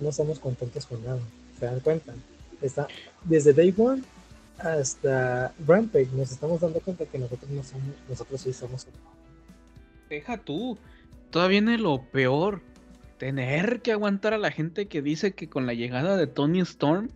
no 0.00 0.10
estamos 0.10 0.38
contentos 0.38 0.86
con 0.86 1.04
nada. 1.04 1.20
¿Se 1.58 1.66
dan 1.66 1.80
cuenta? 1.80 2.14
Está 2.62 2.86
desde 3.24 3.52
Day 3.52 3.74
One 3.76 4.02
hasta 4.58 5.52
Rampage, 5.66 6.08
nos 6.12 6.30
estamos 6.30 6.60
dando 6.60 6.80
cuenta 6.80 7.04
que 7.06 7.18
nosotros 7.18 7.50
no 7.50 7.62
somos, 7.62 7.94
nosotros 8.08 8.40
sí 8.40 8.52
somos. 8.52 8.86
Deja 10.08 10.36
tú. 10.38 10.78
Todavía 11.30 11.60
viene 11.60 11.78
lo 11.78 12.02
peor. 12.02 12.62
tener 13.18 13.82
que 13.82 13.90
aguantar 13.90 14.32
a 14.32 14.38
la 14.38 14.52
gente 14.52 14.86
que 14.86 15.02
dice 15.02 15.32
que 15.32 15.48
con 15.48 15.66
la 15.66 15.74
llegada 15.74 16.16
de 16.16 16.28
Tony 16.28 16.60
Storm, 16.60 17.10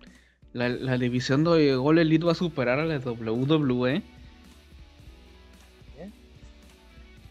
la, 0.53 0.69
la 0.69 0.99
división 0.99 1.45
de 1.45 1.77
All 1.77 1.99
Elite 1.99 2.27
va 2.27 2.33
a 2.33 2.35
superar 2.35 2.81
a 2.81 2.85
la 2.85 2.99
WWE. 2.99 4.03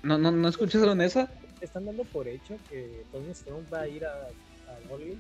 ¿No, 0.04 0.18
no, 0.18 0.32
no 0.32 0.48
escucharon 0.48 1.02
esa? 1.02 1.32
Están 1.62 1.86
dando 1.86 2.04
por 2.06 2.28
hecho 2.28 2.58
que 2.70 3.04
Tony 3.12 3.32
Storm 3.32 3.66
va 3.72 3.82
a 3.82 3.88
ir 3.88 4.06
a, 4.06 4.10
a 4.10 4.96
Elite. 4.96 5.20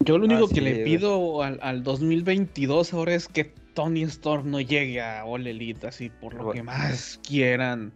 Yo 0.00 0.18
lo 0.18 0.24
único 0.24 0.46
Así 0.46 0.54
que 0.54 0.60
le 0.62 0.84
pido 0.84 1.42
al, 1.42 1.58
al 1.62 1.82
2022 1.82 2.94
ahora 2.94 3.14
es 3.14 3.28
que 3.28 3.52
Tony 3.74 4.02
Storm 4.04 4.50
no 4.50 4.60
llegue 4.60 5.00
a 5.00 5.24
All 5.24 5.46
Elite, 5.46 5.86
así 5.86 6.10
por 6.10 6.34
lo 6.34 6.50
que 6.50 6.62
más 6.62 7.20
quieran. 7.26 7.92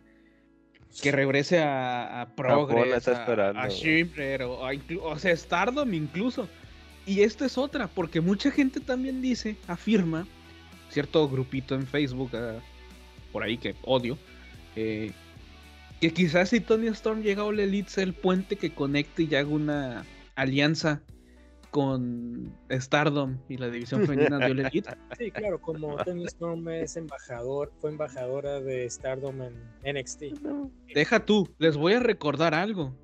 Que 1.02 1.10
regrese 1.10 1.58
a, 1.58 2.20
a 2.20 2.36
Progress, 2.36 2.98
está 2.98 3.10
a, 3.10 3.20
esperando, 3.20 3.60
a 3.60 4.68
o, 4.68 5.08
a 5.08 5.12
o 5.12 5.18
sea, 5.18 5.36
Stardom 5.36 5.92
incluso. 5.92 6.48
Y 7.06 7.22
esta 7.22 7.46
es 7.46 7.58
otra, 7.58 7.88
porque 7.88 8.20
mucha 8.20 8.50
gente 8.50 8.80
también 8.80 9.20
dice, 9.20 9.56
afirma, 9.66 10.26
cierto 10.90 11.28
grupito 11.28 11.74
en 11.74 11.86
Facebook, 11.86 12.30
ah, 12.34 12.60
por 13.32 13.42
ahí 13.42 13.58
que 13.58 13.74
odio, 13.82 14.16
eh, 14.76 15.10
que 16.04 16.12
quizás 16.12 16.50
si 16.50 16.60
Tony 16.60 16.88
Storm 16.88 17.22
llega 17.22 17.40
a 17.40 17.44
All 17.46 17.58
Elite 17.58 17.88
sea 17.88 18.04
el 18.04 18.12
puente 18.12 18.56
que 18.56 18.74
conecte 18.74 19.22
y 19.22 19.34
haga 19.36 19.48
una 19.48 20.04
alianza 20.34 21.00
con 21.70 22.54
Stardom 22.70 23.38
y 23.48 23.56
la 23.56 23.70
división 23.70 24.04
femenina 24.04 24.36
de 24.36 24.44
All 24.50 24.60
Elite. 24.60 24.90
Sí, 25.18 25.30
claro, 25.30 25.58
como 25.62 25.96
Tony 26.04 26.26
Storm 26.26 26.68
es 26.68 26.98
embajador, 26.98 27.72
fue 27.80 27.88
embajadora 27.88 28.60
de 28.60 28.84
Stardom 28.90 29.40
en 29.40 29.54
NXT. 29.96 30.24
Deja 30.94 31.24
tú, 31.24 31.48
les 31.56 31.74
voy 31.74 31.94
a 31.94 32.00
recordar 32.00 32.52
algo. 32.52 32.94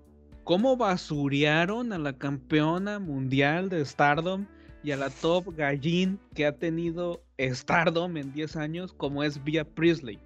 ¿Cómo 0.45 0.77
basurearon 0.77 1.95
a 1.95 1.99
la 1.99 2.13
campeona 2.13 2.99
mundial 2.99 3.71
de 3.71 3.83
Stardom 3.83 4.45
y 4.83 4.91
a 4.91 4.99
la 4.99 5.09
top 5.09 5.57
gallín 5.57 6.21
que 6.35 6.45
ha 6.45 6.53
tenido 6.53 7.23
Stardom 7.39 8.19
en 8.19 8.31
10 8.35 8.57
años 8.57 8.93
como 8.93 9.25
es 9.25 9.43
Via 9.43 9.65
Priestley? 9.65 10.19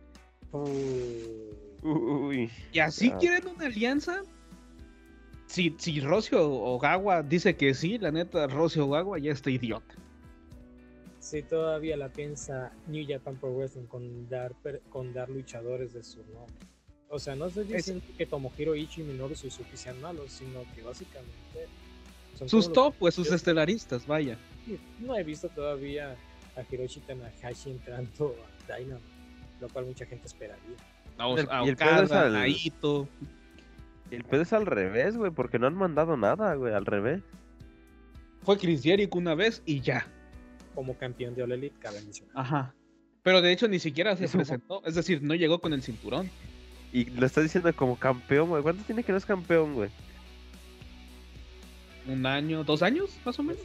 Uh, 0.50 1.54
Uy. 1.84 2.50
¿Y 2.72 2.78
así 2.80 3.10
quieren 3.12 3.46
una 3.46 3.66
alianza? 3.66 4.22
Si, 5.46 5.74
si 5.78 6.00
Rocio 6.00 6.50
Ogawa 6.50 7.22
dice 7.22 7.54
que 7.56 7.74
sí, 7.74 7.98
la 7.98 8.10
neta, 8.10 8.46
Rocio 8.46 8.86
Ogawa 8.86 9.18
ya 9.18 9.32
está 9.32 9.50
idiota. 9.50 9.94
si 11.20 11.42
todavía 11.42 11.96
la 11.96 12.10
piensa 12.10 12.70
New 12.86 13.02
Japan 13.08 13.36
Pro 13.36 13.50
Wrestling 13.54 13.86
con 13.86 14.28
dar, 14.28 14.52
per- 14.56 14.82
con 14.90 15.14
dar 15.14 15.30
luchadores 15.30 15.94
de 15.94 16.02
su 16.02 16.18
nombre. 16.18 16.54
O 17.08 17.18
sea, 17.18 17.34
no 17.34 17.46
estoy 17.46 17.64
Es- 17.64 17.86
diciendo 17.86 18.04
que 18.18 18.26
Tomohiro 18.26 18.74
Ishii 18.74 19.04
y 19.04 19.06
Minoru 19.06 19.34
Suzuki 19.34 19.74
sean 19.76 19.98
malos, 20.02 20.32
sino 20.32 20.60
que 20.74 20.82
básicamente 20.82 21.68
son 22.38 22.48
Sus 22.48 22.70
top, 22.72 22.94
pues 22.98 23.14
sus 23.14 23.30
estelaristas, 23.32 24.06
vaya. 24.06 24.36
No 24.98 25.16
he 25.16 25.22
visto 25.22 25.48
todavía 25.48 26.14
a 26.56 26.62
Hiroshi 26.70 27.00
Tanahashi 27.00 27.70
entrando 27.70 28.34
a 28.68 28.76
Dynamite, 28.76 29.06
lo 29.60 29.68
cual 29.70 29.86
mucha 29.86 30.04
gente 30.04 30.26
esperaría. 30.26 30.76
A, 31.18 31.28
El- 31.28 31.48
a 31.50 31.64
y 31.64 31.68
el 31.68 31.76
pedo 31.76 32.02
es 32.02 32.10
Okada, 32.10 32.26
al- 32.26 32.36
a 32.36 32.48
Ito. 32.48 33.08
El 34.10 34.24
pedo 34.24 34.42
es 34.42 34.52
al 34.52 34.66
revés, 34.66 35.16
güey, 35.16 35.30
porque 35.30 35.58
no 35.58 35.66
han 35.66 35.74
mandado 35.74 36.16
nada, 36.16 36.54
güey, 36.54 36.74
al 36.74 36.86
revés. 36.86 37.22
Fue 38.42 38.58
Chris 38.58 38.82
Jericho 38.82 39.16
una 39.18 39.34
vez 39.34 39.62
y 39.64 39.80
ya. 39.80 40.06
Como 40.74 40.96
campeón 40.98 41.34
de 41.34 41.42
All 41.42 41.52
Elite, 41.52 41.76
cabe 41.78 42.00
mencionar. 42.02 42.32
Ajá. 42.36 42.74
Pero 43.22 43.40
de 43.40 43.52
hecho 43.52 43.68
ni 43.68 43.78
siquiera 43.78 44.16
se 44.16 44.26
Eso- 44.26 44.38
presentó. 44.38 44.82
Es 44.84 44.94
decir, 44.96 45.22
no 45.22 45.34
llegó 45.34 45.60
con 45.60 45.72
el 45.72 45.82
cinturón. 45.82 46.28
Y 46.92 47.06
lo 47.06 47.26
está 47.26 47.40
diciendo 47.40 47.74
como 47.74 47.96
campeón, 47.98 48.48
güey. 48.50 48.62
¿Cuánto 48.62 48.84
tiene 48.84 49.02
que 49.02 49.12
no 49.12 49.18
es 49.18 49.24
campeón, 49.26 49.74
güey? 49.74 49.90
Un 52.06 52.26
año, 52.26 52.62
dos 52.64 52.82
años, 52.82 53.16
más 53.24 53.38
o 53.38 53.42
menos. 53.42 53.62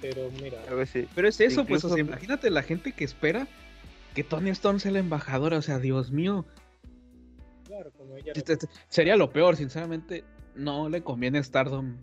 Pero 0.00 0.30
mira. 0.40 0.58
Pero 1.14 1.28
es 1.28 1.40
eso, 1.40 1.64
pues, 1.64 1.84
o 1.84 1.88
sea, 1.88 1.98
imagínate 1.98 2.50
la 2.50 2.62
gente 2.62 2.92
que 2.92 3.04
espera 3.04 3.48
que 4.18 4.24
Tony 4.24 4.50
Storm 4.50 4.80
sea 4.80 4.90
la 4.90 4.98
embajadora. 4.98 5.58
O 5.58 5.62
sea, 5.62 5.78
Dios 5.78 6.10
mío. 6.10 6.44
claro, 7.64 7.92
como 7.92 8.16
ella 8.16 8.32
Este- 8.34 8.54
este- 8.54 8.66
Sería 8.88 9.14
lo 9.16 9.30
peor, 9.30 9.54
sinceramente. 9.54 10.24
No 10.56 10.88
le 10.88 11.04
conviene 11.04 11.38
a 11.38 11.42
Stardom 11.44 11.98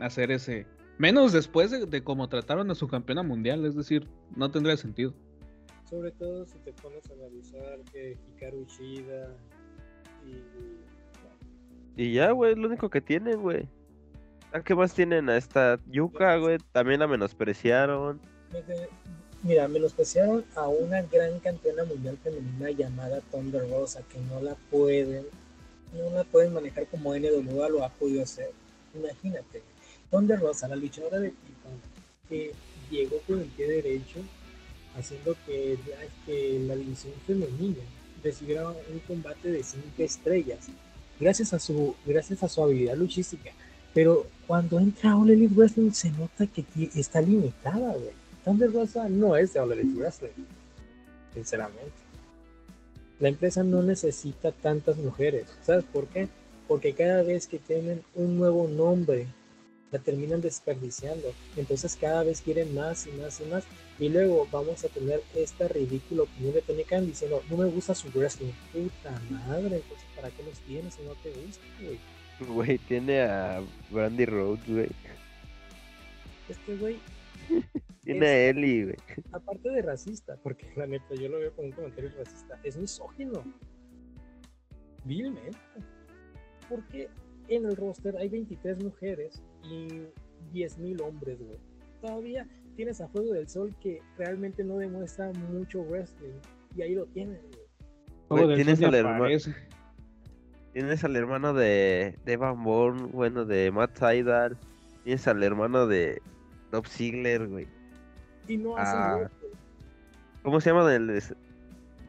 hacer 0.00 0.32
ese. 0.32 0.66
Menos 0.98 1.32
después 1.32 1.70
de, 1.70 1.86
de 1.86 2.02
cómo 2.02 2.28
trataron 2.28 2.68
a 2.72 2.74
su 2.74 2.88
campeona 2.88 3.22
mundial. 3.22 3.64
Es 3.64 3.76
decir, 3.76 4.08
no 4.34 4.50
tendría 4.50 4.76
sentido. 4.76 5.14
Sobre 5.88 6.10
todo 6.10 6.44
si 6.46 6.58
te 6.58 6.72
pones 6.72 7.08
a 7.08 7.12
analizar 7.14 7.78
que 7.92 8.18
Hikaru 8.34 8.64
Shida 8.66 9.36
y 10.26 12.02
Y 12.02 12.12
ya, 12.14 12.32
güey, 12.32 12.54
es 12.54 12.58
lo 12.58 12.66
único 12.66 12.90
que 12.90 13.00
tienen, 13.00 13.40
güey. 13.40 13.68
¿A 14.52 14.62
qué 14.62 14.74
más 14.74 14.94
tienen? 14.94 15.28
A 15.30 15.36
esta 15.36 15.78
Yuka, 15.86 16.38
güey. 16.38 16.58
También 16.72 16.98
la 16.98 17.06
menospreciaron. 17.06 18.20
Mira, 19.42 19.68
menospreciaron 19.68 20.44
a 20.54 20.68
una 20.68 21.00
gran 21.02 21.40
campeona 21.40 21.84
mundial 21.84 22.18
femenina 22.22 22.70
llamada 22.72 23.22
Thunder 23.30 23.68
Rosa 23.70 24.02
que 24.12 24.18
no 24.18 24.40
la 24.42 24.54
pueden, 24.70 25.24
no 25.96 26.10
la 26.10 26.24
pueden 26.24 26.52
manejar 26.52 26.86
como 26.88 27.14
NWA 27.14 27.68
lo 27.70 27.82
ha 27.84 27.88
podido 27.88 28.22
hacer. 28.22 28.50
Imagínate, 28.94 29.62
Thunder 30.10 30.38
Rosa, 30.40 30.68
la 30.68 30.76
luchadora 30.76 31.18
de 31.20 31.30
Titan, 31.30 31.80
que 32.28 32.52
llegó 32.90 33.16
con 33.26 33.40
el 33.40 33.46
pie 33.46 33.66
derecho, 33.66 34.18
haciendo 34.94 35.34
que, 35.46 35.78
la- 36.26 36.76
división 36.76 37.14
femenina 37.26 37.82
recibiera 38.22 38.68
un 38.68 38.98
combate 39.06 39.50
de 39.50 39.62
cinco 39.62 40.02
estrellas, 40.02 40.66
gracias 41.18 41.54
a 41.54 41.58
su, 41.58 41.94
gracias 42.04 42.42
a 42.42 42.48
su 42.48 42.62
habilidad 42.62 42.96
luchística. 42.96 43.50
Pero 43.94 44.26
cuando 44.46 44.78
entra 44.78 45.16
All 45.16 45.30
Elite 45.30 45.54
Wrestling 45.54 45.92
se 45.92 46.10
nota 46.10 46.46
que 46.46 46.64
está 46.94 47.20
limitada, 47.22 47.94
güey. 47.94 48.20
Rosa 48.58 49.08
no 49.08 49.36
es 49.36 49.52
de 49.52 49.60
All 49.60 49.72
Elite 49.72 49.98
Wrestling, 49.98 50.44
sinceramente. 51.34 51.92
La 53.18 53.28
empresa 53.28 53.62
no 53.62 53.82
necesita 53.82 54.50
tantas 54.50 54.96
mujeres. 54.96 55.46
¿Sabes 55.62 55.84
por 55.84 56.06
qué? 56.06 56.28
Porque 56.66 56.94
cada 56.94 57.22
vez 57.22 57.46
que 57.46 57.58
tienen 57.58 58.02
un 58.14 58.38
nuevo 58.38 58.66
nombre, 58.66 59.26
la 59.92 59.98
terminan 59.98 60.40
desperdiciando. 60.40 61.32
Entonces 61.56 61.96
cada 62.00 62.22
vez 62.22 62.40
quieren 62.40 62.74
más 62.74 63.06
y 63.06 63.10
más 63.12 63.40
y 63.40 63.44
más. 63.44 63.64
Y 63.98 64.08
luego 64.08 64.48
vamos 64.50 64.84
a 64.84 64.88
tener 64.88 65.22
esta 65.34 65.68
ridícula 65.68 66.22
opinión 66.22 66.54
de 66.54 66.62
Tony 66.62 66.84
Khan 66.84 67.06
diciendo, 67.06 67.42
no 67.50 67.56
me 67.56 67.66
gusta 67.66 67.94
su 67.94 68.08
wrestling. 68.08 68.52
Puta 68.72 69.20
madre, 69.30 69.76
entonces 69.76 70.06
¿para 70.16 70.30
qué 70.30 70.42
los 70.42 70.58
tienes 70.60 70.94
si 70.94 71.02
no 71.02 71.12
te 71.22 71.30
gusta, 71.30 71.64
güey? 71.82 71.98
Güey, 72.54 72.78
tiene 72.78 73.20
a 73.20 73.62
Brandy 73.90 74.24
Rhodes, 74.24 74.66
güey. 74.66 74.88
Este 76.48 76.76
güey 76.76 76.98
Tiene 78.12 78.26
a 78.26 78.48
Ellie, 78.50 78.84
güey. 78.84 78.96
aparte 79.32 79.70
de 79.70 79.82
racista, 79.82 80.36
porque 80.42 80.72
la 80.76 80.86
neta 80.86 81.14
yo 81.14 81.28
lo 81.28 81.38
veo 81.38 81.52
como 81.54 81.68
un 81.68 81.72
comentario 81.72 82.10
racista, 82.18 82.58
es 82.64 82.76
misógino. 82.76 83.42
Vilmente. 85.04 85.56
Porque 86.68 87.08
en 87.48 87.64
el 87.66 87.76
roster 87.76 88.16
hay 88.16 88.28
23 88.28 88.82
mujeres 88.84 89.42
y 89.64 89.88
10.000 90.52 91.00
hombres, 91.02 91.38
güey. 91.40 91.58
Todavía 92.00 92.46
tienes 92.76 93.00
a 93.00 93.08
Fuego 93.08 93.32
del 93.32 93.48
Sol 93.48 93.74
que 93.80 94.00
realmente 94.16 94.62
no 94.64 94.78
demuestra 94.78 95.32
mucho 95.50 95.82
wrestling. 95.82 96.32
Y 96.76 96.82
ahí 96.82 96.94
lo 96.94 97.06
tienes, 97.06 97.40
güey. 98.28 98.54
Tienes 98.56 98.80
al 98.82 98.92
ya 98.92 98.98
herma- 98.98 99.16
aparece. 99.16 99.54
Tienes 100.72 101.02
al 101.02 101.16
hermano 101.16 101.52
de, 101.52 102.16
de 102.24 102.32
Evan 102.32 102.62
Bourne, 102.62 103.08
bueno, 103.12 103.44
de 103.44 103.72
Matt 103.72 103.96
Seidel. 103.98 104.56
Tienes 105.02 105.26
al 105.26 105.42
hermano 105.42 105.88
de 105.88 106.22
Dob 106.70 106.86
Ziggler, 106.86 107.48
güey. 107.48 107.66
Y 108.50 108.56
no 108.56 108.76
hacen 108.76 108.98
Ah. 109.00 109.30
¿Cómo 110.42 110.60
se 110.60 110.70
llama? 110.70 110.88
Del, 110.88 111.22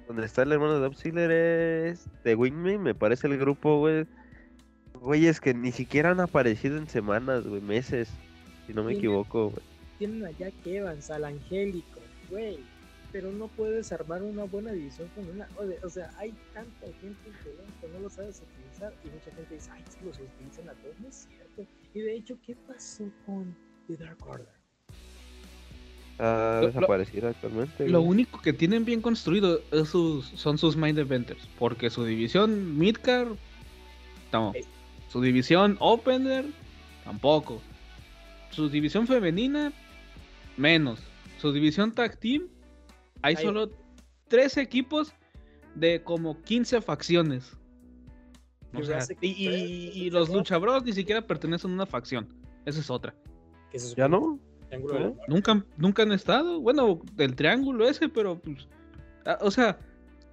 donde 0.08 0.26
está 0.26 0.44
el 0.44 0.52
hermano 0.52 0.80
de 0.80 0.96
Ziggler 0.96 1.32
es 1.32 2.06
de 2.24 2.36
Wingme, 2.36 2.78
me 2.78 2.96
parece 2.96 3.28
el 3.28 3.38
grupo, 3.38 3.80
güey. 3.80 4.06
Güeyes 4.94 5.40
que 5.42 5.54
ni 5.54 5.72
siquiera 5.72 6.12
han 6.12 6.20
aparecido 6.20 6.78
en 6.78 6.88
semanas, 6.88 7.46
güey, 7.46 7.62
meses. 7.62 8.10
Si 8.68 8.74
no 8.74 8.84
me 8.84 8.92
Sí. 8.94 8.98
equivoco, 9.00 9.50
güey. 9.50 9.64
Tienen 9.98 10.26
a 10.26 10.32
Jack 10.32 10.54
Evans, 10.66 11.10
al 11.12 11.26
Angélico, 11.26 12.00
güey. 12.30 12.60
Pero 13.12 13.30
no 13.32 13.48
puedes 13.50 13.92
armar 13.92 14.24
una 14.24 14.46
buena 14.46 14.72
división 14.72 15.10
con 15.16 15.28
una. 15.30 15.48
O 15.84 15.90
sea, 15.90 16.10
hay 16.18 16.34
tanta 16.54 16.88
gente 17.02 17.30
que 17.44 17.88
no 17.90 18.00
lo 18.00 18.10
sabes 18.10 18.42
utilizar. 18.42 18.94
Y 19.04 19.10
mucha 19.10 19.32
gente 19.36 19.54
dice, 19.54 19.70
ay, 19.74 19.84
sí, 19.90 19.98
los 20.06 20.18
utilizan 20.20 20.70
a 20.70 20.74
todos. 20.76 20.98
No 21.02 21.10
es 21.10 21.28
cierto. 21.28 21.66
Y 21.94 22.00
de 22.02 22.16
hecho, 22.16 22.38
¿qué 22.46 22.56
pasó 22.68 23.10
con 23.26 23.54
The 23.88 23.98
Dark 23.98 24.18
Order? 24.26 24.61
Está 26.22 26.80
Lo- 26.82 27.28
actualmente. 27.28 27.90
Lo 27.90 28.00
güey. 28.02 28.12
único 28.12 28.42
que 28.42 28.54
tienen 28.54 28.86
bien 28.86 29.02
construido 29.02 29.60
es 29.72 29.90
sus, 29.90 30.28
son 30.36 30.58
sus 30.60 30.76
main 30.78 30.98
eventers. 30.98 31.48
Porque 31.58 31.90
su 31.90 32.06
división 32.06 32.78
midcard, 32.78 33.30
no. 34.32 34.54
Su 35.10 35.20
división 35.20 35.78
opener, 35.80 36.46
tampoco. 37.04 37.60
Su 38.52 38.70
división 38.70 39.08
femenina, 39.08 39.74
menos. 40.58 41.00
Su 41.40 41.52
división 41.52 41.92
tag 41.92 42.18
team, 42.20 42.44
hay 43.24 43.36
solo 43.36 43.72
tres 44.28 44.58
equipos 44.58 45.14
de 45.74 46.04
como 46.04 46.40
15 46.44 46.82
facciones. 46.82 47.58
O 48.74 48.78
sea, 48.84 48.96
Jurassic 49.02 49.18
y, 49.22 49.28
y- 49.28 49.48
Express, 49.48 49.96
y 49.96 50.10
los 50.12 50.30
luchabros 50.30 50.84
ni 50.84 50.94
siquiera 50.94 51.26
pertenecen 51.26 51.72
a 51.72 51.74
una 51.74 51.86
facción. 51.88 52.28
Esa 52.66 52.80
es 52.80 52.90
otra. 52.92 53.16
¿Ya 53.98 54.08
no? 54.08 54.40
Nunca, 55.28 55.66
nunca 55.78 56.04
han 56.04 56.12
estado. 56.12 56.62
Bueno, 56.62 57.02
del 57.14 57.36
triángulo 57.36 57.88
ese, 57.88 58.08
pero 58.10 58.40
pues. 58.40 58.68
ah, 59.26 59.38
o 59.42 59.52
sea, 59.52 59.78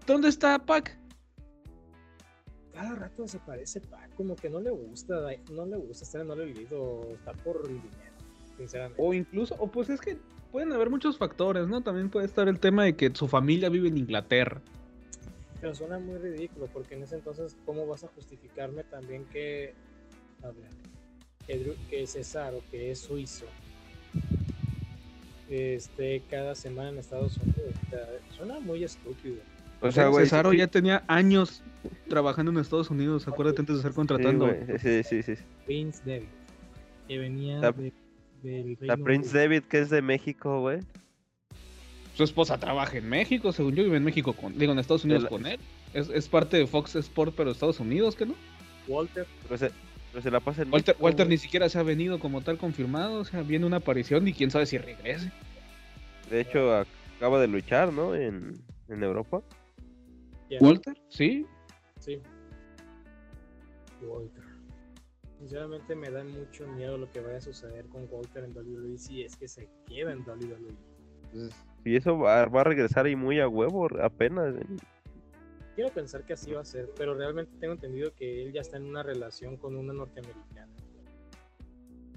¿dónde 0.06 0.28
está 0.28 0.58
Pac? 0.58 0.96
Cada 2.72 2.94
rato 2.94 3.26
se 3.26 3.38
parece 3.40 3.80
Pac, 3.80 4.14
como 4.14 4.36
que 4.36 4.48
no 4.48 4.60
le 4.60 4.70
gusta, 4.70 5.14
no 5.52 5.66
le 5.66 5.76
gusta 5.76 6.04
estar 6.04 6.20
en 6.20 6.30
el 6.30 6.54
Lido, 6.54 7.08
está 7.12 7.32
por 7.32 7.62
el 7.66 7.82
dinero, 7.82 8.14
sinceramente. 8.56 9.02
O 9.02 9.12
incluso, 9.12 9.56
o 9.58 9.66
pues 9.68 9.90
es 9.90 10.00
que 10.00 10.16
pueden 10.52 10.72
haber 10.72 10.88
muchos 10.88 11.18
factores, 11.18 11.66
¿no? 11.66 11.82
También 11.82 12.08
puede 12.08 12.26
estar 12.26 12.46
el 12.46 12.60
tema 12.60 12.84
de 12.84 12.94
que 12.94 13.12
su 13.14 13.26
familia 13.26 13.68
vive 13.68 13.88
en 13.88 13.98
Inglaterra. 13.98 14.62
Pero 15.60 15.74
suena 15.74 15.98
muy 15.98 16.18
ridículo, 16.18 16.68
porque 16.72 16.94
en 16.94 17.02
ese 17.02 17.16
entonces, 17.16 17.56
¿cómo 17.66 17.84
vas 17.84 18.04
a 18.04 18.08
justificarme 18.08 18.84
también 18.84 19.24
que, 19.24 19.74
a 20.44 20.46
ver, 20.52 20.70
que, 21.48 21.74
que 21.90 22.06
Cesaro, 22.06 22.60
que 22.70 22.92
es 22.92 23.00
suizo, 23.00 23.46
esté 25.50 26.22
cada 26.30 26.54
semana 26.54 26.90
en 26.90 26.98
Estados 26.98 27.36
Unidos? 27.38 27.74
O 27.86 27.90
sea, 27.90 28.06
suena 28.36 28.60
muy 28.60 28.84
estúpido. 28.84 29.36
O 29.80 29.92
sea, 29.92 30.08
güey. 30.08 30.24
Cesaro 30.24 30.52
ya 30.52 30.66
tenía 30.66 31.04
años 31.06 31.62
trabajando 32.08 32.50
en 32.50 32.58
Estados 32.58 32.90
Unidos, 32.90 33.28
acuérdate 33.28 33.60
antes 33.60 33.76
de 33.76 33.82
ser 33.82 33.92
contratando. 33.92 34.46
güey, 34.46 34.78
Sí, 34.78 35.02
sí, 35.04 35.22
sí. 35.22 35.34
Prince 35.66 36.02
David, 36.04 36.26
que 37.06 37.18
venía 37.18 37.58
La- 37.60 37.72
de- 37.72 37.92
del 38.42 38.76
La 38.80 38.94
Reino 38.94 39.04
Prince 39.04 39.28
Unido. 39.30 39.40
David, 39.42 39.62
que 39.64 39.78
es 39.80 39.90
de 39.90 40.02
México, 40.02 40.60
güey. 40.60 40.80
Su 42.14 42.24
esposa 42.24 42.58
trabaja 42.58 42.98
en 42.98 43.08
México, 43.08 43.52
según 43.52 43.76
yo, 43.76 43.84
vive 43.84 43.96
en 43.96 44.04
México 44.04 44.32
con, 44.32 44.58
digo, 44.58 44.72
en 44.72 44.80
Estados 44.80 45.04
Unidos 45.04 45.26
con 45.26 45.46
él. 45.46 45.60
Es, 45.94 46.08
es 46.10 46.28
parte 46.28 46.56
de 46.56 46.66
Fox 46.66 46.96
Sport, 46.96 47.34
pero 47.36 47.52
Estados 47.52 47.78
Unidos, 47.78 48.16
¿qué 48.16 48.26
no? 48.26 48.34
Walter, 48.88 49.26
Pero 49.44 49.58
se, 49.58 49.70
pero 50.12 50.22
se 50.22 50.30
la 50.30 50.40
pasa 50.40 50.62
en 50.62 50.72
Walter, 50.72 50.94
México, 50.94 51.04
Walter 51.04 51.26
güey. 51.26 51.36
ni 51.36 51.38
siquiera 51.38 51.68
se 51.68 51.78
ha 51.78 51.82
venido 51.82 52.18
como 52.18 52.40
tal 52.40 52.58
confirmado, 52.58 53.20
o 53.20 53.24
sea, 53.24 53.42
viene 53.42 53.66
una 53.66 53.78
aparición 53.78 54.26
y 54.26 54.32
quién 54.32 54.50
sabe 54.50 54.66
si 54.66 54.78
regrese. 54.78 55.30
De 56.30 56.40
hecho, 56.40 56.84
acaba 57.16 57.40
de 57.40 57.48
luchar, 57.48 57.92
¿no? 57.92 58.14
En, 58.14 58.54
en 58.88 59.02
Europa. 59.02 59.42
Walter, 60.60 60.96
sí. 61.08 61.46
sí. 62.00 62.20
Walter. 64.02 64.44
Sinceramente 65.38 65.94
me 65.94 66.10
da 66.10 66.24
mucho 66.24 66.66
miedo 66.68 66.98
lo 66.98 67.10
que 67.12 67.20
vaya 67.20 67.38
a 67.38 67.40
suceder 67.40 67.86
con 67.86 68.08
Walter 68.10 68.44
en 68.44 68.56
WWE 68.56 68.98
si 68.98 69.22
es 69.22 69.36
que 69.36 69.46
se 69.46 69.68
queda 69.86 70.12
en 70.12 70.20
WWE. 70.20 70.74
Pues, 71.32 71.54
y 71.84 71.96
eso 71.96 72.18
va, 72.18 72.46
va 72.46 72.62
a 72.62 72.64
regresar 72.64 73.06
ahí 73.06 73.14
muy 73.14 73.40
a 73.40 73.48
huevo 73.48 73.88
apenas. 74.02 74.54
¿eh? 74.56 74.66
Quiero 75.78 75.92
pensar 75.94 76.24
que 76.24 76.32
así 76.32 76.50
va 76.50 76.62
a 76.62 76.64
ser, 76.64 76.90
pero 76.96 77.14
realmente 77.14 77.52
tengo 77.60 77.74
entendido 77.74 78.12
que 78.12 78.42
él 78.42 78.52
ya 78.52 78.62
está 78.62 78.78
en 78.78 78.86
una 78.86 79.04
relación 79.04 79.56
con 79.56 79.76
una 79.76 79.92
norteamericana. 79.92 80.66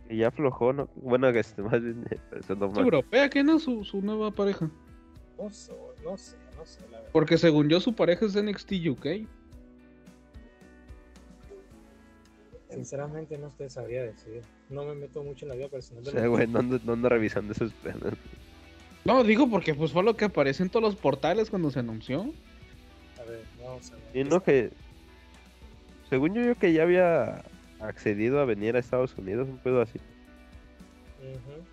Y 0.09 0.17
ya 0.17 0.29
aflojó, 0.29 0.73
¿no? 0.73 0.89
Bueno, 0.95 1.31
que 1.31 1.41
este, 1.41 1.61
más 1.61 1.79
bien 1.79 2.03
eso 2.31 2.55
no 2.55 2.71
Es 2.71 2.77
europea, 2.79 3.29
¿qué 3.29 3.43
no? 3.43 3.59
Su, 3.59 3.83
su 3.83 4.01
nueva 4.01 4.31
pareja. 4.31 4.67
No 5.37 5.51
sé, 5.51 5.73
no 6.03 6.17
sé, 6.17 6.37
no 6.57 6.65
sé, 6.65 6.81
la 6.89 6.97
verdad. 6.97 7.11
Porque 7.13 7.37
según 7.37 7.69
yo, 7.69 7.79
su 7.79 7.93
pareja 7.93 8.25
es 8.25 8.33
de 8.33 8.41
NXT 8.41 8.71
UK. 8.89 9.05
Sinceramente 12.67 13.37
no 13.37 13.49
te 13.55 13.69
sabría 13.69 14.01
decir. 14.01 14.41
No 14.71 14.85
me 14.85 14.95
meto 14.95 15.21
mucho 15.23 15.45
en 15.45 15.49
la 15.49 15.55
vida 15.55 15.67
personal 15.69 16.01
O 16.01 16.05
de 16.07 16.11
sea, 16.13 16.21
los- 16.21 16.29
güey, 16.31 16.47
no 16.47 16.57
ando, 16.57 16.79
no 16.83 16.93
ando 16.93 17.09
revisando 17.09 17.53
esos 17.53 17.71
pedos. 17.73 18.15
No, 19.05 19.23
digo 19.23 19.47
porque 19.51 19.75
pues 19.75 19.91
fue 19.91 20.01
lo 20.01 20.17
que 20.17 20.25
apareció 20.25 20.65
en 20.65 20.71
todos 20.71 20.81
los 20.81 20.95
portales 20.95 21.51
cuando 21.51 21.69
se 21.69 21.77
anunció. 21.77 22.33
A 23.71 23.75
ver, 23.75 23.81
vamos 23.81 23.91
a 23.91 23.95
ver. 23.95 24.03
Y 24.13 24.23
no 24.29 24.43
que. 24.43 24.71
Según 26.09 26.33
yo, 26.33 26.41
yo 26.43 26.55
que 26.55 26.73
ya 26.73 26.83
había 26.83 27.43
accedido 27.79 28.39
a 28.39 28.45
venir 28.45 28.75
a 28.75 28.79
Estados 28.79 29.17
Unidos, 29.17 29.47
un 29.47 29.57
pedo 29.59 29.81
así. 29.81 29.99
Ujú. 31.19 31.63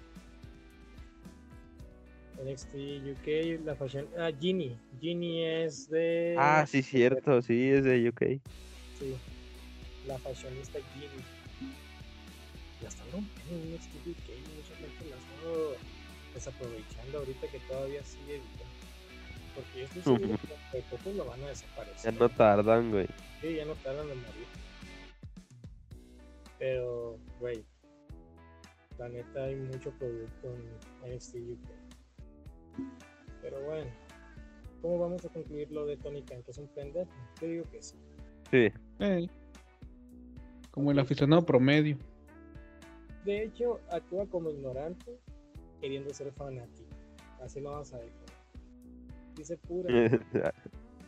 NXT 2.45 2.75
UK, 2.75 3.65
la 3.65 3.75
fashion. 3.75 4.07
Ah, 4.17 4.31
Ginny. 4.39 4.77
Ginny 5.01 5.45
es 5.45 5.91
de. 5.91 6.37
Ah, 6.39 6.65
sí, 6.69 6.83
cierto, 6.83 7.43
sí, 7.43 7.71
es 7.71 7.85
de 7.85 8.09
UK. 8.09 8.41
Sí. 8.99 9.17
La 10.07 10.19
fashionista 10.19 10.79
Ginny. 10.95 11.23
La 12.81 12.89
están 12.89 13.11
rompiendo 13.11 13.65
en 13.65 13.75
NXT 13.75 13.95
UK. 14.07 14.29
Mucha 14.57 14.75
gente 14.77 15.05
la 15.11 15.17
está 15.17 15.85
desaprovechando 16.35 17.19
ahorita 17.19 17.49
que 17.49 17.59
todavía 17.61 18.05
sigue. 18.05 18.41
Porque 19.59 19.79
yo 19.81 19.85
estoy 19.87 20.03
seguro 20.03 20.39
que 20.73 20.77
de 20.77 20.83
poco 20.85 21.11
lo 21.17 21.25
van 21.25 21.41
a 21.41 21.43
Ya 21.43 21.49
desaparecer. 21.49 22.15
no 22.21 22.29
tardan, 22.29 22.91
güey. 22.93 23.07
Sí, 23.41 23.55
ya 23.57 23.65
no 23.65 23.75
tardan 23.75 24.09
en 24.09 24.17
morir. 24.19 24.47
Pero, 26.61 27.19
güey, 27.41 27.65
la 28.99 29.09
neta 29.09 29.45
hay 29.45 29.57
mucho 29.57 29.91
producto 29.99 30.55
en 31.03 31.13
NXT 31.15 31.35
UK. 31.37 32.87
Pero 33.43 33.61
bueno, 33.63 33.91
¿cómo 34.81 34.99
vamos 35.01 35.25
a 35.25 35.29
concluir 35.29 35.71
lo 35.73 35.87
de 35.87 35.97
Tony 35.97 36.23
Khan? 36.23 36.43
¿Que 36.45 36.51
es 36.53 36.59
un 36.59 36.69
pendejo? 36.69 37.11
Yo 37.41 37.47
digo 37.49 37.65
que 37.71 37.83
sí. 37.83 37.97
Sí. 38.51 38.73
Como 40.71 40.93
el 40.93 40.99
aficionado 41.01 41.45
promedio. 41.45 41.97
De 43.25 43.43
hecho, 43.45 43.81
actúa 43.91 44.27
como 44.27 44.51
ignorante 44.51 45.19
queriendo 45.81 46.13
ser 46.15 46.33
fanático. 46.33 46.89
Así 47.43 47.61
lo 47.61 47.71
vamos 47.73 47.93
a 47.93 47.99
dejar. 47.99 48.28
Dice 49.39 49.57
pura. 49.57 50.13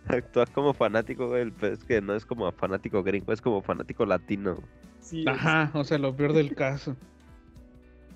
Como 0.54 0.72
fanático, 0.74 1.28
güey. 1.28 1.52
Es 1.62 1.84
que 1.84 2.00
no 2.00 2.14
es 2.16 2.24
como 2.24 2.50
fanático 2.52 3.02
gringo, 3.02 3.32
es 3.32 3.40
como 3.40 3.62
fanático 3.62 4.04
latino. 4.06 4.56
Sí, 5.00 5.24
Ajá, 5.28 5.70
o 5.74 5.84
sea, 5.84 5.98
lo 5.98 6.16
peor 6.16 6.32
del 6.32 6.54
caso. 6.54 6.96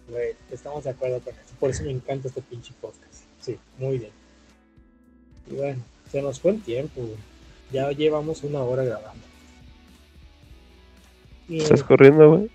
güey, 0.09 0.35
estamos 0.51 0.85
de 0.85 0.91
acuerdo 0.91 1.21
con 1.21 1.35
eso. 1.35 1.55
Por 1.61 1.71
eso 1.71 1.85
me 1.85 1.91
encanta 1.93 2.29
este 2.29 2.41
pinche 2.43 2.73
podcast. 2.81 3.25
Sí, 3.41 3.59
muy 3.79 3.99
bien. 3.99 4.11
Y 5.51 5.55
bueno, 5.55 5.83
se 6.11 6.23
nos 6.23 6.41
fue 6.41 6.53
el 6.53 6.63
tiempo, 6.63 7.01
güey. 7.03 7.17
Ya 7.71 7.91
llevamos 7.93 8.43
una 8.43 8.61
hora 8.63 8.83
grabando. 8.85 9.23
Y- 11.49 11.59
¿Estás 11.61 11.83
corriendo, 11.85 12.31
güey? 12.37 12.51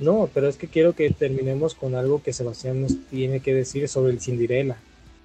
no, 0.00 0.28
pero 0.34 0.48
es 0.48 0.56
que 0.56 0.66
quiero 0.66 0.94
que 0.94 1.10
terminemos 1.10 1.74
con 1.74 1.94
algo 1.94 2.22
que 2.22 2.32
Sebastián 2.32 2.82
nos 2.82 2.96
tiene 3.08 3.40
que 3.40 3.54
decir 3.54 3.88
sobre 3.88 4.12
el 4.12 4.20
Cinderella 4.20 4.76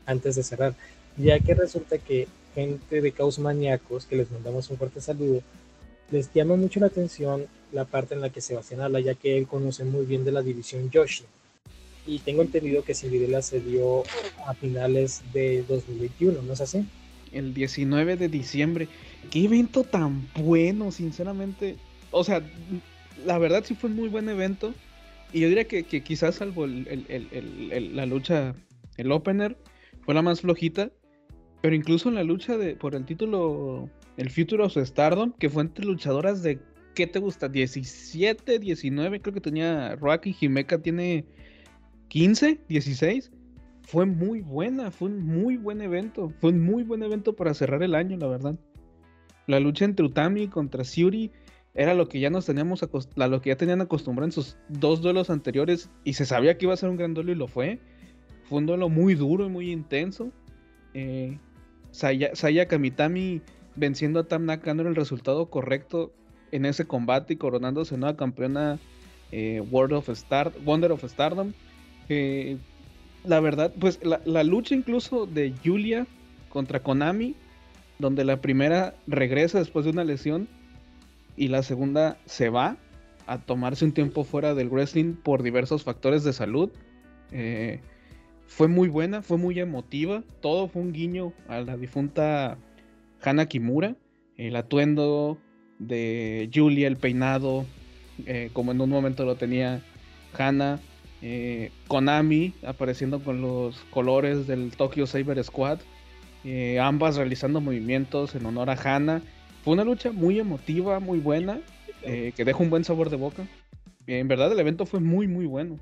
antes 0.06 0.36
de 0.36 0.44
cerrar. 0.44 0.74
Ya 1.18 1.40
que 1.40 1.54
resulta 1.54 1.98
que 1.98 2.28
gente 2.54 3.02
de 3.02 3.12
Caos 3.12 3.40
Maníacos, 3.40 4.06
que 4.06 4.16
les 4.18 4.32
mandamos 4.32 4.70
un 4.70 4.78
fuerte 4.78 5.02
saludo, 5.02 5.42
les 6.12 6.32
llama 6.34 6.56
mucho 6.56 6.80
la 6.80 6.88
atención 6.88 7.46
la 7.72 7.86
parte 7.86 8.14
en 8.14 8.22
la 8.22 8.30
que 8.30 8.42
Sebastián 8.42 8.82
habla, 8.82 9.00
ya 9.00 9.16
que 9.16 9.38
él 9.38 9.48
conoce 9.48 9.84
muy 9.84 10.06
bien 10.06 10.24
de 10.24 10.32
la 10.32 10.42
división 10.42 10.90
Yoshi. 10.90 11.24
Y 12.06 12.20
tengo 12.20 12.42
entendido 12.44 12.84
que 12.84 12.94
Cinderella 12.94 13.42
se 13.42 13.60
dio 13.60 14.04
a 14.46 14.54
finales 14.54 15.24
de 15.34 15.64
2021, 15.68 16.42
¿no 16.42 16.54
es 16.54 16.62
así? 16.62 16.86
El 17.32 17.54
19 17.54 18.16
de 18.18 18.30
diciembre. 18.30 18.88
Qué 19.32 19.46
evento 19.46 19.84
tan 19.84 20.30
bueno, 20.36 20.92
sinceramente. 20.92 21.78
O 22.12 22.24
sea, 22.24 22.42
la 23.26 23.40
verdad 23.40 23.64
sí 23.66 23.74
fue 23.74 23.90
un 23.90 23.96
muy 23.96 24.08
buen 24.10 24.30
evento. 24.30 24.74
Y 25.34 25.40
yo 25.42 25.48
diría 25.50 25.66
que, 25.66 25.84
que 25.84 26.04
quizás 26.04 26.36
salvo 26.36 26.66
el- 26.66 26.88
el- 27.10 27.28
el- 27.72 27.96
la 27.96 28.06
lucha, 28.06 28.54
el 28.98 29.12
opener, 29.12 29.58
fue 30.06 30.14
la 30.14 30.22
más 30.22 30.42
flojita. 30.42 30.92
Pero 31.66 31.76
incluso 31.76 32.10
en 32.10 32.14
la 32.14 32.24
lucha 32.24 32.60
de, 32.60 32.76
por 32.76 32.94
el 32.94 33.06
título, 33.06 33.90
el 34.18 34.30
Future 34.30 34.62
of 34.62 34.78
Stardom, 34.78 35.32
que 35.32 35.50
fue 35.50 35.64
entre 35.64 35.84
luchadoras 35.84 36.44
de, 36.44 36.60
¿qué 36.94 37.08
te 37.08 37.18
gusta? 37.18 37.50
17, 37.50 38.60
19, 38.60 39.20
creo 39.20 39.34
que 39.34 39.42
tenía 39.42 39.96
Rocky 39.96 40.32
Jimeca, 40.32 40.80
tiene 40.80 41.26
15, 42.10 42.60
16. 42.70 43.32
Fue 43.82 44.06
muy 44.06 44.42
buena, 44.42 44.92
fue 44.92 45.10
un 45.10 45.26
muy 45.26 45.58
buen 45.58 45.82
evento. 45.82 46.32
Fue 46.40 46.52
un 46.52 46.62
muy 46.62 46.84
buen 46.84 47.02
evento 47.02 47.36
para 47.36 47.56
cerrar 47.56 47.82
el 47.82 47.96
año, 47.96 48.16
la 48.18 48.28
verdad. 48.28 48.60
La 49.48 49.60
lucha 49.60 49.86
entre 49.86 50.06
Utami 50.06 50.48
contra 50.48 50.84
Siuri 50.84 51.32
era 51.74 51.96
lo 51.96 52.08
que 52.08 52.20
ya 52.20 52.30
nos 52.30 52.46
teníamos 52.46 52.84
a 52.84 53.28
lo 53.28 53.42
que 53.42 53.50
ya 53.50 53.58
tenían 53.58 53.82
acostumbrado 53.82 54.28
en 54.28 54.34
sus 54.34 54.56
dos 54.70 55.02
duelos 55.02 55.32
anteriores 55.32 55.90
y 56.04 56.14
se 56.14 56.28
sabía 56.28 56.60
que 56.60 56.66
iba 56.66 56.76
a 56.76 56.78
ser 56.78 56.92
un 56.92 56.98
gran 56.98 57.16
duelo 57.16 57.32
y 57.32 57.36
lo 57.36 57.48
fue. 57.48 57.80
Fue 58.44 58.60
un 58.60 58.68
duelo 58.68 58.88
muy 58.88 59.16
duro 59.16 59.48
y 59.48 59.50
muy 59.50 59.72
intenso. 59.72 60.32
Eh, 60.94 61.40
Saya, 61.96 62.68
Kamitami 62.68 63.42
venciendo 63.76 64.20
a 64.20 64.28
Tam 64.28 64.46
Nakano 64.46 64.84
el 64.84 64.96
resultado 64.96 65.50
correcto 65.50 66.12
en 66.52 66.66
ese 66.66 66.86
combate 66.86 67.34
y 67.34 67.38
coronándose 67.38 67.98
nueva 67.98 68.18
campeona 68.18 68.80
eh, 69.32 69.62
World 69.72 69.94
of 69.94 70.10
Wonder 70.64 70.92
of 70.92 71.04
Stardom. 71.06 71.54
La 73.24 73.40
verdad, 73.40 73.74
pues 73.80 74.00
la, 74.04 74.22
la 74.26 74.44
lucha 74.44 74.76
incluso 74.76 75.26
de 75.26 75.54
Julia 75.64 76.06
contra 76.50 76.82
Konami, 76.82 77.36
donde 77.98 78.24
la 78.24 78.42
primera 78.42 78.94
regresa 79.08 79.60
después 79.60 79.86
de 79.86 79.92
una 79.92 80.04
lesión 80.04 80.48
y 81.38 81.48
la 81.48 81.64
segunda 81.64 82.18
se 82.26 82.50
va 82.50 82.78
a 83.26 83.40
tomarse 83.40 83.86
un 83.86 83.94
tiempo 83.94 84.24
fuera 84.24 84.54
del 84.54 84.70
wrestling 84.70 85.16
por 85.16 85.44
diversos 85.44 85.84
factores 85.84 86.24
de 86.24 86.34
salud. 86.34 86.70
Eh, 87.32 87.80
fue 88.48 88.68
muy 88.68 88.88
buena, 88.88 89.22
fue 89.22 89.38
muy 89.38 89.60
emotiva, 89.60 90.24
todo 90.42 90.68
fue 90.68 90.82
un 90.82 90.94
guiño 90.94 91.34
a 91.48 91.62
la 91.62 91.78
difunta 91.78 92.58
Hana 93.22 93.48
Kimura, 93.48 93.96
el 94.38 94.56
atuendo, 94.56 95.40
de 95.80 96.50
Julia, 96.54 96.88
el 96.88 96.98
peinado, 96.98 97.66
eh, 98.26 98.50
como 98.54 98.72
en 98.72 98.82
un 98.82 98.90
momento 98.90 99.26
lo 99.26 99.36
tenía 99.36 99.82
Hana, 100.38 100.80
eh, 101.22 101.72
Konami 101.88 102.54
apareciendo 102.66 103.20
con 103.20 103.42
los 103.42 103.78
colores 103.90 104.48
del 104.48 104.76
Tokyo 104.76 105.08
Saber 105.08 105.44
Squad, 105.44 105.80
eh, 106.44 106.80
ambas 106.80 107.16
realizando 107.16 107.62
movimientos 107.62 108.36
en 108.36 108.46
honor 108.46 108.70
a 108.70 108.74
Hana. 108.74 109.22
Fue 109.64 109.74
una 109.74 109.84
lucha 109.84 110.12
muy 110.12 110.40
emotiva, 110.40 111.00
muy 111.00 111.20
buena, 111.20 111.60
que 112.04 112.46
deja 112.46 112.60
un 112.60 112.70
buen 112.70 112.84
sabor 112.84 113.10
de 113.10 113.16
boca. 113.16 113.48
En 114.06 114.28
verdad 114.28 114.52
el 114.52 114.60
evento 114.60 114.86
fue 114.86 115.00
muy, 115.00 115.28
muy 115.28 115.48
bueno. 115.48 115.80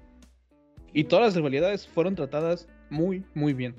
Y 0.94 1.06
todas 1.06 1.26
las 1.26 1.36
rivalidades 1.36 1.88
fueron 1.88 2.16
tratadas 2.16 2.68
muy, 2.90 3.24
muy 3.34 3.54
bien. 3.54 3.76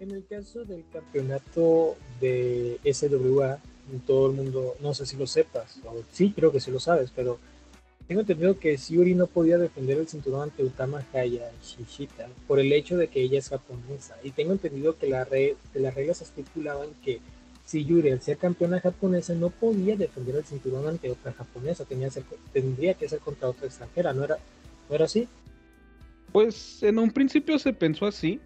En 0.00 0.10
el 0.10 0.24
caso 0.26 0.64
del 0.64 0.84
campeonato 0.92 1.96
de 2.20 2.78
SWA, 2.84 3.58
todo 4.06 4.26
el 4.30 4.32
mundo, 4.36 4.74
no 4.80 4.92
sé 4.94 5.06
si 5.06 5.16
lo 5.16 5.26
sepas, 5.26 5.78
o 5.84 6.02
sí 6.12 6.32
creo 6.34 6.52
que 6.52 6.60
sí 6.60 6.70
lo 6.70 6.80
sabes, 6.80 7.10
pero 7.14 7.38
tengo 8.06 8.20
entendido 8.20 8.58
que 8.58 8.76
Siuri 8.76 9.14
no 9.14 9.26
podía 9.26 9.56
defender 9.56 9.96
el 9.98 10.06
cinturón 10.08 10.42
ante 10.42 10.62
Utama 10.62 11.02
Hayashishita 11.14 12.28
por 12.46 12.60
el 12.60 12.70
hecho 12.72 12.98
de 12.98 13.08
que 13.08 13.22
ella 13.22 13.38
es 13.38 13.48
japonesa. 13.48 14.16
Y 14.22 14.32
tengo 14.32 14.52
entendido 14.52 14.98
que, 14.98 15.08
la 15.08 15.24
re- 15.24 15.56
que 15.72 15.80
las 15.80 15.94
reglas 15.94 16.20
estipulaban 16.20 16.88
que 17.02 17.20
si 17.64 17.84
Yuri, 17.86 18.10
al 18.10 18.20
ser 18.20 18.36
campeona 18.36 18.80
japonesa, 18.80 19.32
no 19.34 19.48
podía 19.48 19.96
defender 19.96 20.36
el 20.36 20.44
cinturón 20.44 20.86
ante 20.86 21.10
otra 21.10 21.32
japonesa, 21.32 21.86
tenía 21.86 22.10
ser- 22.10 22.24
tendría 22.52 22.92
que 22.92 23.08
ser 23.08 23.20
contra 23.20 23.48
otra 23.48 23.66
extranjera, 23.66 24.12
¿no 24.12 24.24
era, 24.24 24.36
¿no 24.90 24.94
era 24.94 25.06
así? 25.06 25.26
Pues 26.34 26.82
en 26.82 26.98
un 26.98 27.12
principio 27.12 27.60
se 27.60 27.72
pensó 27.72 28.06
así, 28.06 28.40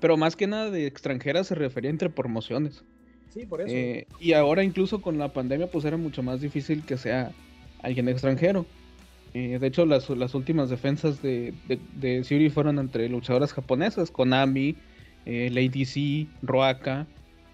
pero 0.00 0.16
más 0.16 0.34
que 0.34 0.46
nada 0.46 0.70
de 0.70 0.86
extranjeras 0.86 1.46
se 1.46 1.54
refería 1.54 1.90
entre 1.90 2.08
promociones. 2.08 2.84
Sí, 3.28 3.44
por 3.44 3.60
eso. 3.60 3.70
Eh, 3.70 4.06
y 4.18 4.32
ahora 4.32 4.64
incluso 4.64 5.02
con 5.02 5.18
la 5.18 5.30
pandemia 5.30 5.66
pues 5.70 5.84
era 5.84 5.98
mucho 5.98 6.22
más 6.22 6.40
difícil 6.40 6.86
que 6.86 6.96
sea 6.96 7.32
alguien 7.82 8.08
extranjero. 8.08 8.64
Eh, 9.34 9.58
de 9.60 9.66
hecho 9.66 9.84
las, 9.84 10.08
las 10.08 10.34
últimas 10.34 10.70
defensas 10.70 11.20
de, 11.20 11.52
de, 11.68 11.78
de 11.96 12.24
Syuri 12.24 12.48
fueron 12.48 12.78
entre 12.78 13.10
luchadoras 13.10 13.52
japonesas, 13.52 14.10
Konami, 14.10 14.74
eh, 15.26 15.50
Lady 15.52 15.84
C, 15.84 16.26
Roaka, 16.40 17.06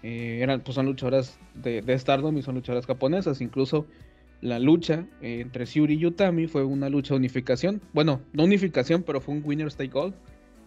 eran, 0.03 0.61
pues 0.61 0.75
son 0.75 0.85
luchadoras 0.85 1.37
de, 1.53 1.81
de 1.81 1.99
Stardom 1.99 2.37
y 2.37 2.43
son 2.43 2.55
luchadoras 2.55 2.85
japonesas. 2.85 3.41
Incluso 3.41 3.87
la 4.43 4.59
lucha 4.59 5.05
eh, 5.21 5.39
entre 5.39 5.65
Syuri 5.65 5.95
y 5.95 6.05
Utami 6.05 6.47
fue 6.47 6.63
una 6.65 6.89
lucha 6.89 7.13
de 7.13 7.19
unificación. 7.19 7.81
Bueno, 7.93 8.21
no 8.33 8.43
unificación, 8.43 9.03
pero 9.03 9.21
fue 9.21 9.35
un 9.35 9.41
Winner's 9.45 9.77
Take 9.77 9.97
All, 9.97 10.13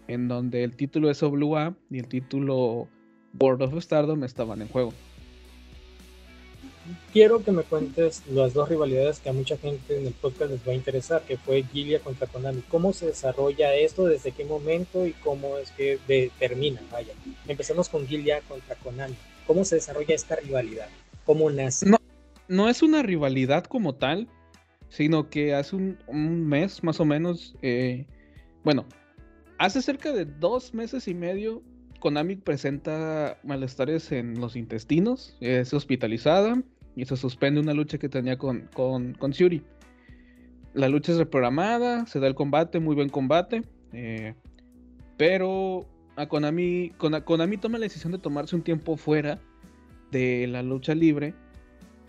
en 0.09 0.29
donde 0.29 0.65
el 0.65 0.75
título 0.77 1.13
SWA 1.13 1.75
y 1.91 1.99
el 1.99 2.09
título 2.09 2.89
World 3.39 3.63
of 3.63 3.83
Stardom 3.83 4.25
estaban 4.25 4.63
en 4.63 4.69
juego. 4.69 4.93
Quiero 7.13 7.43
que 7.43 7.51
me 7.51 7.63
cuentes 7.65 8.23
las 8.31 8.55
dos 8.55 8.69
rivalidades 8.69 9.19
que 9.19 9.29
a 9.29 9.33
mucha 9.33 9.57
gente 9.59 9.99
en 9.99 10.07
el 10.07 10.13
podcast 10.13 10.53
les 10.53 10.61
va 10.67 10.73
a 10.73 10.75
interesar, 10.77 11.23
que 11.23 11.37
fue 11.37 11.63
Gilia 11.65 11.99
contra 12.01 12.27
Konami. 12.29 12.63
¿Cómo 12.69 12.93
se 12.93 13.07
desarrolla 13.07 13.75
esto? 13.75 14.05
¿Desde 14.07 14.31
qué 14.33 14.45
momento? 14.45 15.05
¿Y 15.07 15.13
cómo 15.13 15.59
es 15.59 15.71
que 15.73 15.99
de- 16.07 16.31
termina? 16.39 16.81
Vaya. 16.93 17.13
Empezamos 17.49 17.89
con 17.89 18.07
Gilia 18.07 18.41
contra 18.49 18.77
Konami. 18.77 19.17
¿Cómo 19.47 19.65
se 19.65 19.77
desarrolla 19.77 20.15
esta 20.15 20.37
rivalidad? 20.37 20.89
¿Cómo 21.25 21.51
nace? 21.51 21.87
No. 21.91 21.99
No 22.49 22.69
es 22.69 22.83
una 22.83 23.03
rivalidad 23.03 23.65
como 23.65 23.95
tal, 23.95 24.29
sino 24.89 25.29
que 25.31 25.55
hace 25.55 25.77
un, 25.77 26.47
mes 26.49 26.83
más 26.85 27.01
o 27.01 27.05
menos, 27.05 27.57
eh, 27.63 28.07
bueno, 28.65 28.87
hace 29.59 29.83
cerca 29.83 30.13
de 30.13 30.25
dos 30.25 30.75
meses 30.75 31.09
y 31.09 31.15
medio, 31.15 31.63
Konami 32.01 32.37
presenta 32.37 33.39
malestares 33.43 34.13
en 34.13 34.41
los 34.41 34.55
intestinos, 34.55 35.37
es 35.41 35.73
hospitalizada 35.75 36.63
y 36.95 37.05
se 37.05 37.17
suspende 37.17 37.61
una 37.61 37.75
lucha 37.75 37.99
que 37.99 38.09
tenía 38.09 38.39
con, 38.39 38.69
con, 38.75 39.15
con 39.15 39.33
Syuri. 39.33 39.63
La 40.75 40.89
lucha 40.89 41.13
es 41.13 41.19
reprogramada, 41.19 42.07
se 42.07 42.21
da 42.21 42.27
el 42.27 42.35
combate, 42.35 42.81
muy 42.81 42.95
buen 42.95 43.09
combate, 43.09 43.63
eh, 43.93 44.35
pero 45.17 45.89
a 46.17 46.27
Konami, 46.29 46.93
Kona- 46.99 47.25
Konami 47.25 47.57
toma 47.57 47.79
la 47.79 47.85
decisión 47.85 48.13
de 48.13 48.19
tomarse 48.19 48.55
un 48.55 48.63
tiempo 48.63 48.97
fuera 48.97 49.41
de 50.11 50.47
la 50.47 50.63
lucha 50.63 50.95
libre 50.95 51.35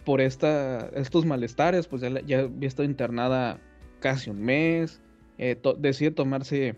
por 0.07 0.21
esta, 0.21 0.89
estos 0.95 1.25
malestares, 1.25 1.85
pues 1.85 2.01
ya, 2.01 2.09
ya 2.25 2.39
había 2.39 2.69
estado 2.69 2.87
internada 2.87 3.59
casi 3.99 4.29
un 4.29 4.41
mes, 4.41 5.01
eh, 5.37 5.57
decide 5.79 6.11
tomarse 6.11 6.75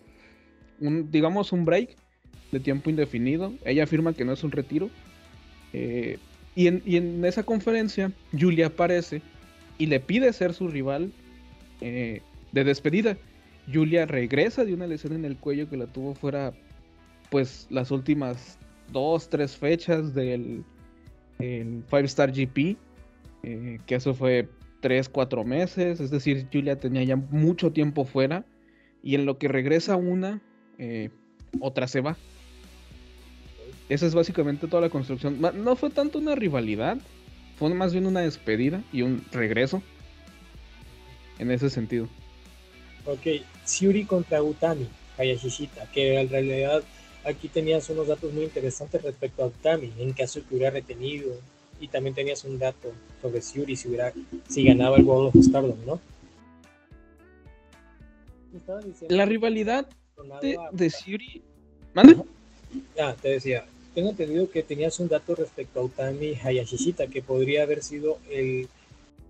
un, 0.80 1.12
digamos, 1.12 1.52
un 1.52 1.64
break 1.64 1.96
de 2.52 2.60
tiempo 2.60 2.90
indefinido. 2.90 3.54
Ella 3.66 3.84
afirma 3.84 4.14
que 4.14 4.26
no 4.26 4.34
es 4.34 4.44
un 4.44 4.50
retiro. 4.50 4.90
eh, 5.74 6.18
y, 6.56 6.66
en, 6.66 6.82
y 6.88 6.98
en 6.98 7.24
esa 7.24 7.44
conferencia, 7.44 8.12
Julia 8.32 8.66
aparece 8.66 9.22
y 9.78 9.86
le 9.86 10.00
pide 10.00 10.34
ser 10.34 10.56
su 10.56 10.68
rival 10.68 11.12
eh, 11.82 12.24
de 12.52 12.64
despedida. 12.64 13.16
Julia 13.72 14.08
regresa 14.08 14.66
de 14.66 14.74
una 14.74 14.88
lesión 14.88 15.14
en 15.14 15.24
el 15.24 15.38
cuello 15.38 15.70
que 15.70 15.78
la 15.78 15.86
tuvo 15.86 16.16
fuera, 16.16 16.52
pues, 17.30 17.68
las 17.70 17.92
últimas 17.92 18.58
dos, 18.92 19.30
tres 19.30 19.56
fechas 19.56 20.16
del 20.16 20.64
el 21.38 21.84
Five 21.88 22.06
Star 22.06 22.32
GP 22.32 22.89
eh, 23.44 23.80
que 23.86 23.96
eso 23.96 24.14
fue 24.14 24.50
3, 24.82 25.10
4 25.10 25.44
meses, 25.44 26.00
es 26.00 26.12
decir, 26.12 26.48
Julia 26.52 26.80
tenía 26.80 27.04
ya 27.04 27.16
mucho 27.16 27.72
tiempo 27.72 28.06
fuera 28.06 28.46
y 29.04 29.16
en 29.16 29.26
lo 29.26 29.38
que 29.38 29.48
regresa 29.48 29.96
una, 29.96 30.42
eh, 30.78 31.10
otra 31.60 31.88
se 31.88 32.02
va. 32.02 32.18
Esa 33.88 34.06
es 34.06 34.14
básicamente 34.14 34.68
toda 34.68 34.82
la 34.82 34.90
construcción. 34.90 35.40
No 35.42 35.76
fue 35.76 35.90
tanto 35.90 36.20
una 36.20 36.36
rivalidad, 36.36 36.98
fue 37.58 37.74
más 37.74 37.92
bien 37.92 38.06
una 38.06 38.22
despedida 38.22 38.84
y 38.94 39.02
un 39.02 39.26
regreso. 39.32 39.82
En 41.40 41.52
ese 41.52 41.70
sentido. 41.70 42.08
Ok, 43.06 43.42
Syuri 43.64 44.04
contra 44.04 44.44
Utami 44.44 44.88
Hayashishita, 45.18 45.90
que 45.92 46.20
en 46.20 46.30
realidad 46.30 46.84
aquí 47.24 47.48
tenías 47.48 47.90
unos 47.90 48.08
datos 48.08 48.34
muy 48.34 48.44
interesantes 48.44 49.02
respecto 49.02 49.44
a 49.44 49.48
Utami, 49.48 49.92
en 49.98 50.14
caso 50.14 50.40
de 50.40 50.46
que 50.46 50.56
hubiera 50.56 50.72
retenido, 50.72 51.32
y 51.80 51.88
también 51.88 52.16
tenías 52.16 52.44
un 52.44 52.60
dato 52.60 52.92
sobre 53.22 53.42
Syuri 53.42 53.76
si, 53.76 53.88
hubiera, 53.88 54.14
si 54.48 54.64
ganaba 54.64 54.98
el 54.98 55.04
World 55.06 55.36
of 55.38 55.46
Stardom, 55.46 55.78
¿no? 55.86 56.00
Diciendo 58.52 59.16
La 59.16 59.26
rivalidad 59.26 59.88
de, 60.42 60.56
a- 60.58 60.70
de 60.72 60.90
Syuri. 60.90 61.42
¿Mande? 61.94 62.18
Ah, 63.00 63.16
te 63.20 63.30
decía, 63.30 63.66
tengo 63.96 64.10
entendido 64.10 64.50
que 64.50 64.64
tenías 64.64 65.00
un 65.00 65.08
dato 65.08 65.36
respecto 65.36 65.80
a 65.80 65.84
Utami 65.84 66.34
Hayashishita, 66.36 67.08
que 67.08 67.22
podría 67.22 67.64
haber 67.64 67.82
sido 67.84 68.20
el 68.30 68.68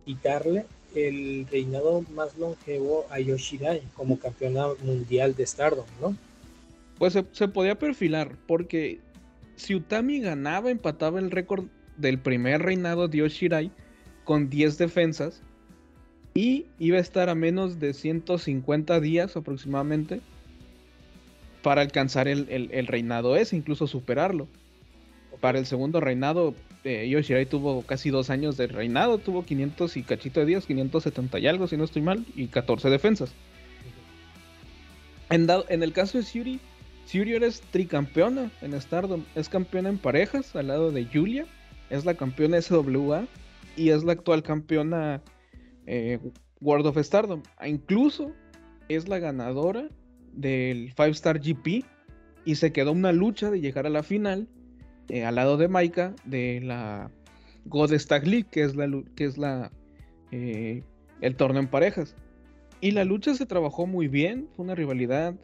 quitarle 0.05 0.65
el 0.95 1.45
reinado 1.51 2.03
más 2.15 2.35
longevo 2.37 3.05
a 3.11 3.19
Yoshirai 3.19 3.81
como 3.93 4.17
campeona 4.17 4.67
mundial 4.83 5.35
de 5.35 5.45
Stardom, 5.45 5.85
¿no? 6.01 6.15
Pues 6.97 7.13
se, 7.13 7.23
se 7.31 7.47
podía 7.47 7.77
perfilar, 7.77 8.35
porque 8.47 8.99
si 9.55 9.75
Utami 9.75 10.19
ganaba, 10.19 10.71
empataba 10.71 11.19
el 11.19 11.29
récord 11.31 11.65
del 11.99 12.17
primer 12.19 12.61
reinado 12.61 13.07
de 13.07 13.19
Yoshirai 13.19 13.71
con 14.23 14.49
10 14.49 14.77
defensas 14.77 15.41
y 16.33 16.65
iba 16.79 16.97
a 16.97 17.01
estar 17.01 17.29
a 17.29 17.35
menos 17.35 17.79
de 17.79 17.93
150 17.93 18.99
días 18.99 19.35
aproximadamente 19.35 20.21
para 21.61 21.81
alcanzar 21.81 22.27
el, 22.27 22.47
el- 22.49 22.87
reinado 22.87 23.35
ese, 23.35 23.55
incluso 23.57 23.87
superarlo. 23.87 24.47
Para 25.41 25.59
el 25.59 25.65
segundo 25.65 25.99
reinado, 25.99 26.53
eh, 26.83 27.07
Yoshirai 27.09 27.45
tuvo 27.45 27.81
casi 27.83 28.09
dos 28.09 28.29
años 28.29 28.55
de 28.57 28.67
reinado, 28.67 29.17
tuvo 29.17 29.43
500 29.45 29.97
y 29.97 30.03
cachito 30.03 30.39
de 30.39 30.45
días, 30.45 30.65
570 30.65 31.39
y 31.39 31.47
algo, 31.47 31.67
si 31.67 31.77
no 31.77 31.83
estoy 31.83 32.01
mal, 32.01 32.25
y 32.35 32.47
14 32.47 32.89
defensas. 32.89 33.31
En, 35.29 35.47
en 35.69 35.83
el 35.83 35.93
caso 35.93 36.17
de 36.17 36.23
Syuri, 36.23 36.59
Syuri 37.05 37.33
eres 37.33 37.61
tricampeona 37.71 38.51
en 38.61 38.79
Stardom. 38.79 39.23
Es 39.35 39.49
campeona 39.49 39.89
en 39.89 39.97
parejas 39.97 40.55
al 40.55 40.67
lado 40.67 40.91
de 40.91 41.05
Julia. 41.05 41.45
Es 41.89 42.05
la 42.05 42.13
campeona 42.15 42.61
SWA. 42.61 43.27
Y 43.75 43.89
es 43.89 44.03
la 44.03 44.13
actual 44.13 44.43
campeona 44.43 45.21
eh, 45.85 46.19
World 46.61 46.87
of 46.87 46.97
Stardom. 46.97 47.41
Ah, 47.57 47.67
Incluso 47.67 48.33
es 48.89 49.07
la 49.07 49.19
ganadora 49.19 49.87
del 50.33 50.89
5 50.95 51.03
Star 51.11 51.39
GP. 51.39 51.85
Y 52.45 52.55
se 52.55 52.71
quedó 52.71 52.91
una 52.91 53.11
lucha 53.11 53.49
de 53.51 53.61
llegar 53.61 53.85
a 53.85 53.89
la 53.89 54.03
final. 54.03 54.47
eh, 55.09 55.23
al 55.25 55.35
lado 55.35 55.57
de 55.57 55.67
Maika. 55.67 56.15
De 56.25 56.61
la 56.61 57.11
God 57.65 57.93
Stag 57.93 58.27
League. 58.27 58.47
Que 58.51 58.63
es 58.63 58.75
la, 58.75 58.87
que 59.15 59.25
es 59.25 59.37
la 59.37 59.71
eh, 60.31 60.83
el 61.21 61.35
torneo 61.35 61.61
en 61.61 61.67
parejas. 61.69 62.15
Y 62.81 62.91
la 62.91 63.03
lucha 63.03 63.33
se 63.33 63.45
trabajó 63.45 63.87
muy 63.87 64.07
bien. 64.07 64.47
Fue 64.55 64.63
una 64.65 64.75
rivalidad 64.75 65.35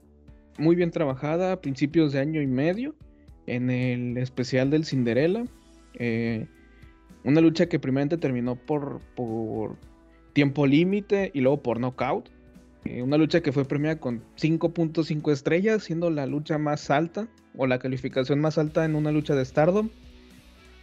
muy 0.58 0.76
bien 0.76 0.92
trabajada 0.92 1.52
a 1.52 1.62
principios 1.62 2.14
de 2.14 2.20
año 2.20 2.42
y 2.42 2.48
medio 2.48 2.96
en 3.46 3.70
el 3.70 4.18
especial 4.18 4.70
del 4.70 4.86
Cinderella. 4.86 5.44
Eh, 5.98 6.48
una 7.24 7.42
lucha 7.42 7.68
que 7.68 7.80
primeramente 7.80 8.18
terminó 8.18 8.56
por, 8.56 9.00
por 9.16 9.78
tiempo 10.34 10.68
límite 10.68 11.32
y 11.34 11.42
luego 11.42 11.62
por 11.62 11.80
knockout. 11.80 12.30
Eh, 12.86 13.02
una 13.02 13.18
lucha 13.18 13.42
que 13.42 13.52
fue 13.52 13.66
premiada 13.66 14.00
con 14.00 14.22
5.5 14.38 15.32
estrellas, 15.32 15.84
siendo 15.84 16.10
la 16.12 16.26
lucha 16.28 16.58
más 16.58 16.92
alta 16.92 17.28
o 17.58 17.66
la 17.68 17.80
calificación 17.80 18.40
más 18.40 18.58
alta 18.58 18.86
en 18.86 18.96
una 18.96 19.12
lucha 19.12 19.34
de 19.36 19.44
Stardom. 19.44 19.90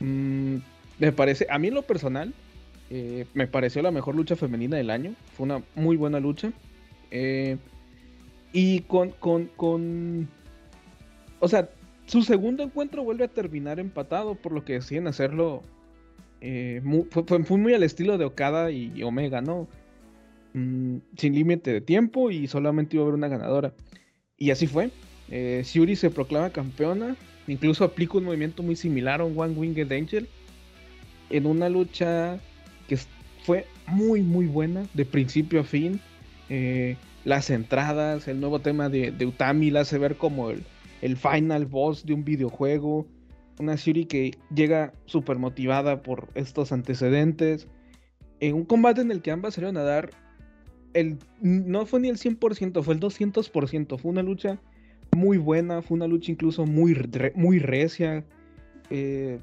Mm, 0.01 0.57
me 0.99 1.13
parece, 1.13 1.47
a 1.51 1.59
mí 1.59 1.69
en 1.69 1.75
lo 1.75 1.83
personal, 1.83 2.35
Eh, 2.95 3.25
me 3.33 3.47
pareció 3.47 3.81
la 3.81 3.91
mejor 3.91 4.15
lucha 4.15 4.37
femenina 4.37 4.77
del 4.77 4.91
año. 4.91 5.15
Fue 5.35 5.45
una 5.45 5.63
muy 5.75 5.97
buena 5.97 6.21
lucha. 6.21 6.53
Y 8.53 8.81
con, 8.81 9.11
con, 9.13 9.47
con. 9.57 10.29
O 11.41 11.49
sea, 11.49 11.71
su 12.07 12.23
segundo 12.23 12.63
encuentro 12.63 13.05
vuelve 13.05 13.25
a 13.25 13.29
terminar 13.29 13.81
empatado, 13.81 14.35
por 14.35 14.53
lo 14.53 14.65
que 14.65 14.75
deciden 14.75 15.07
hacerlo. 15.07 15.63
eh, 16.41 16.83
fue, 17.11 17.59
muy 17.59 17.75
al 17.75 17.83
estilo 17.83 18.19
de 18.19 18.25
Okada 18.25 18.71
y 18.71 19.03
Omega, 19.03 19.41
¿no? 19.41 19.69
Mm, 20.55 20.99
sin 21.17 21.35
límite 21.35 21.73
de 21.73 21.81
tiempo 21.81 22.31
y 22.31 22.47
solamente 22.47 22.97
iba 22.97 23.05
a 23.05 23.07
haber 23.07 23.15
una 23.15 23.29
ganadora. 23.29 23.73
Y 24.37 24.51
así 24.51 24.67
fue. 24.67 24.91
Eh, 25.31 25.63
Shuri 25.65 25.97
se 25.97 26.11
proclama 26.11 26.51
campeona. 26.51 27.17
Incluso 27.47 27.85
aplica 27.85 28.19
un 28.19 28.25
movimiento 28.25 28.63
muy 28.63 28.77
similar 28.77 29.21
a 29.21 29.25
un 29.25 29.39
One 29.39 29.55
Winged 29.55 29.91
Angel. 29.93 30.29
En 31.31 31.47
una 31.47 31.69
lucha 31.69 32.39
que 32.89 32.99
fue 33.45 33.67
muy, 33.87 34.23
muy 34.23 34.47
buena, 34.47 34.85
de 34.95 35.05
principio 35.05 35.61
a 35.61 35.65
fin. 35.65 36.01
Eh, 36.49 36.97
las 37.25 37.51
entradas, 37.51 38.29
el 38.29 38.41
nuevo 38.41 38.59
tema 38.59 38.89
de, 38.89 39.11
de 39.13 39.27
Utami 39.27 39.71
la 39.71 39.81
hace 39.81 39.97
ver 39.99 40.17
como 40.17 40.51
el, 40.51 40.65
el 41.03 41.17
final 41.17 41.67
boss 41.67 42.07
de 42.07 42.15
un 42.15 42.25
videojuego. 42.25 43.07
Una 43.59 43.75
Shuri 43.77 44.07
que 44.07 44.31
llega 44.55 44.95
súper 45.05 45.39
motivada 45.39 46.03
por 46.03 46.29
estos 46.35 46.73
antecedentes. 46.73 47.69
En 48.41 48.55
un 48.55 48.65
combate 48.65 49.03
en 49.03 49.11
el 49.11 49.21
que 49.21 49.31
ambas 49.31 49.55
salieron 49.55 49.77
a 49.77 49.83
dar 49.83 50.11
el, 50.95 51.19
no 51.41 51.85
fue 51.85 52.01
ni 52.01 52.09
el 52.09 52.17
100%, 52.17 52.83
fue 52.83 52.95
el 52.95 53.01
200%. 53.01 53.99
Fue 53.99 54.11
una 54.11 54.23
lucha 54.23 54.59
muy 55.15 55.37
buena, 55.37 55.83
fue 55.83 55.97
una 55.97 56.07
lucha 56.07 56.33
incluso 56.33 56.65
muy, 56.65 56.97
muy 57.35 57.59
recia. 57.59 58.25
eh, 58.91 59.39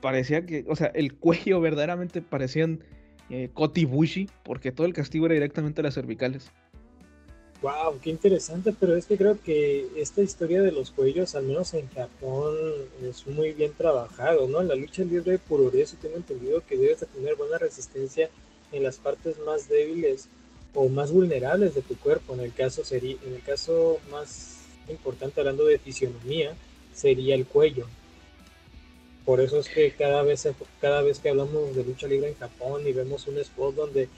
parecía 0.00 0.46
que, 0.46 0.64
o 0.68 0.76
sea, 0.76 0.88
el 0.94 1.14
cuello 1.14 1.60
verdaderamente 1.60 2.22
parecían 2.22 2.80
eh, 3.28 3.50
Kota 3.52 3.80
Ibushi, 3.80 4.28
porque 4.42 4.72
todo 4.72 4.86
el 4.86 4.92
castigo 4.92 5.26
era 5.26 5.34
directamente 5.34 5.80
a 5.80 5.84
las 5.84 5.94
cervicales. 5.94 6.50
Wow, 7.62 8.00
qué 8.00 8.08
interesante, 8.08 8.74
pero 8.78 8.96
es 8.96 9.04
que 9.04 9.18
creo 9.18 9.38
que 9.38 9.86
esta 9.96 10.22
historia 10.22 10.62
de 10.62 10.72
los 10.72 10.90
cuellos, 10.90 11.34
al 11.34 11.44
menos 11.44 11.74
en 11.74 11.88
Japón, 11.90 12.56
es 13.02 13.26
muy 13.26 13.52
bien 13.52 13.74
trabajado, 13.74 14.48
¿no? 14.48 14.62
La 14.62 14.74
lucha 14.74 15.04
libre 15.04 15.38
por 15.38 15.76
eso 15.76 15.96
tengo 16.00 16.16
entendido 16.16 16.62
que 16.66 16.78
debes 16.78 17.00
de 17.00 17.06
tener 17.06 17.34
buena 17.34 17.58
resistencia 17.58 18.30
en 18.72 18.82
las 18.82 18.96
partes 18.96 19.38
más 19.40 19.68
débiles 19.68 20.28
o 20.72 20.88
más 20.88 21.12
vulnerables 21.12 21.74
de 21.74 21.82
tu 21.82 21.98
cuerpo. 21.98 22.32
En 22.32 22.40
el 22.40 22.54
caso 22.54 22.82
sería, 22.82 23.16
en 23.26 23.34
el 23.34 23.42
caso 23.42 23.98
más 24.10 24.60
importante 24.88 25.40
hablando 25.40 25.66
de 25.66 25.78
fisionomía, 25.78 26.54
sería 26.94 27.34
el 27.34 27.44
cuello. 27.44 27.86
Por 29.26 29.42
eso 29.42 29.58
es 29.58 29.68
que 29.68 29.92
cada 29.92 30.22
vez, 30.22 30.48
cada 30.80 31.02
vez 31.02 31.18
que 31.18 31.28
hablamos 31.28 31.76
de 31.76 31.84
lucha 31.84 32.06
libre 32.06 32.30
en 32.30 32.36
Japón 32.36 32.86
y 32.86 32.92
vemos 32.92 33.26
un 33.26 33.36
spot 33.38 33.74
donde 33.74 34.08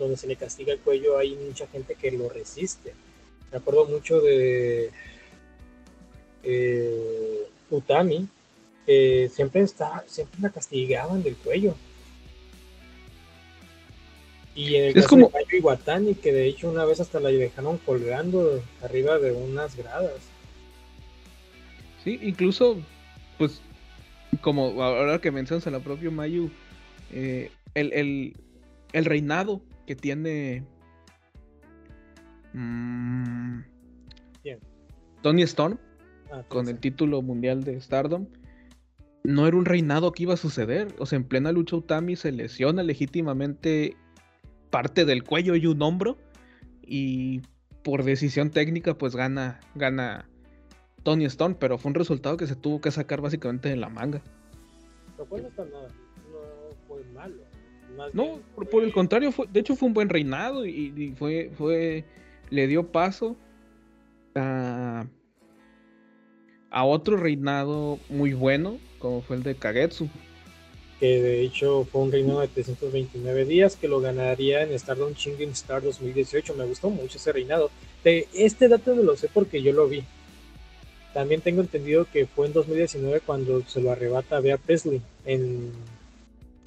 donde 0.00 0.16
se 0.16 0.26
le 0.26 0.34
castiga 0.36 0.72
el 0.72 0.80
cuello, 0.80 1.16
hay 1.18 1.36
mucha 1.36 1.66
gente 1.68 1.94
que 1.94 2.10
lo 2.10 2.28
resiste. 2.28 2.92
Me 3.52 3.58
acuerdo 3.58 3.84
mucho 3.86 4.20
de 4.20 4.90
eh, 6.42 7.46
Utami, 7.70 8.26
que 8.86 9.30
siempre 9.32 9.60
está, 9.60 10.02
siempre 10.08 10.40
la 10.40 10.50
castigaban 10.50 11.22
del 11.22 11.36
cuello. 11.36 11.74
Y 14.54 14.74
en 14.74 14.84
el 14.84 14.88
Es 14.90 14.94
caso 15.04 15.08
como- 15.10 15.26
de 15.28 15.32
Mayu 15.34 15.56
Iwatani, 15.58 16.14
que 16.14 16.32
de 16.32 16.46
hecho 16.46 16.68
una 16.70 16.84
vez 16.84 17.00
hasta 17.00 17.20
la 17.20 17.28
dejaron 17.30 17.78
colgando 17.78 18.60
arriba 18.82 19.18
de 19.18 19.32
unas 19.32 19.76
gradas. 19.76 20.16
Sí, 22.02 22.18
incluso, 22.22 22.78
pues, 23.38 23.60
como 24.40 24.82
ahora 24.82 25.20
que 25.20 25.30
mencionas 25.30 25.66
a 25.66 25.70
la 25.70 25.80
propia 25.80 26.10
Mayu, 26.10 26.50
eh, 27.12 27.50
el, 27.74 27.92
el- 27.92 28.34
el 28.92 29.04
reinado 29.04 29.60
que 29.90 29.96
tiene 29.96 30.62
mm. 32.54 33.60
Tony 35.20 35.42
Storm 35.42 35.78
Ah, 36.32 36.44
con 36.46 36.68
el 36.68 36.78
título 36.78 37.22
mundial 37.22 37.64
de 37.64 37.80
Stardom, 37.80 38.26
no 39.24 39.48
era 39.48 39.56
un 39.56 39.64
reinado 39.64 40.12
que 40.12 40.22
iba 40.22 40.34
a 40.34 40.36
suceder. 40.36 40.94
O 40.98 41.06
sea, 41.06 41.16
en 41.16 41.24
plena 41.24 41.50
lucha 41.50 41.76
Utami 41.76 42.14
se 42.14 42.30
lesiona 42.30 42.82
legítimamente 42.84 43.96
parte 44.70 45.04
del 45.04 45.24
cuello 45.24 45.56
y 45.56 45.66
un 45.66 45.82
hombro. 45.82 46.18
Y 46.82 47.42
por 47.82 48.04
decisión 48.04 48.50
técnica, 48.50 48.96
pues 48.96 49.16
gana, 49.16 49.60
gana 49.74 50.28
Tony 51.02 51.24
Storm. 51.24 51.56
Pero 51.56 51.78
fue 51.78 51.90
un 51.90 51.96
resultado 51.96 52.36
que 52.36 52.46
se 52.46 52.54
tuvo 52.54 52.80
que 52.80 52.92
sacar 52.92 53.20
básicamente 53.20 53.68
de 53.68 53.76
la 53.76 53.88
manga. 53.88 54.22
lo 55.18 55.26
cual 55.26 55.42
no 55.42 55.48
está 55.48 55.64
nada, 55.64 55.88
no 56.30 56.76
fue 56.86 57.02
malo. 57.12 57.49
Más 57.96 58.14
No, 58.14 58.24
bien 58.30 58.44
por, 58.54 58.84
el 58.84 58.92
contrario, 58.92 59.32
fue, 59.32 59.46
de 59.48 59.60
hecho 59.60 59.76
fue 59.76 59.88
un 59.88 59.94
buen 59.94 60.08
reinado 60.08 60.66
y, 60.66 60.92
y 60.96 61.12
fue, 61.16 61.50
fue, 61.56 62.04
le 62.50 62.66
dio 62.66 62.92
paso 62.92 63.36
a, 64.34 65.06
a 66.70 66.84
otro 66.84 67.16
reinado 67.16 68.04
muy 68.08 68.32
bueno, 68.34 68.80
como 68.98 69.22
fue 69.22 69.36
el 69.36 69.42
de 69.42 69.56
Kagetsu. 69.58 70.10
que 70.98 71.22
de 71.22 71.42
hecho 71.42 71.84
fue 71.84 72.02
un 72.02 72.12
reinado 72.12 72.40
de 72.40 72.48
329 72.48 73.44
días 73.46 73.76
que 73.76 73.88
lo 73.88 74.00
ganaría 74.00 74.62
en 74.62 74.78
Stardom 74.78 75.14
Chinging 75.14 75.50
Star 75.50 75.82
2018. 75.82 76.54
Me 76.54 76.66
gustó 76.66 76.90
mucho 76.90 77.18
ese 77.18 77.32
reinado. 77.32 77.72
De 78.04 78.28
este 78.32 78.68
dato 78.68 78.94
no 78.94 79.02
lo 79.02 79.16
sé 79.16 79.28
porque 79.28 79.62
yo 79.62 79.72
lo 79.72 79.88
vi. 79.88 80.08
También 81.12 81.42
tengo 81.42 81.60
entendido 81.62 82.06
que 82.06 82.26
fue 82.26 82.46
en 82.46 82.52
2019 82.52 83.20
cuando 83.22 83.62
se 83.66 83.80
lo 83.80 83.90
arrebata 83.90 84.36
a 84.36 84.40
Bea 84.40 84.58
Presley 84.58 85.02
en 85.24 85.72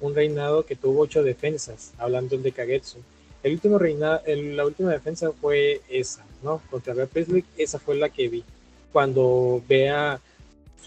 un 0.06 0.14
reinado 0.14 0.66
que 0.66 0.76
tuvo 0.76 1.02
ocho 1.02 1.22
defensas, 1.22 1.92
hablando 1.98 2.36
de 2.36 2.52
Kagetsu. 2.52 2.98
El 3.42 3.52
último 3.52 3.78
reinado, 3.78 4.20
la 4.26 4.64
última 4.64 4.90
defensa 4.90 5.30
fue 5.32 5.80
esa, 5.88 6.24
¿no? 6.42 6.62
Contra 6.70 6.94
Bea 6.94 7.06
Presley, 7.06 7.44
esa 7.58 7.78
fue 7.78 7.96
la 7.96 8.08
que 8.08 8.28
vi. 8.28 8.44
Cuando 8.92 9.62
Bea 9.68 10.20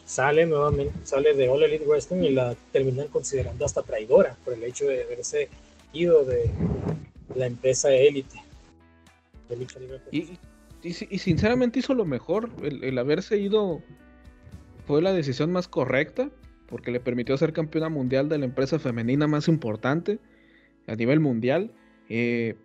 sale 0.06 0.46
nuevamente, 0.46 0.94
sale 1.04 1.34
de 1.34 1.50
All 1.50 1.64
Elite 1.64 1.86
Wrestling 1.86 2.24
y 2.24 2.30
la 2.30 2.56
terminan 2.72 3.08
considerando 3.10 3.66
hasta 3.66 3.84
traidora 3.84 4.36
por 4.44 4.54
el 4.54 4.64
hecho 4.64 4.86
de 4.86 5.04
haberse 5.04 5.50
ido 5.94 6.24
de 6.24 6.50
la 7.36 7.46
empresa 7.46 7.92
élite. 7.92 8.42
Y, 10.12 10.20
y, 10.20 10.38
y 10.84 11.20
sinceramente 11.20 11.80
hizo 11.80 11.94
lo 11.94 12.06
mejor. 12.06 12.50
El, 12.64 12.84
el 12.84 12.98
haberse 12.98 13.38
ido 13.38 13.82
fue 14.86 15.02
la 15.02 15.14
decisión 15.14 15.52
más 15.52 15.68
correcta, 15.68 16.30
porque 16.68 16.92
le 16.92 17.00
permitió 17.00 17.38
ser 17.38 17.54
campeona 17.54 17.90
mundial 17.90 18.30
de 18.30 18.38
la 18.38 18.46
empresa 18.46 18.80
femenina 18.80 19.28
más 19.28 19.48
importante 19.48 20.20
a 20.88 20.96
nivel 20.96 21.20
mundial. 21.20 21.72
Eh, 22.10 22.56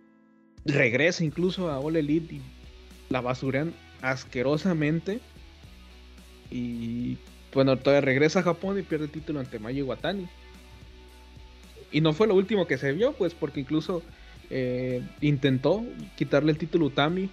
regresa 0.65 1.23
incluso 1.23 1.69
a 1.69 1.79
All 1.79 1.95
Elite 1.95 2.35
y 2.35 2.41
la 3.09 3.21
basurean 3.21 3.73
asquerosamente. 4.01 5.19
Y 6.51 7.17
bueno, 7.53 7.77
todavía 7.77 8.01
regresa 8.01 8.39
a 8.39 8.43
Japón 8.43 8.77
y 8.77 8.83
pierde 8.83 9.05
el 9.05 9.11
título 9.11 9.39
ante 9.39 9.59
Mayu 9.59 9.85
Iwatani. 9.85 10.27
Y 11.91 12.01
no 12.01 12.13
fue 12.13 12.27
lo 12.27 12.35
último 12.35 12.67
que 12.67 12.77
se 12.77 12.91
vio, 12.91 13.13
pues, 13.13 13.33
porque 13.33 13.59
incluso 13.59 14.01
eh, 14.49 15.01
intentó 15.21 15.85
quitarle 16.17 16.51
el 16.51 16.57
título 16.57 16.87
Utami 16.87 17.29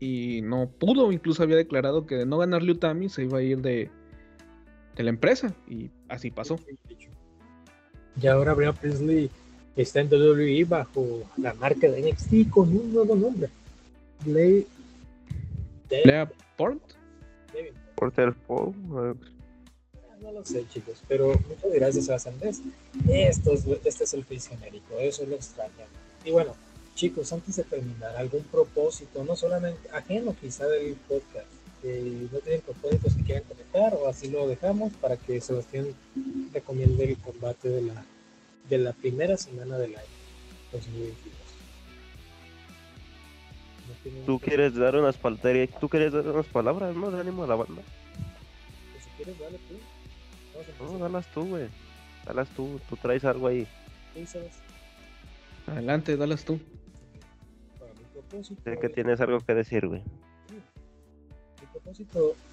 y 0.00 0.40
no 0.42 0.68
pudo. 0.68 1.12
Incluso 1.12 1.42
había 1.42 1.56
declarado 1.56 2.06
que 2.06 2.16
de 2.16 2.26
no 2.26 2.38
ganarle 2.38 2.72
Utami 2.72 3.08
se 3.08 3.24
iba 3.24 3.38
a 3.38 3.42
ir 3.42 3.58
de, 3.58 3.90
de 4.98 5.04
la 5.04 5.10
empresa. 5.10 5.54
Y 5.66 5.88
así 6.08 6.30
pasó. 6.30 6.60
Y 8.20 8.26
ahora 8.26 8.52
Brea 8.52 8.72
Presley 8.74 9.30
está 9.76 10.00
en 10.00 10.12
WWE 10.12 10.64
bajo 10.64 11.22
la 11.38 11.54
marca 11.54 11.88
de 11.88 12.12
NXT 12.12 12.50
con 12.50 12.76
un 12.76 12.92
nuevo 12.92 13.14
nombre. 13.14 13.48
Blade 14.26 14.66
Lea 16.04 16.30
Port. 16.56 16.82
Porter 17.94 18.32
Paul, 18.46 18.74
eh, 18.96 19.14
No 20.20 20.32
lo 20.32 20.44
sé, 20.44 20.64
chicos, 20.68 21.02
pero 21.08 21.28
muchas 21.48 21.72
gracias 21.72 22.10
a 22.10 22.18
Sandés. 22.18 22.60
Esto 23.08 23.52
es, 23.52 23.66
este 23.84 24.04
es 24.04 24.14
el 24.14 24.24
face 24.24 24.50
genérico, 24.50 24.98
eso 25.00 25.22
es 25.24 25.28
lo 25.28 25.34
extraño. 25.34 25.72
Y 26.24 26.30
bueno, 26.30 26.54
chicos, 26.94 27.32
antes 27.32 27.56
de 27.56 27.64
terminar, 27.64 28.16
algún 28.16 28.44
propósito, 28.44 29.24
no 29.24 29.34
solamente 29.34 29.88
ajeno 29.92 30.36
quizá 30.40 30.68
del 30.68 30.94
podcast, 31.08 31.46
que 31.82 32.28
no 32.32 32.38
tienen 32.40 32.60
propósitos 32.62 33.14
que 33.14 33.22
quieran 33.22 33.44
comentar 33.44 33.94
o 33.94 34.08
así 34.08 34.30
lo 34.30 34.46
dejamos 34.48 34.92
para 34.94 35.16
que 35.16 35.40
Sebastián 35.40 35.86
recomiende 36.52 37.04
el 37.10 37.16
combate 37.18 37.68
de 37.68 37.82
la, 37.82 38.04
de 38.68 38.78
la 38.78 38.92
primera 38.92 39.36
semana 39.36 39.78
del 39.78 39.94
año 39.96 40.04
2022. 40.72 41.16
No 43.88 43.94
tienen- 44.02 44.26
tú 44.26 44.38
quieres 44.38 44.74
dar 44.74 44.96
unas 44.96 45.16
tú 45.80 45.88
quieres 45.88 46.12
dar 46.12 46.26
unas 46.28 46.46
palabras, 46.46 46.94
¿no? 46.94 47.10
De 47.10 47.20
ánimo 47.20 47.44
a 47.44 47.46
la 47.46 47.54
banda. 47.54 47.82
pues, 48.92 49.04
Si 49.04 49.10
quieres, 49.16 49.38
dale 49.38 49.58
tú. 49.68 50.84
No, 50.84 50.98
dalas 50.98 51.26
tú, 51.32 51.44
güey. 51.46 51.68
Dalas 52.26 52.48
tú, 52.50 52.80
tú 52.88 52.96
traes 52.96 53.24
algo 53.24 53.46
ahí. 53.46 53.66
¿Qué 54.14 54.26
sabes? 54.26 54.52
Adelante, 55.66 56.16
dalas 56.16 56.44
tú. 56.44 56.58
Para 57.78 57.92
mi 57.94 58.04
propósito, 58.12 58.60
Sé 58.64 58.78
que 58.78 58.88
tienes 58.88 59.20
algo 59.20 59.40
que 59.40 59.54
decir, 59.54 59.86
güey. 59.86 60.02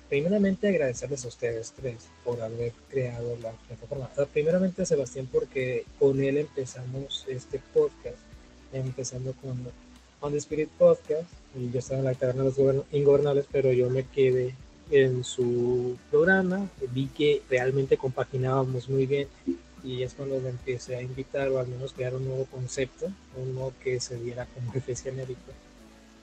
Primeramente 0.09 0.67
agradecerles 0.67 1.25
a 1.25 1.29
ustedes 1.29 1.73
tres 1.75 2.07
por 2.23 2.39
haber 2.41 2.71
creado 2.89 3.35
la 3.41 3.51
plataforma. 3.51 4.09
Ah, 4.17 4.25
Primeramente 4.31 4.83
a 4.83 4.85
Sebastián 4.85 5.27
porque 5.31 5.83
con 5.99 6.21
él 6.21 6.37
empezamos 6.37 7.25
este 7.27 7.59
podcast, 7.73 8.17
empezando 8.71 9.33
con 9.33 9.57
On 10.21 10.31
the 10.31 10.37
Spirit 10.37 10.69
Podcast, 10.77 11.27
y 11.55 11.71
yo 11.71 11.79
estaba 11.79 11.99
en 11.99 12.05
la 12.05 12.13
taberna 12.13 12.43
de 12.43 12.49
los 12.49 12.57
Gobern- 12.57 12.83
ingobernables, 12.91 13.45
pero 13.51 13.71
yo 13.73 13.89
me 13.89 14.03
quedé 14.05 14.53
en 14.91 15.23
su 15.23 15.97
programa, 16.11 16.69
vi 16.91 17.07
que 17.07 17.41
realmente 17.49 17.97
compaginábamos 17.97 18.87
muy 18.87 19.07
bien 19.07 19.27
y 19.83 20.03
es 20.03 20.13
cuando 20.13 20.39
me 20.39 20.49
empecé 20.49 20.95
a 20.95 21.01
invitar 21.01 21.49
o 21.49 21.59
al 21.59 21.67
menos 21.67 21.93
crear 21.93 22.15
un 22.15 22.25
nuevo 22.25 22.45
concepto, 22.45 23.07
uno 23.35 23.71
que 23.83 23.99
se 23.99 24.17
viera 24.17 24.45
como 24.45 24.71
jefe 24.71 24.95
genérico. 24.95 25.51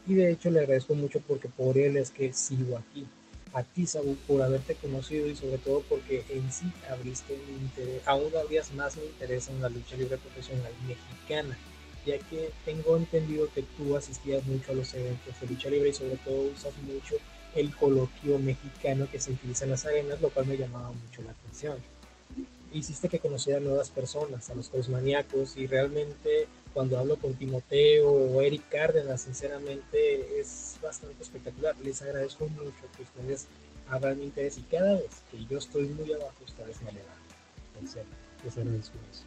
Y 0.07 0.15
de 0.15 0.33
hecho 0.33 0.51
le 0.51 0.61
agradezco 0.61 0.95
mucho 0.95 1.21
porque 1.21 1.49
por 1.49 1.79
él 1.79 1.97
es 1.97 2.11
que 2.11 2.33
sigo 2.33 2.77
aquí. 2.77 3.07
A 3.53 3.63
ti, 3.63 3.87
Saúl, 3.87 4.17
por 4.27 4.41
haberte 4.43 4.75
conocido 4.75 5.27
y 5.27 5.37
sobre 5.37 5.59
todo 5.59 5.83
porque 5.89 6.25
en 6.31 6.51
sí 6.51 6.65
abriste 6.91 7.39
mi 7.47 7.67
interés, 7.67 8.03
aún 8.07 8.35
abrías 8.35 8.73
más 8.73 8.97
mi 8.97 9.05
interés 9.05 9.49
en 9.49 9.61
la 9.61 9.69
lucha 9.69 9.95
libre 9.95 10.17
profesional 10.17 10.73
mexicana, 10.89 11.59
ya 12.07 12.19
que 12.19 12.51
tengo 12.65 12.97
entendido 12.97 13.53
que 13.55 13.63
tú 13.77 13.95
asistías 13.95 14.45
mucho 14.47 14.73
a 14.73 14.75
los 14.75 14.95
eventos 14.95 15.39
de 15.39 15.47
lucha 15.47 15.69
libre 15.69 15.91
y 15.91 15.93
sobre 15.93 16.17
todo 16.17 16.51
usas 16.51 16.73
mucho 16.79 17.17
el 17.55 17.77
coloquio 17.77 18.39
mexicano 18.39 19.07
que 19.11 19.21
se 19.21 19.33
utiliza 19.33 19.65
en 19.65 19.73
las 19.73 19.85
arenas, 19.85 20.21
lo 20.23 20.31
cual 20.31 20.47
me 20.47 20.57
llamaba 20.57 20.91
mucho 20.91 21.21
la 21.23 21.33
atención. 21.33 21.77
Hiciste 22.73 23.11
que 23.11 23.19
conociera 23.19 23.61
nuevas 23.61 23.91
personas, 23.91 24.49
a 24.49 24.55
los 24.55 24.89
maníacos 24.89 25.59
y 25.59 25.67
realmente 25.67 26.49
cuando 26.73 26.99
hablo 26.99 27.17
con 27.17 27.35
Timoteo 27.35 28.11
o 28.11 28.41
Eric 28.43 28.69
Cárdenas, 28.69 29.23
sinceramente 29.23 30.41
es 30.41 30.77
bastante 30.83 31.23
espectacular. 31.23 31.77
Les 31.83 32.01
agradezco 32.03 32.47
mucho 32.49 32.73
que 32.97 33.03
ustedes 33.03 33.47
abran 33.89 34.23
interés 34.23 34.59
y 34.59 34.63
cada 34.63 34.95
vez 34.95 35.11
que 35.31 35.45
yo 35.45 35.59
estoy 35.59 35.87
muy 35.89 36.13
abajo, 36.13 36.37
ustedes 36.45 36.81
me 36.83 36.91
elevan. 36.91 37.23
Les 38.45 38.57
agradezco 38.57 38.97
eso. 39.11 39.25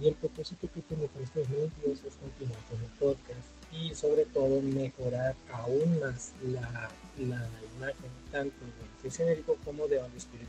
Y 0.00 0.08
el 0.08 0.14
propósito 0.14 0.68
que 0.72 0.80
tengo 0.80 1.06
para 1.08 1.24
este 1.24 1.40
2022 1.40 2.04
es 2.04 2.14
continuar 2.14 2.58
con 2.70 2.80
el 2.80 2.90
podcast 2.98 3.48
y 3.70 3.94
sobre 3.94 4.24
todo 4.24 4.60
mejorar 4.62 5.34
aún 5.52 6.00
más 6.00 6.32
la, 6.42 6.90
la 7.18 7.50
imagen 7.76 8.10
tanto 8.32 8.56
de 8.64 9.10
Face 9.10 9.22
Genérico 9.22 9.56
como 9.64 9.86
de 9.86 9.98
the 9.98 10.18
Spirit 10.18 10.48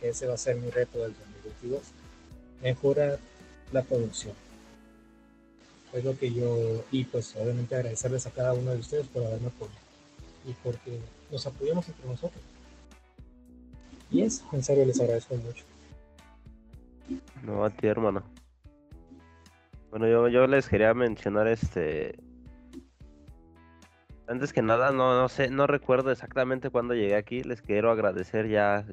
que 0.00 0.08
ese 0.08 0.26
va 0.26 0.34
a 0.34 0.38
ser 0.38 0.56
mi 0.56 0.70
reto 0.70 0.98
del 0.98 1.14
2022. 1.44 1.82
Mejorar 2.62 3.18
la 3.70 3.82
producción. 3.82 4.34
Es 5.92 6.04
lo 6.04 6.18
que 6.18 6.32
yo, 6.32 6.84
y 6.90 7.04
pues 7.04 7.36
obviamente 7.36 7.74
agradecerles 7.74 8.26
a 8.26 8.30
cada 8.30 8.54
uno 8.54 8.70
de 8.70 8.78
ustedes 8.78 9.06
por 9.08 9.24
haberme 9.24 9.48
apoyado 9.48 9.78
y 10.46 10.52
porque 10.62 10.98
nos 11.30 11.46
apoyamos 11.46 11.88
entre 11.88 12.06
nosotros. 12.08 12.42
Y 14.10 14.22
eso, 14.22 14.44
en 14.52 14.62
serio 14.62 14.84
les 14.84 15.00
agradezco 15.00 15.34
mucho. 15.36 15.64
No, 17.42 17.64
a 17.64 17.70
ti, 17.70 17.86
hermano. 17.86 18.22
Bueno, 19.90 20.08
yo, 20.08 20.28
yo 20.28 20.46
les 20.46 20.68
quería 20.68 20.94
mencionar 20.94 21.48
este. 21.48 22.18
Antes 24.26 24.52
que 24.52 24.62
nada, 24.62 24.92
no, 24.92 25.20
no 25.20 25.28
sé, 25.28 25.50
no 25.50 25.66
recuerdo 25.66 26.10
exactamente 26.10 26.70
cuándo 26.70 26.94
llegué 26.94 27.16
aquí. 27.16 27.42
Les 27.42 27.60
quiero 27.60 27.90
agradecer 27.90 28.48
ya. 28.48 28.86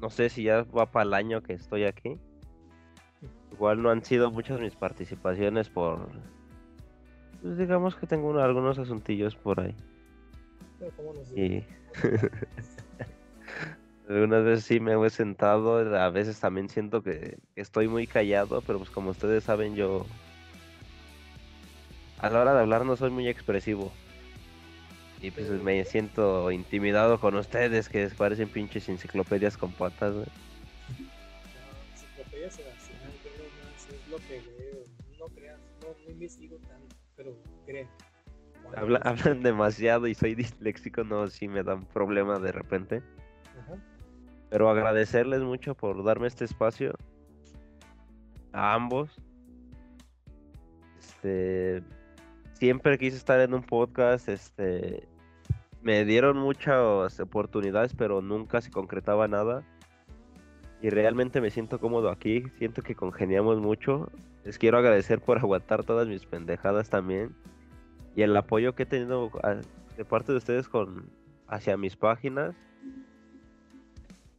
No 0.00 0.10
sé 0.10 0.28
si 0.28 0.44
ya 0.44 0.62
va 0.62 0.90
para 0.90 1.04
el 1.04 1.14
año 1.14 1.42
que 1.42 1.52
estoy 1.52 1.84
aquí. 1.84 2.18
Igual 3.54 3.82
no 3.82 3.90
han 3.90 4.04
sido 4.04 4.30
muchas 4.30 4.60
mis 4.60 4.74
participaciones 4.74 5.68
por. 5.68 6.08
Pues 7.40 7.56
digamos 7.56 7.94
que 7.94 8.06
tengo 8.06 8.28
uno- 8.30 8.40
algunos 8.40 8.78
asuntillos 8.78 9.36
por 9.36 9.60
ahí. 9.60 9.74
¿cómo 10.96 11.14
nos 11.14 11.30
Y. 11.36 11.64
Algunas 14.08 14.44
veces 14.44 14.64
sí 14.66 14.80
me 14.80 14.92
he 15.02 15.10
sentado, 15.10 15.78
a 15.78 16.10
veces 16.10 16.38
también 16.38 16.68
siento 16.68 17.02
que 17.02 17.38
estoy 17.56 17.88
muy 17.88 18.06
callado, 18.06 18.60
pero 18.60 18.78
pues 18.78 18.90
como 18.90 19.10
ustedes 19.10 19.44
saben 19.44 19.76
yo 19.76 20.04
a 22.18 22.28
la 22.28 22.40
hora 22.42 22.52
de 22.52 22.60
hablar 22.60 22.84
no 22.84 22.96
soy 22.96 23.10
muy 23.10 23.28
expresivo. 23.28 23.90
Y 25.22 25.30
pues 25.30 25.48
me 25.48 25.82
siento 25.86 26.50
intimidado 26.50 27.18
con 27.18 27.34
ustedes 27.34 27.88
que 27.88 28.06
parecen 28.08 28.50
pinches 28.50 28.90
enciclopedias 28.90 29.56
con 29.56 29.72
patas. 29.72 30.12
güey. 30.12 30.26
Investigo 36.14 36.56
tanto, 36.68 36.96
pero 37.16 37.36
creo. 37.66 37.88
Habla- 38.76 39.00
hablan 39.04 39.42
demasiado 39.42 40.06
y 40.06 40.14
soy 40.14 40.34
disléxico, 40.34 41.04
no, 41.04 41.26
sí 41.28 41.48
me 41.48 41.62
dan 41.62 41.84
problema 41.84 42.38
de 42.38 42.50
repente. 42.52 43.02
Ajá. 43.60 43.76
Pero 44.50 44.70
agradecerles 44.70 45.42
mucho 45.42 45.74
por 45.74 46.02
darme 46.02 46.26
este 46.28 46.44
espacio. 46.44 46.94
A 48.52 48.74
ambos. 48.74 49.10
Este. 50.98 51.82
Siempre 52.54 52.98
quise 52.98 53.16
estar 53.16 53.40
en 53.40 53.52
un 53.54 53.62
podcast. 53.62 54.28
Este. 54.28 55.08
Me 55.82 56.04
dieron 56.04 56.38
muchas 56.38 57.20
oportunidades, 57.20 57.94
pero 57.94 58.22
nunca 58.22 58.60
se 58.60 58.70
concretaba 58.70 59.28
nada. 59.28 59.62
Y 60.80 60.90
realmente 60.90 61.40
me 61.40 61.50
siento 61.50 61.78
cómodo 61.80 62.08
aquí. 62.10 62.44
Siento 62.58 62.82
que 62.82 62.94
congeniamos 62.94 63.60
mucho. 63.60 64.08
Les 64.44 64.58
quiero 64.58 64.78
agradecer 64.78 65.20
por 65.20 65.38
aguantar 65.38 65.84
todas 65.84 66.06
mis 66.08 66.24
pendejadas 66.26 66.90
también. 66.90 67.34
Y 68.16 68.22
el 68.22 68.36
apoyo 68.36 68.74
que 68.74 68.84
he 68.84 68.86
tenido 68.86 69.30
a- 69.42 69.56
de 69.96 70.04
parte 70.04 70.32
de 70.32 70.38
ustedes 70.38 70.68
con 70.68 71.06
hacia 71.48 71.76
mis 71.76 71.96
páginas. 71.96 72.54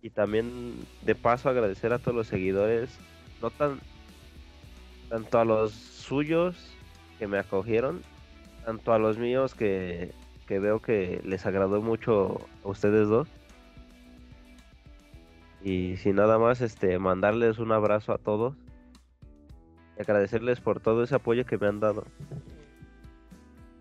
Y 0.01 0.11
también 0.11 0.75
de 1.01 1.15
paso 1.15 1.49
agradecer 1.49 1.91
a 1.91 1.99
todos 1.99 2.15
los 2.15 2.27
seguidores, 2.27 2.97
no 3.41 3.49
tan 3.49 3.79
tanto 5.09 5.39
a 5.39 5.45
los 5.45 5.71
suyos 5.71 6.75
que 7.19 7.27
me 7.27 7.37
acogieron, 7.37 8.01
tanto 8.65 8.91
a 8.93 8.99
los 8.99 9.17
míos 9.17 9.55
que, 9.55 10.11
que 10.47 10.59
veo 10.59 10.79
que 10.81 11.21
les 11.23 11.45
agradó 11.45 11.81
mucho 11.81 12.39
a 12.63 12.67
ustedes 12.67 13.07
dos. 13.07 13.27
Y 15.63 15.97
sin 15.97 16.15
nada 16.17 16.37
más, 16.37 16.61
este 16.61 16.99
mandarles 16.99 17.57
un 17.59 17.71
abrazo 17.71 18.13
a 18.13 18.17
todos 18.17 18.55
y 19.97 20.01
agradecerles 20.01 20.59
por 20.59 20.79
todo 20.79 21.03
ese 21.03 21.15
apoyo 21.15 21.45
que 21.45 21.57
me 21.57 21.67
han 21.67 21.79
dado. 21.79 22.05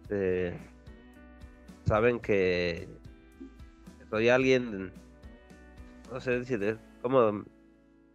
Este, 0.02 0.56
saben 1.86 2.20
que 2.20 2.88
soy 4.10 4.28
alguien 4.28 4.92
no 6.12 6.20
sé 6.20 6.44
si 6.44 6.56
de, 6.56 6.76
cómo, 7.02 7.44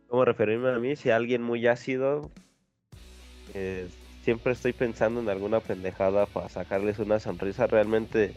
cómo 0.08 0.26
referirme 0.26 0.70
a 0.70 0.80
mí, 0.80 0.96
si 0.96 1.10
alguien 1.10 1.42
muy 1.44 1.68
ácido, 1.68 2.32
eh, 3.54 3.90
siempre 4.24 4.54
estoy 4.54 4.74
pensando 4.74 5.20
en 5.20 5.30
alguna 5.30 5.60
pendejada 5.60 6.26
para 6.26 6.48
sacarles 6.48 7.00
una 7.00 7.20
sonrisa. 7.20 7.68
Realmente 7.68 8.34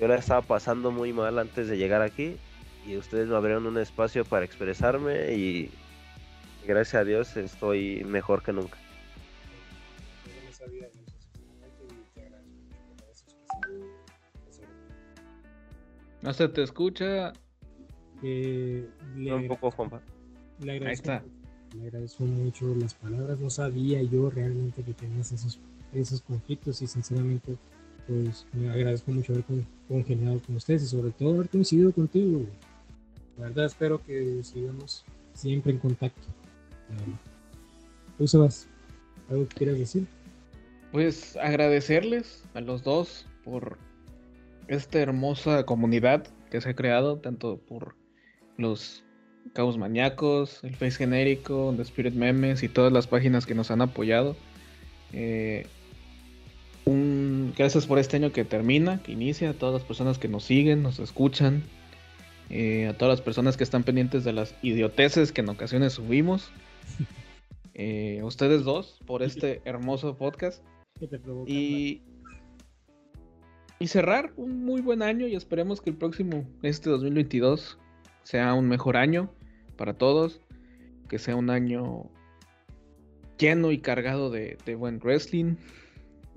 yo 0.00 0.08
la 0.08 0.16
estaba 0.16 0.42
pasando 0.42 0.90
muy 0.90 1.12
mal 1.12 1.38
antes 1.38 1.68
de 1.68 1.76
llegar 1.76 2.02
aquí 2.02 2.36
y 2.86 2.96
ustedes 2.96 3.28
me 3.28 3.36
abrieron 3.36 3.66
un 3.66 3.78
espacio 3.78 4.24
para 4.24 4.44
expresarme 4.44 5.34
y 5.34 5.70
gracias 6.66 7.02
a 7.02 7.04
Dios 7.04 7.36
estoy 7.36 8.02
mejor 8.04 8.42
que 8.42 8.52
nunca. 8.52 8.78
No 16.26 16.32
se 16.34 16.48
te 16.48 16.62
escucha. 16.62 17.32
Eh, 18.22 18.86
le, 19.16 19.32
Un 19.34 19.46
poco, 19.48 19.70
Juanpa. 19.70 20.00
le 20.60 20.72
agradezco, 20.72 21.12
está. 21.12 21.24
le 21.76 21.82
agradezco 21.84 22.24
mucho 22.24 22.74
las 22.74 22.94
palabras. 22.94 23.38
No 23.38 23.48
sabía 23.48 24.02
yo 24.02 24.28
realmente 24.30 24.82
que 24.82 24.92
tenías 24.92 25.32
esos, 25.32 25.58
esos 25.94 26.20
conflictos 26.22 26.82
y 26.82 26.86
sinceramente 26.86 27.56
pues 28.06 28.46
me 28.52 28.70
agradezco 28.70 29.10
mucho 29.10 29.32
haber 29.32 29.44
con- 29.44 29.66
congeniado 29.88 30.40
con 30.40 30.56
ustedes 30.56 30.82
y 30.84 30.86
sobre 30.86 31.10
todo 31.10 31.34
haber 31.34 31.48
coincidido 31.48 31.92
contigo. 31.92 32.38
güey. 32.38 32.48
La 33.38 33.44
verdad 33.48 33.66
espero 33.66 34.02
que 34.02 34.42
sigamos 34.44 35.04
siempre 35.34 35.72
en 35.72 35.78
contacto. 35.78 36.22
¿Tú, 38.18 38.26
Sebas? 38.26 38.66
¿Algo 39.28 39.46
que 39.48 39.54
quieras 39.56 39.78
decir? 39.78 40.06
Pues 40.92 41.36
agradecerles 41.36 42.44
a 42.54 42.60
los 42.60 42.82
dos 42.82 43.26
por 43.44 43.76
esta 44.68 44.98
hermosa 44.98 45.64
comunidad 45.64 46.26
que 46.50 46.60
se 46.60 46.70
ha 46.70 46.74
creado, 46.74 47.18
tanto 47.18 47.58
por 47.58 47.96
los 48.56 49.04
Caos 49.52 49.78
Maníacos, 49.78 50.62
el 50.64 50.74
Face 50.76 50.96
Genérico, 50.96 51.72
The 51.76 51.82
Spirit 51.82 52.14
Memes 52.14 52.62
y 52.62 52.68
todas 52.68 52.92
las 52.92 53.06
páginas 53.06 53.46
que 53.46 53.54
nos 53.54 53.70
han 53.70 53.82
apoyado. 53.82 54.36
Eh, 55.12 55.66
un, 56.84 57.52
gracias 57.56 57.86
por 57.86 57.98
este 57.98 58.16
año 58.16 58.32
que 58.32 58.44
termina, 58.44 59.02
que 59.02 59.12
inicia, 59.12 59.50
a 59.50 59.54
todas 59.54 59.74
las 59.74 59.84
personas 59.84 60.18
que 60.18 60.28
nos 60.28 60.44
siguen, 60.44 60.82
nos 60.82 60.98
escuchan, 60.98 61.62
eh, 62.50 62.86
a 62.86 62.96
todas 62.96 63.18
las 63.18 63.20
personas 63.20 63.56
que 63.56 63.64
están 63.64 63.82
pendientes 63.82 64.24
de 64.24 64.32
las 64.32 64.54
idioteces 64.62 65.32
que 65.32 65.40
en 65.40 65.48
ocasiones 65.48 65.94
subimos. 65.94 66.50
Eh, 67.78 68.20
a 68.22 68.24
ustedes 68.24 68.64
dos 68.64 68.98
por 69.04 69.22
este 69.22 69.60
hermoso 69.66 70.16
podcast. 70.16 70.64
¿Qué 70.98 71.08
te? 71.08 71.20
Y 71.46 72.00
y 73.78 73.88
cerrar 73.88 74.32
un 74.36 74.64
muy 74.64 74.80
buen 74.80 75.02
año 75.02 75.26
y 75.26 75.34
esperemos 75.34 75.80
que 75.80 75.90
el 75.90 75.96
próximo, 75.96 76.44
este 76.62 76.90
2022, 76.90 77.78
sea 78.22 78.54
un 78.54 78.68
mejor 78.68 78.96
año 78.96 79.30
para 79.76 79.94
todos, 79.94 80.40
que 81.08 81.18
sea 81.18 81.36
un 81.36 81.50
año 81.50 82.10
lleno 83.38 83.70
y 83.70 83.78
cargado 83.78 84.30
de, 84.30 84.56
buen 84.76 84.98
wrestling. 84.98 85.56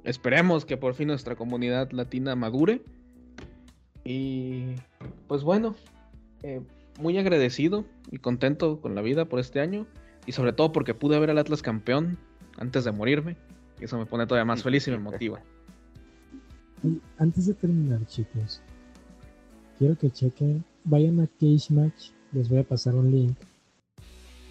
Esperemos 0.04 0.66
que 0.66 0.78
por 0.78 0.94
fin 0.94 1.08
nuestra 1.08 1.36
comunidad 1.36 1.92
latina 1.92 2.36
madure. 2.36 2.82
Y 4.04 4.76
pues 5.28 5.44
bueno, 5.44 5.76
eh, 6.44 6.62
muy 7.00 7.18
agradecido 7.18 7.86
y 8.12 8.18
contento 8.20 8.82
con 8.82 8.96
la 8.96 9.02
vida 9.02 9.26
por 9.26 9.40
este 9.40 9.62
año. 9.62 9.88
Y 10.26 10.34
sobre 10.34 10.54
todo 10.54 10.72
porque 10.72 10.94
pude 10.94 11.20
ver 11.20 11.30
al 11.30 11.38
Atlas 11.38 11.62
campeón 11.62 12.18
antes 12.58 12.84
de 12.84 12.92
morirme. 12.92 13.38
Eso 13.80 13.98
me 13.98 14.06
pone 14.06 14.28
todavía 14.28 14.46
más 14.46 14.62
feliz 14.62 14.88
y 14.88 14.92
me 14.92 15.00
motiva. 15.00 15.42
Y 16.84 17.00
Antes 17.18 17.46
de 17.48 17.54
terminar, 17.54 18.06
chicos, 18.08 18.62
quiero 19.78 19.98
que 19.98 20.10
chequen, 20.10 20.64
vayan 20.84 21.20
a 21.20 21.28
Cage 21.28 21.72
Match, 21.74 22.12
les 22.32 22.48
voy 22.50 22.60
a 22.60 22.64
pasar 22.64 22.96
un 22.96 23.12
link. 23.12 23.38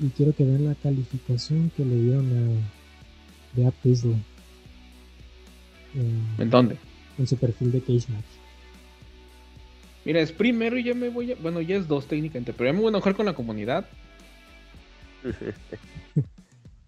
Y 0.00 0.08
quiero 0.10 0.34
que 0.34 0.44
vean 0.44 0.64
la 0.66 0.74
calificación 0.76 1.70
que 1.76 1.84
le 1.84 1.96
dieron 1.96 2.26
a 2.26 3.56
Bea 3.56 3.70
Priestley 3.70 4.16
en, 5.94 6.26
¿En 6.38 6.50
dónde? 6.50 6.76
en 7.18 7.26
su 7.26 7.36
perfil 7.36 7.72
de 7.72 7.80
Cage 7.80 8.12
Match. 8.12 8.26
Mira, 10.04 10.20
es 10.20 10.30
primero 10.32 10.78
y 10.78 10.84
ya 10.84 10.94
me 10.94 11.08
voy 11.08 11.32
a. 11.32 11.34
Bueno, 11.36 11.60
ya 11.60 11.76
es 11.76 11.88
dos 11.88 12.06
técnicamente, 12.06 12.52
pero 12.52 12.70
ya 12.70 12.72
me 12.72 12.80
voy 12.80 12.88
a 12.88 12.90
enojar 12.90 13.14
con 13.14 13.26
la 13.26 13.34
comunidad. 13.34 13.86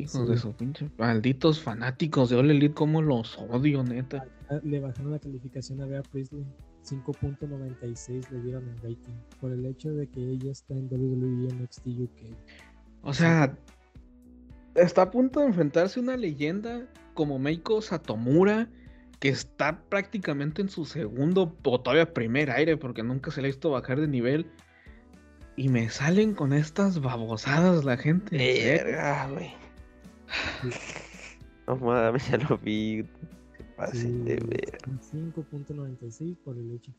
Hijos 0.01 0.27
Sí. 0.27 0.33
de 0.33 0.39
su 0.39 0.53
pinche. 0.53 0.91
Malditos 0.99 1.61
fanáticos 1.61 2.31
de 2.31 2.37
All 2.37 2.51
Elite, 2.51 2.75
cómo 2.75 3.03
los 3.03 3.39
odio, 3.39 3.83
neta. 3.83 4.25
Ah, 4.49 4.59
Le 4.63 4.81
bajaron 4.81 5.13
la 5.13 5.19
calificación 5.19 5.81
a 5.83 5.87
Bea 5.87 6.03
Priestley. 6.03 6.45
5.96 6.83 8.31
le 8.31 8.41
dieron 8.43 8.69
en 8.69 8.77
rating 8.77 9.15
por 9.41 9.53
el 9.53 9.67
hecho 9.67 9.93
de 9.93 10.09
que 10.09 10.21
ella 10.21 10.51
está 10.53 10.75
en 10.75 10.89
WWE 10.91 11.53
NXT 11.55 11.87
UK. 11.87 12.35
O 13.03 13.13
sea, 13.13 13.55
está 14.75 15.03
a 15.03 15.11
punto 15.11 15.41
de 15.41 15.47
enfrentarse 15.47 16.01
a 16.01 16.03
una 16.03 16.17
leyenda 16.17 16.87
como 17.15 17.39
Meiko 17.39 17.83
Satomura, 17.83 18.69
que 19.19 19.29
está 19.29 19.83
prácticamente 19.91 20.63
en 20.63 20.69
su 20.71 20.87
segundo 20.87 21.55
o 21.65 21.81
todavía 21.81 22.15
primer 22.15 22.51
aire, 22.51 22.77
porque 22.79 23.03
nunca 23.03 23.31
se 23.31 23.43
le 23.43 23.49
ha 23.49 23.51
visto 23.51 23.71
bajar 23.71 24.01
de 24.01 24.09
nivel. 24.09 24.47
Y 25.57 25.69
me 25.69 25.91
salen 25.91 26.35
con 26.35 26.55
estas 26.55 27.01
babosadas 27.03 27.85
la 27.85 27.99
gente. 27.99 28.37
¿en 28.37 28.57
serio? 28.57 28.85
Verga, 28.87 29.29
güey. 29.29 29.51
No 31.67 31.77
mames, 31.77 32.29
ya 32.29 32.37
lo 32.37 32.59
vi. 32.59 33.05
Se 33.57 33.65
pasen 33.77 34.25
de 34.25 34.37
ver. 34.37 34.79
5.96 35.13 36.37
por 36.45 36.59
el 36.59 36.73
hecho. 36.73 36.91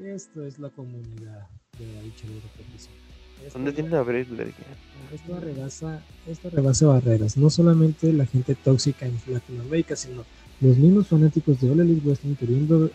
Y 0.00 0.06
esto 0.06 0.42
es 0.46 0.58
la 0.58 0.70
comunidad 0.70 1.48
de 1.78 1.86
la 1.94 2.02
lucha 2.02 2.26
libre 2.26 2.48
profesional. 2.54 2.98
¿Dónde 3.52 3.72
tiene 3.72 3.96
a 3.96 4.02
Bresler? 4.02 4.54
Esto 5.12 5.40
rebasa, 5.40 6.02
esto 6.26 6.50
rebasa 6.50 6.86
barreras. 6.86 7.36
No 7.36 7.50
solamente 7.50 8.12
la 8.12 8.24
gente 8.24 8.54
tóxica 8.54 9.06
en 9.06 9.18
Latinoamérica, 9.26 9.96
sino 9.96 10.24
los 10.60 10.76
mismos 10.78 11.08
fanáticos 11.08 11.60
de 11.60 11.70
All 11.70 11.80
Elite 11.80 12.06
Wrestling 12.06 12.36
queriendo, 12.36 12.90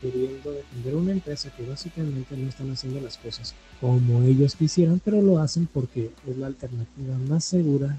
queriendo 0.00 0.52
defender 0.52 0.96
una 0.96 1.12
empresa 1.12 1.50
que 1.56 1.66
básicamente 1.66 2.36
no 2.36 2.48
están 2.48 2.70
haciendo 2.70 3.00
las 3.00 3.18
cosas 3.18 3.54
como 3.80 4.22
ellos 4.22 4.56
quisieran, 4.56 5.00
pero 5.04 5.22
lo 5.22 5.38
hacen 5.38 5.66
porque 5.72 6.10
es 6.26 6.36
la 6.36 6.48
alternativa 6.48 7.16
más 7.28 7.44
segura 7.44 7.98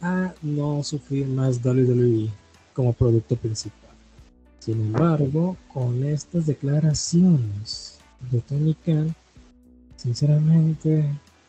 a 0.00 0.34
no 0.42 0.82
sufrir 0.82 1.26
más 1.26 1.64
WWE 1.64 2.28
como 2.74 2.92
producto 2.92 3.36
principal. 3.36 3.80
Sin 4.58 4.80
embargo, 4.80 5.56
con 5.72 6.04
estas 6.04 6.46
declaraciones 6.46 7.98
de 8.30 8.40
Tony 8.40 8.74
Khan, 8.84 9.14
sinceramente 9.96 11.04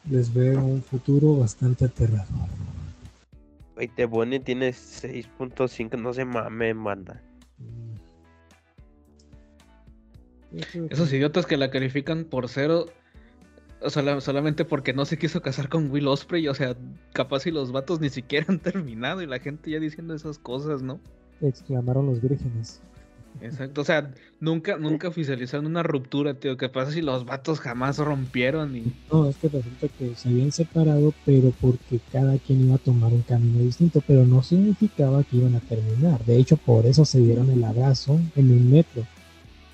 les 0.10 0.34
veo 0.34 0.64
un 0.64 0.82
futuro 0.84 1.38
bastante 1.38 1.86
aterrador. 1.86 2.48
Güey, 3.76 3.88
Tebone 3.90 4.40
tiene 4.40 4.70
6.5, 4.70 6.00
no 6.00 6.14
se. 6.14 6.26
Mm. 6.26 6.38
Esto- 10.58 10.88
Esos 10.90 11.12
idiotas 11.14 11.46
que 11.46 11.58
la 11.58 11.70
califican 11.70 12.24
por 12.24 12.48
cero. 12.50 12.88
Sola- 13.88 14.22
solamente 14.22 14.66
porque 14.66 14.94
no 14.94 15.06
se 15.06 15.18
quiso 15.18 15.42
casar 15.42 15.70
con 15.70 15.90
Will 15.92 16.08
Osprey. 16.08 16.48
O 16.48 16.54
sea, 16.54 16.76
capaz 17.14 17.42
si 17.42 17.52
los 17.52 17.72
vatos 17.72 18.00
ni 18.00 18.10
siquiera 18.10 18.46
han 18.50 18.60
terminado. 18.60 19.22
Y 19.22 19.28
la 19.28 19.40
gente 19.40 19.72
ya 19.72 19.80
diciendo 19.80 20.14
esas 20.14 20.40
cosas, 20.40 20.82
¿no? 20.82 21.00
exclamaron 21.42 22.08
los 22.08 22.20
vírgenes. 22.22 22.82
Exacto. 23.40 23.82
O 23.82 23.84
sea, 23.84 24.12
nunca, 24.40 24.78
nunca 24.78 25.08
oficializaron 25.10 25.68
una 25.68 25.84
ruptura, 25.84 26.34
tío. 26.34 26.58
¿Qué 26.58 26.70
pasa 26.70 26.92
si 26.92 27.04
los 27.04 27.26
vatos 27.26 27.60
jamás 27.60 28.00
rompieron? 28.00 28.76
Y... 28.76 28.92
No, 29.12 29.30
es 29.30 29.38
que 29.38 29.48
resulta 29.48 29.88
que 29.90 30.16
se 30.16 30.30
habían 30.30 30.52
separado, 30.52 31.14
pero 31.24 31.52
porque 31.62 32.00
cada 32.12 32.36
quien 32.40 32.66
iba 32.66 32.76
a 32.76 32.80
tomar 32.80 33.14
un 33.14 33.22
camino 33.22 33.60
distinto, 33.60 34.02
pero 34.08 34.26
no 34.26 34.42
significaba 34.42 35.24
que 35.24 35.38
iban 35.38 35.56
a 35.56 35.60
terminar. 35.60 36.26
De 36.26 36.38
hecho, 36.38 36.58
por 36.58 36.88
eso 36.88 37.06
se 37.06 37.20
dieron 37.20 37.52
el 37.52 37.64
abrazo 37.64 38.20
en 38.36 38.52
un 38.52 38.72
metro, 38.72 39.04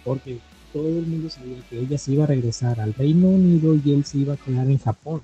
porque 0.04 0.40
todo 0.74 0.90
el 0.90 1.06
mundo 1.06 1.30
sabía 1.30 1.58
que 1.70 1.80
ella 1.80 1.98
se 1.98 2.14
iba 2.14 2.24
a 2.24 2.28
regresar 2.28 2.82
al 2.82 2.94
Reino 2.96 3.28
Unido 3.30 3.76
y 3.76 3.94
él 3.94 4.04
se 4.04 4.18
iba 4.18 4.34
a 4.34 4.38
quedar 4.38 4.68
en 4.68 4.80
Japón. 4.80 5.22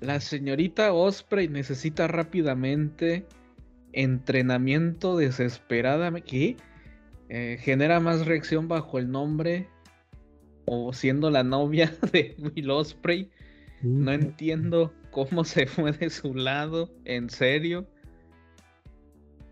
La 0.00 0.20
señorita 0.20 0.92
Osprey 0.92 1.48
necesita 1.48 2.08
rápidamente 2.08 3.24
entrenamiento 3.92 5.16
desesperadamente. 5.16 6.28
¿Qué? 6.28 6.56
Eh, 7.28 7.58
genera 7.60 8.00
más 8.00 8.26
reacción 8.26 8.66
bajo 8.66 8.98
el 8.98 9.10
nombre 9.10 9.68
o 10.66 10.92
siendo 10.92 11.30
la 11.30 11.44
novia 11.44 11.94
de 12.12 12.36
Will 12.38 12.70
Osprey. 12.70 13.30
Sí, 13.80 13.86
No 13.86 14.12
entiendo 14.12 14.92
cómo 15.12 15.44
se 15.44 15.66
fue 15.66 15.92
de 15.92 16.10
su 16.10 16.34
lado. 16.34 16.90
En 17.04 17.30
serio. 17.30 17.86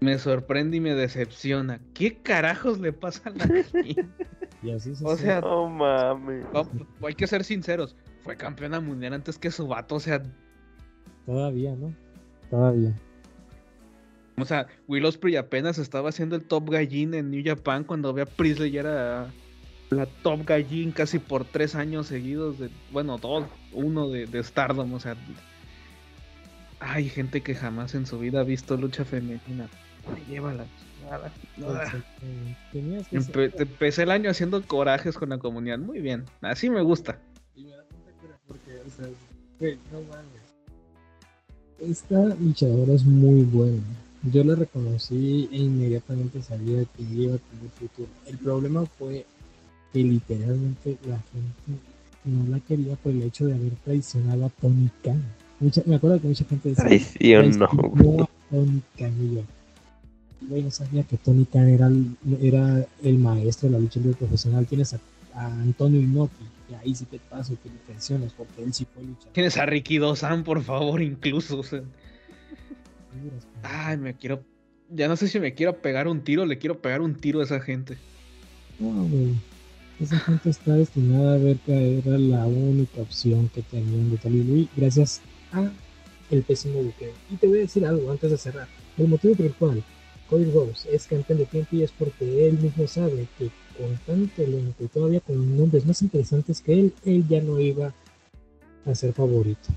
Me 0.01 0.19
sorprende 0.19 0.77
y 0.77 0.81
me 0.81 0.95
decepciona. 0.95 1.81
¿Qué 1.95 2.19
carajos 2.19 2.79
le 2.79 2.93
pasa 2.93 3.31
a 3.31 3.31
la 3.31 3.47
gente? 3.47 4.07
y 4.62 4.70
así 4.70 4.95
se 4.95 5.05
O 5.05 5.16
sea, 5.16 5.41
No 5.41 5.69
mames. 5.69 6.45
vamos- 6.53 6.70
hay 7.05 7.15
que 7.15 7.27
ser 7.27 7.45
sinceros. 7.45 7.97
Fue 8.23 8.37
campeona 8.37 8.81
mundial 8.81 9.15
antes 9.15 9.39
que 9.39 9.51
su 9.51 9.66
vato. 9.66 9.97
O 9.97 10.01
sea, 10.01 10.23
todavía, 11.27 11.75
¿no? 11.75 11.95
Todavía. 12.51 12.95
O 14.41 14.45
sea, 14.45 14.69
Will 14.87 15.05
Ospreay 15.05 15.37
apenas 15.37 15.79
estaba 15.79 16.11
haciendo 16.11 16.37
el 16.37 16.45
top 16.45 16.70
gallín 16.70 17.12
en 17.15 17.31
New 17.31 17.43
Japan 17.45 17.83
cuando 17.83 18.12
Bea 18.12 18.25
Priestley 18.27 18.70
ya 18.70 18.81
era 18.81 19.35
la 19.91 20.07
top 20.07 20.45
gallín 20.47 20.93
casi 20.93 21.19
por 21.19 21.45
tres 21.45 21.75
años 21.75 22.07
seguidos 22.07 22.59
de, 22.61 22.70
bueno, 22.93 23.19
dos, 23.19 23.47
uno 23.73 24.09
de, 24.09 24.27
de 24.27 24.45
Stardom, 24.45 24.93
o 24.93 25.01
sea, 25.01 25.16
hay 26.79 27.09
gente 27.09 27.41
que 27.43 27.55
jamás 27.57 27.97
en 27.97 28.07
su 28.07 28.19
vida 28.20 28.41
ha 28.41 28.45
visto 28.45 28.77
lucha 28.77 29.05
femenina. 29.05 29.69
Ay, 30.15 30.25
llévala. 30.29 30.65
chingada. 31.01 31.33
Exactamente. 31.57 32.57
Tenías 32.73 33.09
que 33.09 33.17
Empe- 33.19 33.51
ser- 33.51 33.63
empecé 33.63 34.03
el 34.03 34.11
año 34.11 34.31
haciendo 34.31 34.63
corajes 34.63 35.17
con 35.17 35.29
la 35.31 35.39
comunidad, 35.39 35.79
muy 35.79 36.01
bien, 36.01 36.25
así 36.43 36.69
me 36.71 36.83
gusta. 36.83 37.19
Y 37.57 37.65
me 37.65 37.71
da 37.71 37.85
tanta 37.85 38.11
cura 38.21 38.39
porque, 38.47 38.81
o 38.87 38.91
sea, 38.91 39.09
güey, 39.59 39.79
no 39.93 40.01
mames. 40.03 40.49
Esta 41.81 42.35
luchadora 42.41 42.93
es 42.93 43.05
muy 43.05 43.43
buena. 43.43 43.83
Yo 44.33 44.43
la 44.43 44.57
reconocí 44.57 45.49
e 45.53 45.57
inmediatamente 45.59 46.43
sabía 46.43 46.85
que 46.97 47.03
iba 47.03 47.37
a 47.37 47.39
tener 47.39 47.71
futuro. 47.79 48.09
El 48.27 48.37
problema 48.39 48.85
fue 48.99 49.25
que 49.93 50.01
literalmente 50.01 50.99
la 51.07 51.19
gente 51.33 51.83
no 52.25 52.49
la 52.51 52.61
quería 52.61 52.97
por 52.97 53.13
el 53.13 53.23
hecho 53.23 53.47
de 53.47 53.55
haber 53.55 53.73
traicionado 53.85 54.47
a 54.47 54.49
Tony 54.51 54.91
Khan. 55.05 55.23
Mucha- 55.61 55.83
me 55.87 55.95
acuerdo 55.95 56.21
que 56.21 56.27
mucha 56.29 56.45
gente 56.45 56.69
decía, 56.71 56.85
no, 56.85 57.69
traicionó 57.69 57.69
güey. 57.91 58.21
a 58.21 58.29
Tony 58.51 58.83
Khan 58.99 59.15
y 59.23 59.35
yo. 59.37 59.43
Güey, 60.40 60.62
no 60.62 60.70
sabía 60.70 61.02
que 61.02 61.16
Tony 61.16 61.44
Khan 61.47 61.69
era, 61.69 61.86
el- 61.89 62.16
era 62.40 62.86
el 63.02 63.19
maestro 63.19 63.69
de 63.69 63.73
la 63.74 63.81
lucha 63.81 63.98
libre 64.01 64.16
profesional. 64.16 64.66
Tienes 64.66 64.94
a, 64.94 65.01
a 65.35 65.47
Antonio 65.47 66.01
Inoki, 66.01 66.44
y 66.70 66.74
ahí 66.74 66.94
sí 66.94 67.05
te 67.06 67.19
paso 67.19 67.56
que 67.62 67.69
le 67.69 67.74
pensiones, 67.86 68.32
porque 68.35 68.62
él 68.62 68.73
sí 68.73 68.86
fue 68.93 69.02
luchador. 69.02 69.32
Tienes 69.32 69.56
a 69.56 69.66
Ricky 69.66 69.98
Dozan, 69.98 70.44
por 70.44 70.62
favor, 70.62 71.02
incluso. 71.02 71.59
o 71.59 71.62
sea, 71.65 71.82
ay, 73.62 73.97
me 73.97 74.15
quiero. 74.15 74.43
Ya 74.90 75.09
no 75.09 75.16
sé 75.16 75.28
si 75.28 75.39
me 75.40 75.55
quiero 75.55 75.77
pegar 75.77 76.09
un 76.09 76.20
tiro, 76.23 76.47
le 76.47 76.59
quiero 76.59 76.81
pegar 76.81 77.01
un 77.02 77.15
tiro 77.15 77.40
a 77.40 77.44
esa 77.44 77.60
gente. 77.60 77.98
No, 78.78 79.05
güey. 79.05 79.35
Esa 80.01 80.19
gente 80.20 80.51
está 80.51 80.74
destinada 80.74 81.35
a 81.35 81.39
ver 81.39 81.56
que 81.59 81.98
era 81.98 82.16
la 82.16 82.47
única 82.47 83.01
opción 83.01 83.51
que 83.52 83.62
tenían 83.62 84.10
de 84.10 84.16
WWE 84.16 84.69
gracias 84.77 85.20
a 85.52 85.69
el 86.31 86.43
pésimo 86.44 86.81
buqueo. 86.82 87.12
Y 87.31 87.36
te 87.36 87.48
voy 87.48 87.59
a 87.59 87.60
decir 87.62 87.85
algo 87.85 88.10
antes 88.12 88.31
de 88.31 88.39
cerrar. 88.39 88.69
El 88.97 89.09
motivo 89.09 89.35
por 89.35 89.47
el 89.47 89.55
cual 89.55 89.85
Cody 90.29 90.51
Rose 90.51 90.89
es 90.95 91.07
campeón 91.07 91.39
de 91.39 91.47
TNT 91.47 91.73
es 91.83 91.93
porque 91.93 92.47
él 92.47 92.59
mismo 92.59 92.87
sabe 92.87 93.27
que 93.39 93.51
con 93.79 93.97
tanto 94.07 94.43
elenco 94.43 94.85
y 94.85 94.89
todavía 94.89 95.21
con 95.21 95.57
nombres 95.57 95.87
más 95.87 96.03
interesantes 96.03 96.61
que 96.61 96.73
él, 96.79 96.93
él 97.05 97.27
ya 97.29 97.41
no 97.41 97.59
iba 97.61 97.95
a 98.85 98.95
ser 98.95 99.13
favorito. 99.13 99.69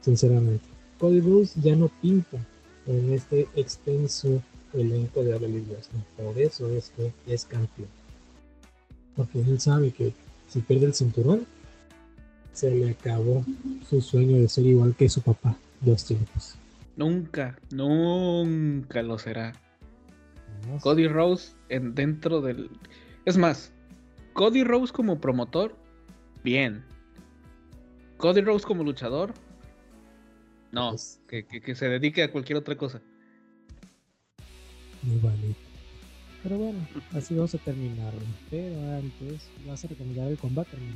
Sinceramente. 0.00 0.64
Cody 0.98 1.20
Rose 1.20 1.60
ya 1.60 1.76
no 1.76 1.88
pinta 2.00 2.38
en 2.86 3.12
este 3.12 3.48
extenso 3.54 4.42
elenco 4.72 5.22
de 5.22 5.36
Wrestling. 5.36 6.00
Por 6.16 6.38
eso 6.38 6.70
es 6.70 6.90
que 6.96 7.12
es 7.32 7.44
campeón. 7.44 7.88
Porque 9.16 9.40
él 9.40 9.60
sabe 9.60 9.92
que 9.92 10.12
si 10.48 10.60
pierde 10.60 10.86
el 10.86 10.94
cinturón, 10.94 11.46
se 12.52 12.70
le 12.70 12.90
acabó 12.90 13.44
su 13.88 14.00
sueño 14.00 14.38
de 14.38 14.48
ser 14.48 14.66
igual 14.66 14.94
que 14.94 15.08
su 15.08 15.20
papá, 15.20 15.56
Dustin 15.80 16.18
Rhodes. 16.18 16.56
Nunca, 16.96 17.58
nunca 17.70 19.02
lo 19.02 19.18
será. 19.18 19.52
Cody 20.80 21.06
Rose 21.08 21.54
en, 21.68 21.94
dentro 21.94 22.40
del... 22.40 22.70
Es 23.24 23.36
más, 23.36 23.72
Cody 24.32 24.64
Rose 24.64 24.92
como 24.92 25.20
promotor, 25.20 25.76
bien. 26.42 26.84
Cody 28.18 28.40
Rose 28.40 28.66
como 28.66 28.82
luchador, 28.84 29.32
no. 30.72 30.90
pues, 30.90 31.20
Que, 31.28 31.44
que- 31.46 31.60
que 31.60 31.74
se 31.74 31.88
dedique 31.88 32.22
a 32.22 32.32
cualquier 32.32 32.58
otra 32.58 32.76
cosa. 32.76 33.00
igualito. 35.06 35.58
Pero 36.42 36.58
bueno, 36.58 36.78
así 37.14 37.34
vamos 37.34 37.54
a 37.54 37.58
terminarlo. 37.58 38.20
Pero 38.50 38.74
antes, 38.96 39.48
vas 39.66 39.84
a 39.84 39.88
recomendar 39.88 40.28
el 40.28 40.36
combate, 40.36 40.76
hermano. 40.76 40.94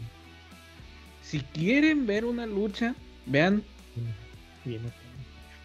Si 1.23 1.41
quieren 1.41 2.07
ver 2.07 2.25
una 2.25 2.47
lucha, 2.47 2.95
vean. 3.27 3.63
Bien, 4.65 4.85
ok. 4.85 4.93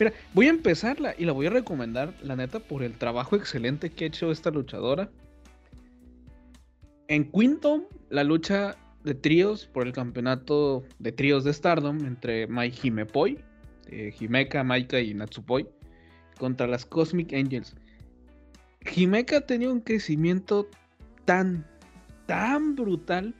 Mira, 0.03 0.17
voy 0.33 0.47
a 0.47 0.49
empezarla 0.49 1.15
y 1.17 1.23
la 1.23 1.31
voy 1.31 1.45
a 1.45 1.49
recomendar, 1.49 2.13
la 2.21 2.35
neta, 2.35 2.59
por 2.59 2.83
el 2.83 2.97
trabajo 2.97 3.37
excelente 3.37 3.89
que 3.89 4.03
ha 4.03 4.07
hecho 4.07 4.33
esta 4.33 4.51
luchadora. 4.51 5.09
En 7.07 7.31
Quinto, 7.31 7.87
la 8.09 8.25
lucha 8.25 8.75
de 9.05 9.15
tríos 9.15 9.65
por 9.65 9.87
el 9.87 9.93
campeonato 9.93 10.83
de 10.99 11.13
tríos 11.13 11.45
de 11.45 11.53
Stardom 11.53 12.05
entre 12.05 12.47
Mai 12.47 12.73
Himepoi, 12.83 13.39
eh, 13.87 14.13
Himeka, 14.19 14.61
Maika 14.65 14.99
y 14.99 15.13
Natsupoi, 15.13 15.69
contra 16.37 16.67
las 16.67 16.85
Cosmic 16.85 17.31
Angels. 17.31 17.73
Himeka 18.93 19.37
ha 19.37 19.41
tenido 19.45 19.71
un 19.71 19.79
crecimiento 19.79 20.69
tan, 21.23 21.65
tan 22.25 22.75
brutal 22.75 23.33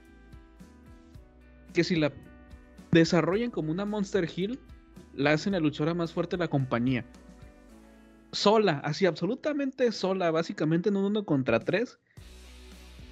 que 1.74 1.84
si 1.84 1.98
la 1.98 2.14
desarrollan 2.94 3.52
como 3.52 3.70
una 3.70 3.84
Monster 3.84 4.30
Hill, 4.34 4.62
la 5.16 5.34
hacen 5.34 5.54
la 5.54 5.60
luchadora 5.60 5.94
más 5.94 6.14
fuerte 6.14 6.38
de 6.38 6.44
la 6.44 6.48
compañía. 6.48 7.06
Sola, 8.32 8.82
así 8.84 9.06
absolutamente 9.06 9.92
sola, 9.92 10.32
básicamente 10.32 10.90
en 10.90 10.98
un 10.98 11.06
uno 11.06 11.24
contra 11.24 11.60
tres. 11.60 12.00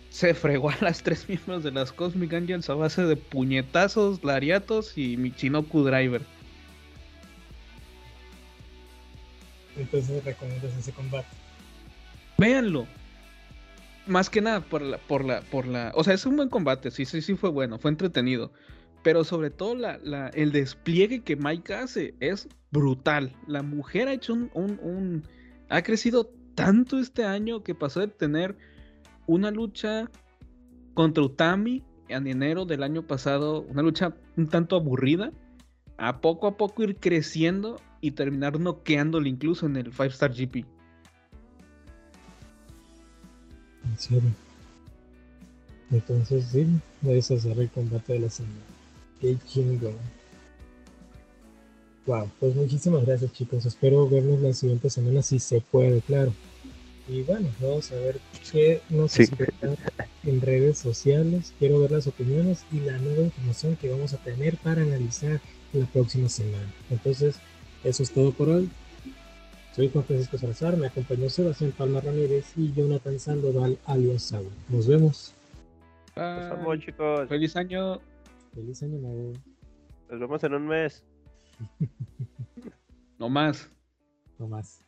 Se 0.10 0.34
fregó 0.34 0.70
a 0.72 0.78
las 0.82 1.04
tres 1.04 1.28
miembros 1.30 1.64
de 1.64 1.72
las 1.72 1.92
Cosmic 1.92 2.34
Angels 2.34 2.70
a 2.70 2.76
base 2.76 3.04
de 3.04 3.16
puñetazos, 3.16 4.24
lariatos 4.24 4.98
y 4.98 5.16
Michinoku 5.18 5.84
Driver. 5.84 6.24
Entonces 9.78 10.24
recomiendas 10.24 10.76
ese 10.78 10.92
combate. 10.92 11.28
Véanlo. 12.38 12.88
Más 14.08 14.30
que 14.30 14.42
nada 14.42 14.62
por 14.62 14.82
la, 14.82 14.98
por 14.98 15.24
la, 15.24 15.42
por 15.42 15.68
la. 15.68 15.92
O 15.96 16.04
sea, 16.04 16.16
es 16.16 16.26
un 16.26 16.36
buen 16.36 16.50
combate, 16.50 16.90
sí, 16.90 17.06
sí, 17.06 17.22
sí 17.22 17.36
fue 17.36 17.52
bueno, 17.52 17.78
fue 17.78 17.92
entretenido. 17.92 18.52
Pero 19.04 19.24
sobre 19.24 19.50
todo 19.50 19.76
el 20.34 20.52
despliegue 20.52 21.24
que 21.24 21.36
Mike 21.36 21.74
hace 21.74 22.14
es 22.20 22.48
brutal. 22.72 23.36
La 23.48 23.64
mujer 23.64 24.08
ha 24.08 24.14
hecho 24.14 24.34
un, 24.34 25.24
ha 25.70 25.82
crecido 25.82 26.32
tanto 26.56 27.00
este 27.00 27.26
año 27.26 27.64
que 27.64 27.74
pasó 27.74 28.02
de 28.02 28.08
tener 28.08 28.56
una 29.26 29.52
lucha 29.52 30.10
contra 30.94 31.24
Utami 31.24 31.84
en 32.10 32.28
enero 32.28 32.66
del 32.66 32.84
año 32.84 33.08
pasado, 33.08 33.62
una 33.62 33.82
lucha 33.82 34.16
un 34.36 34.48
tanto 34.48 34.76
aburrida, 34.76 35.32
a 35.98 36.20
poco 36.20 36.48
a 36.48 36.58
poco 36.58 36.84
ir 36.84 36.98
creciendo 36.98 37.80
y 38.02 38.12
terminar 38.12 38.60
noqueándole 38.60 39.30
incluso 39.30 39.66
en 39.66 39.78
el 39.78 39.92
5 39.92 40.04
Star 40.06 40.34
GP. 40.34 40.66
En 43.86 43.98
serio. 43.98 44.30
Entonces, 45.92 46.46
sí, 46.46 46.68
debes 47.02 47.30
hacer 47.32 47.60
el 47.60 47.70
combate 47.70 48.14
de 48.14 48.20
la 48.20 48.30
semana. 48.30 48.71
Qué 49.22 49.38
chingón. 49.48 49.96
Wow, 52.08 52.30
pues 52.40 52.56
muchísimas 52.56 53.06
gracias 53.06 53.32
chicos. 53.34 53.66
Espero 53.66 54.10
vernos 54.10 54.42
la 54.42 54.54
siguiente 54.54 54.90
semana 54.90 55.22
si 55.22 55.38
se 55.40 55.62
puede, 55.62 56.02
claro. 56.02 56.34
Y 57.08 57.22
bueno, 57.24 57.48
vamos 57.60 57.92
a 57.92 57.96
ver 57.96 58.20
qué 58.52 58.82
nos 58.90 59.12
Sí. 59.12 59.24
espera 59.24 59.52
en 60.24 60.42
redes 60.42 60.80
sociales. 60.80 61.54
Quiero 61.60 61.80
ver 61.80 61.92
las 61.92 62.08
opiniones 62.08 62.66
y 62.72 62.80
la 62.80 62.98
nueva 62.98 63.22
información 63.22 63.76
que 63.76 63.90
vamos 63.90 64.14
a 64.14 64.18
tener 64.18 64.58
para 64.58 64.82
analizar 64.82 65.40
la 65.74 65.86
próxima 65.86 66.28
semana. 66.30 66.72
Entonces, 66.90 67.36
eso 67.84 68.02
es 68.04 68.12
todo 68.12 68.32
por 68.32 68.50
hoy. 68.50 68.70
Soy 69.76 69.90
Juan 69.90 70.04
Francisco 70.04 70.38
Salazar, 70.38 70.76
me 70.78 70.88
acompañó 70.88 71.30
Sebastián 71.30 71.72
Palma 71.78 72.02
Ramírez 72.02 72.46
y 72.58 72.74
Jonathan 72.74 73.20
Sandoval 73.20 73.78
alias 73.86 74.24
Saúl. 74.24 74.50
Nos 74.68 74.88
vemos. 74.88 75.34
Nos 76.16 76.50
Bye. 76.50 76.58
vemos, 76.58 76.80
chicos. 76.80 77.30
Feliz 77.30 77.56
año. 77.56 78.02
Feliz 78.54 78.84
año 78.84 78.98
nuevo. 79.00 79.34
Nos 80.10 80.20
vemos 80.20 80.44
en 80.44 80.54
un 80.54 80.68
mes. 80.68 81.06
No 83.18 83.30
más. 83.30 83.70
No 84.40 84.48
más. 84.48 84.86